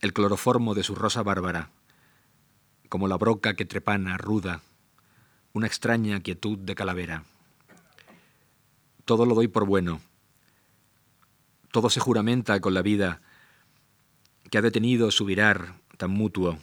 el 0.00 0.12
cloroformo 0.12 0.74
de 0.74 0.84
su 0.84 0.94
rosa 0.94 1.24
bárbara, 1.24 1.70
como 2.88 3.08
la 3.08 3.16
broca 3.16 3.54
que 3.54 3.64
trepana 3.64 4.18
ruda, 4.18 4.62
una 5.52 5.66
extraña 5.66 6.20
quietud 6.20 6.58
de 6.58 6.76
calavera. 6.76 7.24
Todo 9.04 9.26
lo 9.26 9.34
doy 9.34 9.48
por 9.48 9.66
bueno, 9.66 10.00
todo 11.72 11.90
se 11.90 11.98
juramenta 11.98 12.60
con 12.60 12.72
la 12.72 12.82
vida 12.82 13.20
que 14.48 14.58
ha 14.58 14.62
detenido 14.62 15.10
su 15.10 15.24
virar 15.24 15.74
tan 15.96 16.12
mutuo, 16.12 16.58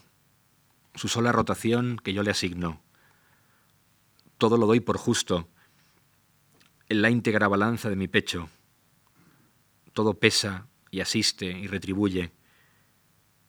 su 0.95 1.09
sola 1.09 1.33
rotación 1.33 1.99
que 2.01 2.13
yo 2.13 2.23
le 2.23 2.31
asigno 2.31 2.86
todo 4.37 4.57
lo 4.57 4.67
doy 4.67 4.79
por 4.79 4.97
justo, 4.97 5.47
en 6.89 7.01
la 7.01 7.09
íntegra 7.09 7.47
balanza 7.47 7.89
de 7.89 7.95
mi 7.95 8.07
pecho. 8.07 8.49
Todo 9.93 10.13
pesa 10.13 10.67
y 10.91 11.01
asiste 11.01 11.45
y 11.45 11.67
retribuye, 11.67 12.31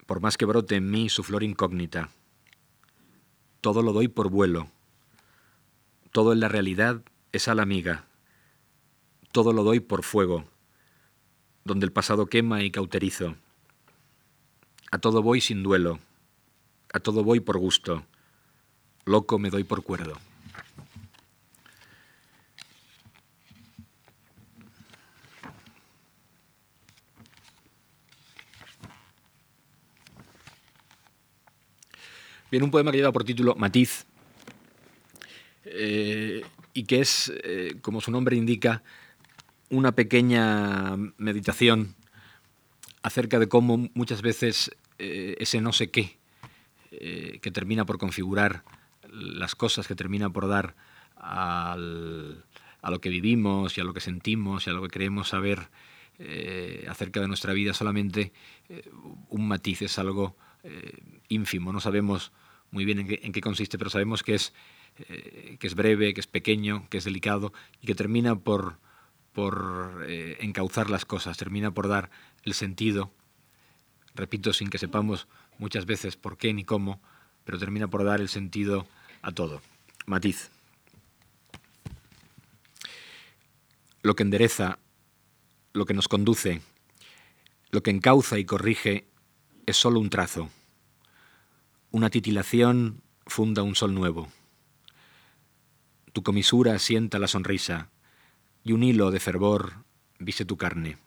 por 0.05 0.19
más 0.19 0.37
que 0.37 0.45
brote 0.45 0.75
en 0.75 0.89
mí 0.89 1.09
su 1.09 1.23
flor 1.23 1.43
incógnita. 1.43 2.09
Todo 3.61 3.83
lo 3.83 3.93
doy 3.93 4.07
por 4.07 4.29
vuelo. 4.29 4.67
Todo 6.11 6.33
en 6.33 6.39
la 6.39 6.47
realidad 6.47 7.03
es 7.31 7.47
la 7.47 7.61
amiga. 7.61 8.05
Todo 9.31 9.53
lo 9.53 9.63
doy 9.63 9.79
por 9.79 10.03
fuego, 10.03 10.45
donde 11.63 11.85
el 11.85 11.91
pasado 11.91 12.25
quema 12.25 12.63
y 12.63 12.71
cauterizo. 12.71 13.35
A 14.91 14.97
todo 14.97 15.21
voy 15.21 15.39
sin 15.39 15.61
duelo, 15.61 15.99
a 16.91 16.99
todo 16.99 17.23
voy 17.23 17.39
por 17.39 17.59
gusto, 17.59 18.03
loco 19.05 19.37
me 19.37 19.51
doy 19.51 19.63
por 19.63 19.83
cuerdo. 19.83 20.17
Bien, 32.51 32.63
un 32.63 32.71
poema 32.71 32.91
que 32.91 32.97
lleva 32.97 33.11
por 33.11 33.23
título 33.23 33.53
Matiz 33.53 34.07
eh, 35.65 36.41
y 36.73 36.85
que 36.85 36.99
es, 36.99 37.31
eh, 37.43 37.75
como 37.83 38.01
su 38.01 38.09
nombre 38.09 38.35
indica, 38.35 38.81
una 39.69 39.91
pequeña 39.91 40.97
meditación 41.17 41.93
acerca 43.03 43.37
de 43.37 43.47
cómo 43.47 43.89
muchas 43.93 44.23
veces 44.23 44.71
eh, 44.97 45.35
ese 45.39 45.61
no 45.61 45.73
sé 45.73 45.91
qué 45.91 46.17
que 46.89 47.51
termina 47.51 47.85
por 47.85 47.99
configurar 47.99 48.63
las 49.11 49.53
cosas, 49.53 49.87
que 49.87 49.93
termina 49.93 50.31
por 50.31 50.47
dar 50.47 50.75
a 51.15 51.77
lo 51.77 52.99
que 52.99 53.09
vivimos 53.09 53.77
y 53.77 53.81
a 53.81 53.83
lo 53.83 53.93
que 53.93 54.01
sentimos 54.01 54.65
y 54.65 54.71
a 54.71 54.73
lo 54.73 54.81
que 54.81 54.89
creemos 54.89 55.29
saber 55.29 55.69
acerca 56.89 57.21
de 57.21 57.27
nuestra 57.27 57.53
vida, 57.53 57.75
solamente 57.75 58.33
un 59.29 59.47
matiz, 59.47 59.83
es 59.83 59.99
algo 59.99 60.35
ínfimo, 61.29 61.71
no 61.71 61.79
sabemos 61.79 62.31
muy 62.71 62.85
bien 62.85 62.99
en 62.99 63.31
qué, 63.31 63.41
consiste, 63.41 63.77
pero 63.77 63.89
sabemos 63.89 64.23
que 64.23 64.35
es, 64.35 64.53
eh, 64.99 65.57
que 65.59 65.67
es 65.67 65.75
breve, 65.75 66.13
que 66.13 66.21
es 66.21 66.27
pequeño, 66.27 66.87
que 66.89 66.97
es 66.97 67.03
delicado 67.03 67.53
y 67.81 67.87
que 67.87 67.95
termina 67.95 68.35
por, 68.37 68.77
por 69.33 70.03
eh, 70.07 70.37
encauzar 70.41 70.89
las 70.89 71.05
cosas, 71.05 71.37
termina 71.37 71.71
por 71.71 71.87
dar 71.87 72.09
el 72.43 72.53
sentido, 72.53 73.11
repito, 74.15 74.53
sin 74.53 74.69
que 74.69 74.77
sepamos 74.77 75.27
muchas 75.57 75.85
veces 75.85 76.15
por 76.15 76.37
qué 76.37 76.53
ni 76.53 76.63
cómo, 76.63 77.01
pero 77.43 77.57
termina 77.57 77.87
por 77.87 78.03
dar 78.03 78.21
el 78.21 78.29
sentido 78.29 78.87
a 79.21 79.31
todo. 79.31 79.61
Matiz. 80.05 80.51
Lo 84.01 84.15
que 84.15 84.23
endereza, 84.23 84.79
lo 85.73 85.85
que 85.85 85.93
nos 85.93 86.07
conduce, 86.07 86.61
lo 87.71 87.83
que 87.83 87.91
encauza 87.91 88.39
y 88.39 88.45
corrige 88.45 89.07
es 89.69 89.77
solo 89.77 89.99
un 89.99 90.09
trazo 90.09 90.49
una 91.91 92.11
titilación 92.11 93.01
funda 93.25 93.63
un 93.63 93.73
sol 93.73 93.95
nuevo. 93.95 94.29
Tu 96.13 96.21
comisura 96.21 96.77
sienta 96.77 97.17
la 97.17 97.27
sonrisa 97.27 97.89
y 98.63 98.73
un 98.73 98.83
hilo 98.83 99.09
de 99.09 99.19
fervor 99.19 99.73
vise 100.19 100.45
tu 100.45 100.55
carne. 100.55 100.97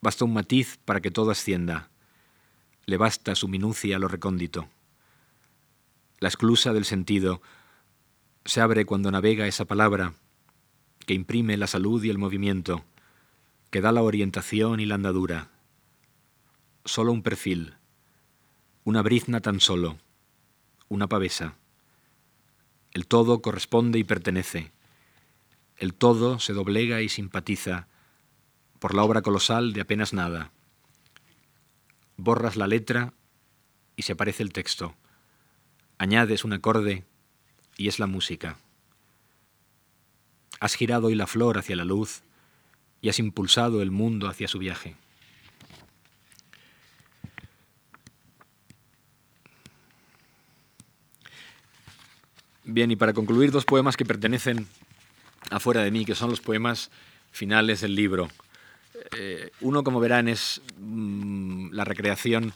Basta 0.00 0.24
un 0.24 0.32
matiz 0.32 0.78
para 0.84 1.00
que 1.00 1.12
todo 1.12 1.30
ascienda. 1.30 1.88
Le 2.86 2.96
basta 2.96 3.36
su 3.36 3.46
minucia 3.46 3.94
a 3.94 3.98
lo 4.00 4.08
recóndito. 4.08 4.68
La 6.18 6.28
esclusa 6.28 6.72
del 6.72 6.84
sentido 6.84 7.40
se 8.44 8.60
abre 8.60 8.86
cuando 8.86 9.12
navega 9.12 9.46
esa 9.46 9.66
palabra 9.66 10.14
que 11.06 11.14
imprime 11.14 11.56
la 11.56 11.68
salud 11.68 12.02
y 12.02 12.10
el 12.10 12.18
movimiento, 12.18 12.84
que 13.70 13.80
da 13.80 13.92
la 13.92 14.02
orientación 14.02 14.80
y 14.80 14.86
la 14.86 14.96
andadura. 14.96 15.48
Solo 16.88 17.12
un 17.12 17.22
perfil, 17.22 17.74
una 18.82 19.02
brizna 19.02 19.42
tan 19.42 19.60
solo, 19.60 19.98
una 20.88 21.06
pavesa. 21.06 21.52
El 22.92 23.06
todo 23.06 23.42
corresponde 23.42 23.98
y 23.98 24.04
pertenece. 24.04 24.72
El 25.76 25.92
todo 25.92 26.38
se 26.38 26.54
doblega 26.54 27.02
y 27.02 27.10
simpatiza 27.10 27.88
por 28.78 28.94
la 28.94 29.04
obra 29.04 29.20
colosal 29.20 29.74
de 29.74 29.82
apenas 29.82 30.14
nada. 30.14 30.50
Borras 32.16 32.56
la 32.56 32.66
letra 32.66 33.12
y 33.94 34.04
se 34.04 34.12
aparece 34.12 34.42
el 34.42 34.54
texto. 34.54 34.94
Añades 35.98 36.42
un 36.42 36.54
acorde 36.54 37.04
y 37.76 37.88
es 37.88 37.98
la 37.98 38.06
música. 38.06 38.56
Has 40.58 40.74
girado 40.74 41.08
hoy 41.08 41.16
la 41.16 41.26
flor 41.26 41.58
hacia 41.58 41.76
la 41.76 41.84
luz 41.84 42.22
y 43.02 43.10
has 43.10 43.18
impulsado 43.18 43.82
el 43.82 43.90
mundo 43.90 44.26
hacia 44.26 44.48
su 44.48 44.58
viaje. 44.58 44.96
Bien, 52.70 52.90
y 52.90 52.96
para 52.96 53.14
concluir, 53.14 53.50
dos 53.50 53.64
poemas 53.64 53.96
que 53.96 54.04
pertenecen 54.04 54.66
afuera 55.48 55.82
de 55.82 55.90
mí, 55.90 56.04
que 56.04 56.14
son 56.14 56.28
los 56.28 56.42
poemas 56.42 56.90
finales 57.30 57.80
del 57.80 57.94
libro. 57.94 58.28
Eh, 59.16 59.50
uno, 59.62 59.82
como 59.82 60.00
verán, 60.00 60.28
es 60.28 60.60
mm, 60.78 61.70
la 61.72 61.86
recreación 61.86 62.52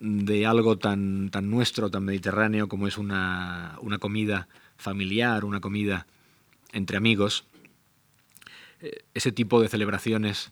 de 0.00 0.46
algo 0.46 0.78
tan, 0.78 1.28
tan 1.28 1.50
nuestro, 1.50 1.90
tan 1.90 2.06
mediterráneo, 2.06 2.66
como 2.66 2.88
es 2.88 2.96
una, 2.96 3.78
comida 4.00 4.48
familiar, 4.78 5.44
una 5.44 5.60
comida 5.60 6.06
entre 6.72 6.96
amigos. 6.96 7.44
Eh, 8.80 9.04
ese 9.12 9.32
tipo 9.32 9.60
de 9.60 9.68
celebraciones 9.68 10.50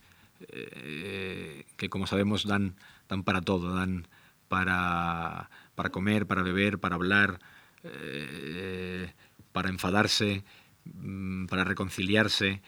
eh, 0.49 1.65
que, 1.79 1.89
como 1.89 2.07
sabemos, 2.07 2.47
dan, 2.47 2.75
dan 3.09 3.23
para 3.23 3.41
todo, 3.41 3.75
dan 3.75 4.07
para, 4.49 5.49
para 5.75 5.89
comer, 5.89 6.27
para 6.27 6.43
beber, 6.43 6.79
para 6.79 6.97
hablar, 6.97 7.41
eh, 7.85 9.13
para 9.53 9.69
enfadarse, 9.69 10.43
mm, 10.85 11.47
para 11.47 11.65
reconciliarse, 11.65 12.63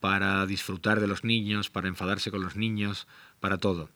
para 0.00 0.46
disfrutar 0.46 1.00
de 1.00 1.06
los 1.06 1.24
niños, 1.24 1.70
para 1.70 1.88
enfadarse 1.88 2.30
con 2.30 2.42
los 2.42 2.56
niños, 2.56 3.06
para 3.40 3.58
todo. 3.58 3.90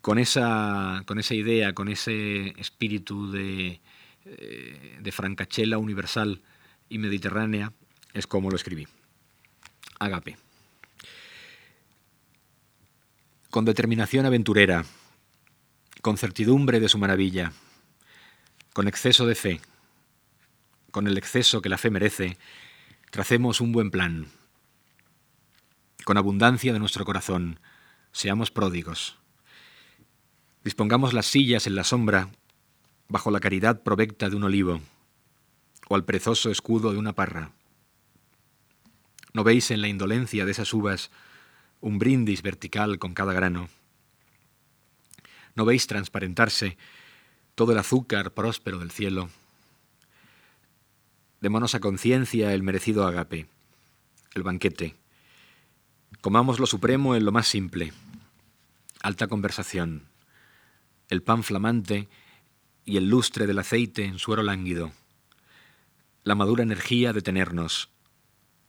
Con 0.00 0.18
esa, 0.18 1.02
con 1.06 1.18
esa 1.18 1.34
idea, 1.34 1.72
con 1.72 1.88
ese 1.88 2.48
espíritu 2.60 3.30
de, 3.30 3.80
eh, 4.26 4.98
de 5.00 5.12
francachela 5.12 5.78
universal 5.78 6.42
y 6.88 6.98
mediterránea, 6.98 7.72
es 8.12 8.26
como 8.26 8.50
lo 8.50 8.56
escribí. 8.56 8.86
Agape. 9.98 10.36
Con 13.50 13.64
determinación 13.64 14.26
aventurera, 14.26 14.84
con 16.02 16.18
certidumbre 16.18 16.80
de 16.80 16.88
su 16.88 16.98
maravilla, 16.98 17.52
con 18.74 18.88
exceso 18.88 19.24
de 19.24 19.36
fe, 19.36 19.60
con 20.90 21.06
el 21.06 21.16
exceso 21.16 21.62
que 21.62 21.68
la 21.68 21.78
fe 21.78 21.90
merece, 21.90 22.36
tracemos 23.12 23.60
un 23.60 23.70
buen 23.70 23.92
plan. 23.92 24.26
Con 26.04 26.18
abundancia 26.18 26.72
de 26.72 26.80
nuestro 26.80 27.04
corazón, 27.04 27.60
seamos 28.10 28.50
pródigos. 28.50 29.16
Dispongamos 30.64 31.12
las 31.12 31.26
sillas 31.26 31.68
en 31.68 31.76
la 31.76 31.84
sombra, 31.84 32.30
bajo 33.06 33.30
la 33.30 33.38
caridad 33.38 33.80
provecta 33.84 34.28
de 34.28 34.34
un 34.34 34.42
olivo, 34.42 34.80
o 35.88 35.94
al 35.94 36.04
prezoso 36.04 36.50
escudo 36.50 36.90
de 36.90 36.98
una 36.98 37.14
parra. 37.14 37.52
¿No 39.32 39.44
veis 39.44 39.70
en 39.70 39.82
la 39.82 39.88
indolencia 39.88 40.44
de 40.44 40.50
esas 40.50 40.74
uvas 40.74 41.12
un 41.80 42.00
brindis 42.00 42.42
vertical 42.42 42.98
con 42.98 43.14
cada 43.14 43.34
grano? 43.34 43.68
¿No 45.54 45.64
veis 45.64 45.86
transparentarse 45.86 46.76
todo 47.54 47.72
el 47.72 47.78
azúcar 47.78 48.32
próspero 48.32 48.78
del 48.78 48.90
cielo. 48.90 49.30
Démonos 51.40 51.74
a 51.74 51.80
conciencia 51.80 52.52
el 52.52 52.62
merecido 52.62 53.06
agape, 53.06 53.46
el 54.34 54.42
banquete. 54.42 54.96
Comamos 56.20 56.58
lo 56.58 56.66
supremo 56.66 57.14
en 57.14 57.24
lo 57.24 57.32
más 57.32 57.46
simple, 57.46 57.92
alta 59.02 59.28
conversación, 59.28 60.04
el 61.08 61.22
pan 61.22 61.44
flamante 61.44 62.08
y 62.84 62.96
el 62.96 63.08
lustre 63.08 63.46
del 63.46 63.58
aceite 63.58 64.04
en 64.04 64.18
suero 64.18 64.42
lánguido, 64.42 64.92
la 66.24 66.34
madura 66.34 66.62
energía 66.62 67.12
de 67.12 67.22
tenernos, 67.22 67.90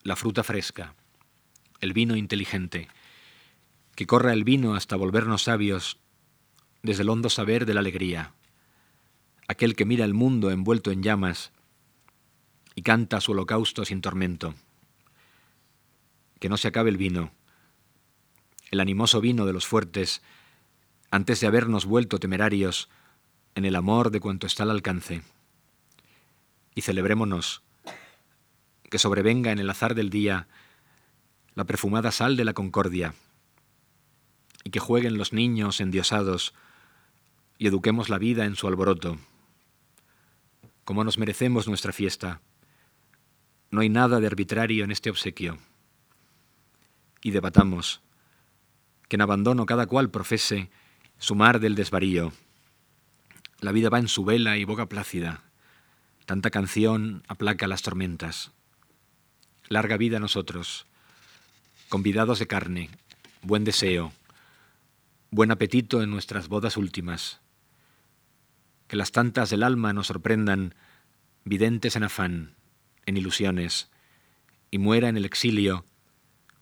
la 0.03 0.15
fruta 0.15 0.43
fresca, 0.43 0.93
el 1.79 1.93
vino 1.93 2.15
inteligente, 2.15 2.89
que 3.95 4.05
corra 4.05 4.33
el 4.33 4.43
vino 4.43 4.75
hasta 4.75 4.95
volvernos 4.95 5.43
sabios 5.43 5.97
desde 6.83 7.03
el 7.03 7.09
hondo 7.09 7.29
saber 7.29 7.65
de 7.65 7.73
la 7.73 7.79
alegría 7.79 8.33
aquel 9.47 9.75
que 9.75 9.85
mira 9.85 10.05
el 10.05 10.13
mundo 10.13 10.49
envuelto 10.51 10.91
en 10.91 11.03
llamas 11.03 11.51
y 12.73 12.81
canta 12.81 13.21
su 13.21 13.31
holocausto 13.31 13.85
sin 13.85 14.01
tormento. 14.01 14.55
Que 16.39 16.49
no 16.49 16.57
se 16.57 16.67
acabe 16.67 16.89
el 16.89 16.97
vino, 16.97 17.31
el 18.71 18.79
animoso 18.79 19.21
vino 19.21 19.45
de 19.45 19.53
los 19.53 19.65
fuertes, 19.65 20.21
antes 21.11 21.39
de 21.39 21.47
habernos 21.47 21.85
vuelto 21.85 22.19
temerarios 22.19 22.89
en 23.53 23.65
el 23.65 23.75
amor 23.75 24.11
de 24.11 24.19
cuanto 24.19 24.47
está 24.47 24.63
al 24.63 24.71
alcance. 24.71 25.21
Y 26.73 26.81
celebrémonos, 26.81 27.61
que 28.89 28.99
sobrevenga 28.99 29.51
en 29.51 29.59
el 29.59 29.69
azar 29.69 29.95
del 29.95 30.09
día 30.09 30.47
la 31.53 31.63
perfumada 31.63 32.11
sal 32.11 32.35
de 32.35 32.43
la 32.43 32.53
concordia, 32.53 33.13
y 34.65 34.71
que 34.71 34.79
jueguen 34.79 35.17
los 35.17 35.31
niños 35.31 35.79
endiosados 35.79 36.53
y 37.57 37.67
eduquemos 37.67 38.09
la 38.09 38.17
vida 38.17 38.45
en 38.45 38.55
su 38.55 38.67
alboroto 38.67 39.17
como 40.85 41.03
nos 41.03 41.17
merecemos 41.17 41.67
nuestra 41.67 41.91
fiesta. 41.91 42.41
No 43.71 43.81
hay 43.81 43.89
nada 43.89 44.19
de 44.19 44.27
arbitrario 44.27 44.85
en 44.85 44.91
este 44.91 45.09
obsequio. 45.09 45.57
Y 47.21 47.31
debatamos, 47.31 48.01
que 49.09 49.15
en 49.17 49.21
abandono 49.21 49.65
cada 49.65 49.87
cual 49.87 50.11
profese 50.11 50.69
su 51.17 51.35
mar 51.35 51.59
del 51.59 51.75
desvarío, 51.75 52.31
La 53.61 53.71
vida 53.71 53.89
va 53.89 53.99
en 53.99 54.09
su 54.09 54.25
vela 54.25 54.57
y 54.57 54.65
boca 54.65 54.87
plácida. 54.87 55.41
Tanta 56.25 56.51
canción 56.51 57.23
aplaca 57.27 57.67
las 57.67 57.81
tormentas. 57.81 58.51
Larga 59.69 59.97
vida 59.97 60.17
a 60.17 60.19
nosotros, 60.19 60.85
convidados 61.89 62.37
de 62.37 62.47
carne, 62.47 62.89
buen 63.41 63.63
deseo, 63.63 64.11
buen 65.31 65.51
apetito 65.51 66.03
en 66.03 66.11
nuestras 66.11 66.47
bodas 66.49 66.77
últimas. 66.77 67.39
Que 68.87 68.95
las 68.95 69.11
tantas 69.11 69.49
del 69.49 69.63
alma 69.63 69.93
nos 69.93 70.07
sorprendan, 70.07 70.75
videntes 71.43 71.95
en 71.95 72.03
afán, 72.03 72.55
en 73.05 73.17
ilusiones, 73.17 73.89
y 74.71 74.77
muera 74.77 75.09
en 75.09 75.17
el 75.17 75.25
exilio 75.25 75.85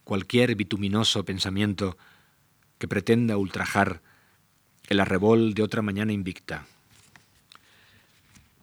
cualquier 0.04 0.56
bituminoso 0.56 1.24
pensamiento 1.24 1.98
que 2.78 2.88
pretenda 2.88 3.38
ultrajar 3.38 4.02
el 4.88 5.00
arrebol 5.00 5.54
de 5.54 5.64
otra 5.64 5.82
mañana 5.82 6.12
invicta. 6.12 6.66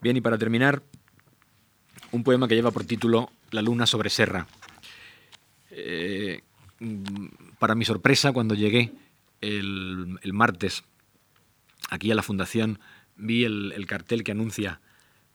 Bien, 0.00 0.16
y 0.16 0.20
para 0.20 0.38
terminar, 0.38 0.82
un 2.12 2.24
poema 2.24 2.48
que 2.48 2.54
lleva 2.54 2.70
por 2.70 2.84
título 2.84 3.30
La 3.50 3.62
luna 3.62 3.86
sobre 3.86 4.10
Serra. 4.10 4.46
Eh, 5.70 6.42
para 7.58 7.74
mi 7.74 7.84
sorpresa, 7.84 8.32
cuando 8.32 8.54
llegué 8.54 8.92
el, 9.40 10.18
martes 10.32 10.84
aquí 11.90 12.10
a 12.10 12.14
la 12.14 12.22
fundación, 12.22 12.78
vi 13.20 13.44
el, 13.44 13.84
cartel 13.86 14.24
que 14.24 14.32
anuncia 14.32 14.80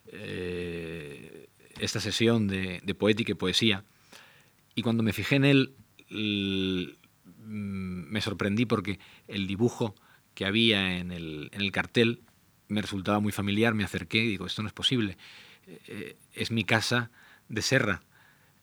eh, 0.08 1.48
esta 1.80 2.00
sesión 2.00 2.48
de, 2.48 2.96
poética 2.98 3.32
y 3.32 3.36
poesía, 3.36 3.84
y 4.76 4.82
cuando 4.82 5.04
me 5.04 5.14
fijé 5.14 5.36
en 5.38 5.46
él, 5.46 5.76
me 7.40 8.22
sorprendí 8.22 8.66
porque 8.66 9.00
el 9.28 9.48
dibujo 9.48 9.96
que 10.34 10.46
había 10.46 10.98
en 10.98 11.12
el, 11.12 11.50
en 11.54 11.62
el 11.62 11.72
cartel 11.72 12.22
me 12.68 12.82
resultaba 12.82 13.20
muy 13.20 13.32
familiar, 13.32 13.74
me 13.74 13.84
acerqué 13.84 14.18
y 14.18 14.28
digo, 14.28 14.46
esto 14.46 14.62
no 14.62 14.68
es 14.68 14.74
posible. 14.74 15.18
Eh, 15.68 16.18
es 16.34 16.52
mi 16.52 16.64
casa 16.64 17.12
de 17.48 17.62
Serra. 17.62 18.02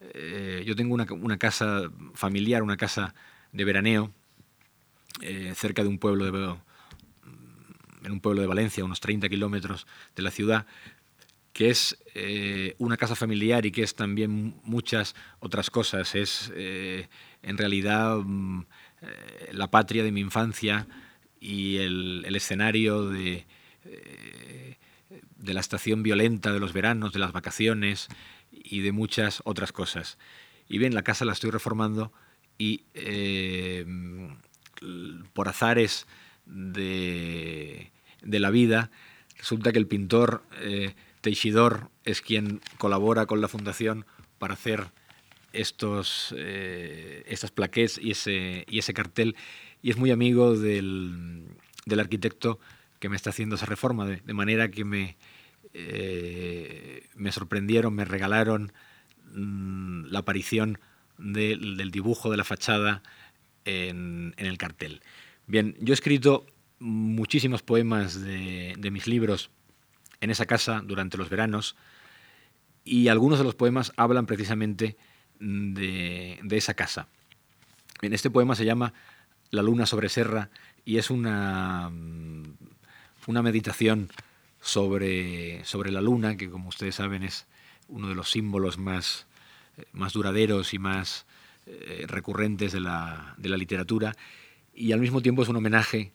Eh, 0.01 0.63
yo 0.67 0.75
tengo 0.75 0.93
una, 0.93 1.37
casa 1.37 1.89
familiar, 2.13 2.61
una 2.61 2.77
casa 2.77 3.15
de 3.51 3.65
veraneo, 3.65 4.11
cerca 5.55 5.83
de 5.83 5.87
un 5.87 5.99
pueblo 5.99 6.25
de, 6.25 6.57
en 8.03 8.11
un 8.11 8.19
pueblo 8.19 8.41
de 8.41 8.47
Valencia, 8.47 8.83
unos 8.83 8.99
30 8.99 9.29
kilómetros 9.29 9.87
de 10.15 10.23
la 10.23 10.31
ciudad, 10.31 10.65
que 11.53 11.69
es 11.69 11.97
una 12.79 12.97
casa 12.97 13.15
familiar 13.15 13.65
y 13.65 13.71
que 13.71 13.83
es 13.83 13.95
también 13.95 14.55
muchas 14.63 15.15
otras 15.39 15.69
cosas. 15.69 16.15
Es 16.15 16.51
en 16.55 17.57
realidad 17.57 18.17
mm, 18.17 18.65
la 19.51 19.69
patria 19.69 20.03
de 20.03 20.11
mi 20.11 20.21
infancia 20.21 20.87
y 21.39 21.77
el 21.77 22.35
escenario 22.35 23.07
de, 23.07 23.45
eh, 23.85 24.77
de 25.37 25.53
la 25.53 25.59
estación 25.59 26.03
violenta 26.03 26.53
de 26.53 26.59
los 26.59 26.73
veranos, 26.73 27.11
de 27.11 27.19
las 27.19 27.33
vacaciones 27.33 28.07
y 28.51 28.79
de 28.79 28.91
muchas 28.91 29.41
otras 29.45 29.71
cosas. 29.71 30.17
Y 30.69 30.77
bien, 30.77 30.95
la 30.95 31.03
casa 31.03 31.25
la 31.25 31.33
estoy 31.33 31.51
reformando 31.51 32.13
y 32.57 32.85
eh, 32.93 33.85
por 35.33 35.49
azares 35.49 36.07
de, 36.53 37.91
la 38.21 38.49
vida, 38.49 38.91
resulta 39.37 39.71
que 39.71 39.79
el 39.79 39.87
pintor 39.87 40.43
eh, 40.61 40.93
Teixidor 41.21 41.89
es 42.05 42.21
quien 42.21 42.61
colabora 42.77 43.25
con 43.25 43.41
la 43.41 43.47
fundación 43.47 44.05
para 44.39 44.53
hacer 44.53 44.91
estos, 45.53 46.33
estas 46.35 47.51
plaquets 47.51 47.99
y 47.99 48.11
ese, 48.11 48.65
y 48.67 48.79
ese 48.79 48.93
cartel 48.93 49.35
y 49.83 49.91
es 49.91 49.97
muy 49.97 50.09
amigo 50.09 50.57
del, 50.57 51.45
del 51.85 51.99
arquitecto 51.99 52.59
que 52.99 53.09
me 53.09 53.17
está 53.17 53.31
haciendo 53.31 53.55
esa 53.55 53.65
reforma, 53.65 54.05
de, 54.05 54.33
manera 54.33 54.71
que 54.71 54.85
me, 54.85 55.17
eh, 55.73 57.05
me 57.15 57.33
sorprendieron, 57.33 57.93
me 57.93 58.05
regalaron 58.05 58.71
mm, 59.33 60.05
la 60.05 60.19
aparición 60.19 60.79
del 61.17 61.91
dibujo 61.91 62.31
de 62.31 62.37
la 62.37 62.45
fachada 62.45 63.03
en, 63.65 64.33
el 64.37 64.57
cartel. 64.57 65.01
Bien, 65.47 65.75
yo 65.79 65.93
he 65.93 65.95
escrito 65.95 66.45
muchísimos 66.79 67.63
poemas 67.63 68.21
de, 68.21 68.75
mis 68.91 69.07
libros 69.07 69.51
en 70.21 70.29
esa 70.29 70.45
casa 70.45 70.81
durante 70.83 71.17
los 71.17 71.29
veranos 71.29 71.75
y 72.83 73.07
algunos 73.07 73.39
de 73.39 73.45
los 73.45 73.55
poemas 73.55 73.93
hablan 73.97 74.25
precisamente 74.25 74.97
de, 75.39 76.39
esa 76.51 76.73
casa. 76.73 77.07
Bien, 78.01 78.13
este 78.13 78.29
poema 78.29 78.55
se 78.55 78.65
llama 78.65 78.93
La 79.49 79.61
luna 79.61 79.85
sobre 79.85 80.09
serra 80.09 80.49
y 80.85 80.97
es 80.97 81.09
una 81.09 81.91
una 83.27 83.41
meditación 83.41 84.09
sobre, 84.61 85.63
sobre 85.65 85.91
la 85.91 86.01
luna, 86.01 86.37
que 86.37 86.49
como 86.49 86.69
ustedes 86.69 86.95
saben 86.95 87.23
es 87.23 87.47
uno 87.87 88.09
de 88.09 88.15
los 88.15 88.31
símbolos 88.31 88.77
más, 88.77 89.27
eh, 89.77 89.85
más 89.91 90.13
duraderos 90.13 90.73
y 90.73 90.79
más 90.79 91.25
eh, 91.65 92.05
recurrentes 92.07 92.71
de 92.71 92.79
la, 92.79 93.35
de 93.37 93.49
la, 93.49 93.57
literatura, 93.57 94.15
y 94.73 94.91
al 94.91 94.99
mismo 94.99 95.21
tiempo 95.21 95.43
es 95.43 95.49
un 95.49 95.55
homenaje 95.55 96.13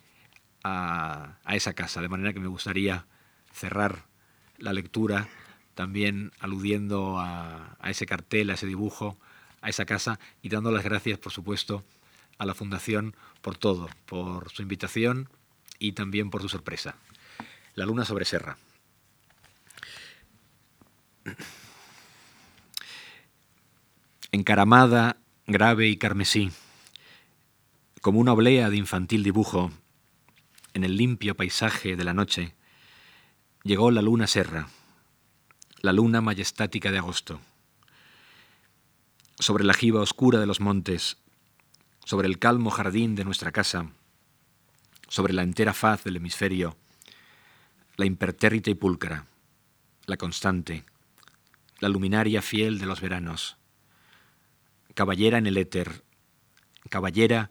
a, 0.65 1.39
a, 1.45 1.57
esa 1.57 1.73
casa, 1.75 2.01
de 2.01 2.09
manera 2.09 2.33
que 2.33 2.41
me 2.41 2.49
gustaría 2.49 3.07
cerrar 3.53 4.07
la 4.59 4.73
lectura 4.73 5.29
también 5.75 6.33
aludiendo 6.41 7.19
a, 7.19 7.77
a 7.79 7.91
ese 7.91 8.07
cartel, 8.07 8.51
a 8.51 8.55
ese 8.55 8.67
dibujo, 8.67 9.17
a 9.61 9.69
esa 9.69 9.85
casa, 9.85 10.19
y 10.43 10.49
dando 10.49 10.73
las 10.73 10.85
gracias, 10.85 11.19
por 11.19 11.33
supuesto, 11.33 11.85
a 12.39 12.47
la 12.47 12.55
Fundación 12.55 13.15
por 13.43 13.57
todo, 13.57 13.89
por 14.07 14.51
su 14.51 14.63
invitación 14.63 15.29
y 15.79 15.93
también 15.93 16.31
por 16.31 16.43
su 16.43 16.49
sorpresa. 16.49 16.97
La 17.75 17.87
luna 17.87 18.05
sobre 18.05 18.25
Serra. 18.25 18.57
Encaramada, 24.33 25.17
grave 25.47 25.89
y 25.89 25.97
carmesí, 25.97 26.51
como 28.01 28.21
una 28.21 28.33
oblea 28.33 28.71
de 28.71 28.77
infantil 28.77 29.23
dibujo, 29.23 29.71
en 30.75 30.85
el 30.85 30.97
limpio 30.97 31.37
paisaje 31.37 31.97
de 31.97 32.05
la 32.05 32.15
noche, 32.15 32.55
llegó 33.65 33.91
la 33.91 34.03
luna 34.03 34.27
serra, 34.27 34.69
la 35.81 35.93
luna 35.93 36.21
majestática 36.21 36.93
de 36.93 36.99
agosto. 36.99 37.41
Sobre 39.39 39.65
la 39.65 39.75
jiba 39.75 40.01
oscura 40.01 40.39
de 40.39 40.47
los 40.47 40.61
montes, 40.61 41.19
sobre 42.05 42.29
el 42.29 42.39
calmo 42.39 42.71
jardín 42.71 43.15
de 43.15 43.25
nuestra 43.25 43.53
casa, 43.53 43.91
sobre 45.09 45.33
la 45.33 45.43
entera 45.43 45.75
faz 45.75 46.05
del 46.05 46.17
hemisferio, 46.17 46.77
la 47.97 48.07
impertérrita 48.07 48.71
y 48.71 48.75
pulcra, 48.75 49.27
la 50.07 50.17
constante, 50.17 50.85
la 51.81 51.89
luminaria 51.89 52.43
fiel 52.43 52.79
de 52.79 52.87
los 52.87 53.01
veranos, 53.01 53.57
caballera 54.95 55.39
en 55.39 55.47
el 55.47 55.57
éter, 55.57 56.03
caballera 56.91 57.51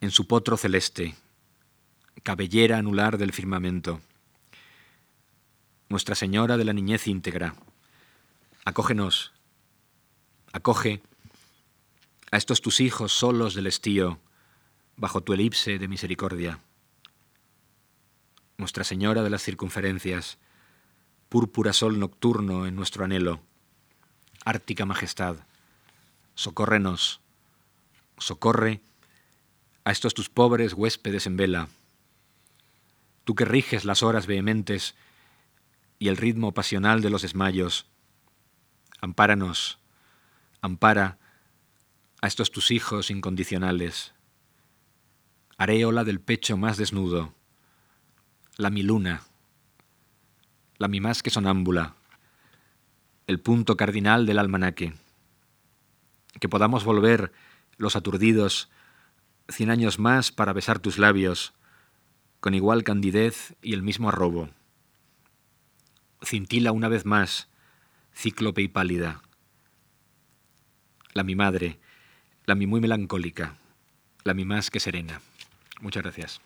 en 0.00 0.10
su 0.10 0.26
potro 0.26 0.56
celeste, 0.56 1.14
cabellera 2.22 2.78
anular 2.78 3.18
del 3.18 3.32
firmamento, 3.32 4.00
Nuestra 5.90 6.14
Señora 6.14 6.56
de 6.56 6.64
la 6.64 6.72
Niñez 6.72 7.08
íntegra, 7.08 7.56
acógenos, 8.64 9.32
acoge 10.52 11.02
a 12.30 12.36
estos 12.36 12.60
tus 12.60 12.80
hijos 12.80 13.12
solos 13.12 13.54
del 13.54 13.66
estío, 13.66 14.20
bajo 14.96 15.20
tu 15.20 15.32
elipse 15.32 15.78
de 15.78 15.88
misericordia. 15.88 16.60
Nuestra 18.56 18.84
Señora 18.84 19.22
de 19.22 19.30
las 19.30 19.42
Circunferencias, 19.42 20.38
púrpura 21.28 21.72
sol 21.72 21.98
nocturno 21.98 22.66
en 22.66 22.76
nuestro 22.76 23.04
anhelo, 23.04 23.40
ártica 24.44 24.86
majestad, 24.86 25.36
socórrenos, 26.36 27.20
socorre 28.18 28.80
a 29.84 29.92
estos 29.92 30.14
tus 30.14 30.28
pobres 30.28 30.74
huéspedes 30.74 31.26
en 31.26 31.36
vela, 31.36 31.68
tú 33.24 33.34
que 33.34 33.44
riges 33.44 33.84
las 33.84 34.02
horas 34.02 34.26
vehementes 34.26 34.94
y 35.98 36.08
el 36.08 36.16
ritmo 36.16 36.52
pasional 36.52 37.02
de 37.02 37.10
los 37.10 37.22
desmayos, 37.22 37.86
ampáranos, 39.00 39.78
ampara 40.60 41.18
a 42.20 42.26
estos 42.26 42.50
tus 42.50 42.70
hijos 42.70 43.10
incondicionales, 43.10 44.12
areola 45.56 46.04
del 46.04 46.20
pecho 46.20 46.56
más 46.56 46.76
desnudo, 46.76 47.34
la 48.56 48.70
mi 48.70 48.82
luna, 48.82 49.22
la 50.78 50.88
mi 50.88 51.00
más 51.00 51.22
que 51.22 51.30
sonámbula, 51.30 51.94
el 53.26 53.40
punto 53.40 53.76
cardinal 53.76 54.26
del 54.26 54.38
almanaque. 54.38 54.94
Que 56.40 56.48
podamos 56.48 56.84
volver 56.84 57.32
los 57.76 57.96
aturdidos 57.96 58.70
cien 59.50 59.70
años 59.70 59.98
más 59.98 60.32
para 60.32 60.52
besar 60.52 60.78
tus 60.78 60.98
labios 60.98 61.54
con 62.40 62.54
igual 62.54 62.84
candidez 62.84 63.54
y 63.62 63.74
el 63.74 63.82
mismo 63.82 64.08
arrobo. 64.08 64.48
Cintila 66.24 66.72
una 66.72 66.88
vez 66.88 67.04
más, 67.04 67.48
cíclope 68.14 68.62
y 68.62 68.68
pálida. 68.68 69.22
La 71.12 71.22
mi 71.22 71.34
madre, 71.34 71.78
la 72.46 72.54
mi 72.54 72.66
muy 72.66 72.80
melancólica, 72.80 73.56
la 74.24 74.34
mi 74.34 74.44
más 74.44 74.70
que 74.70 74.80
serena. 74.80 75.20
Muchas 75.80 76.02
gracias. 76.02 76.40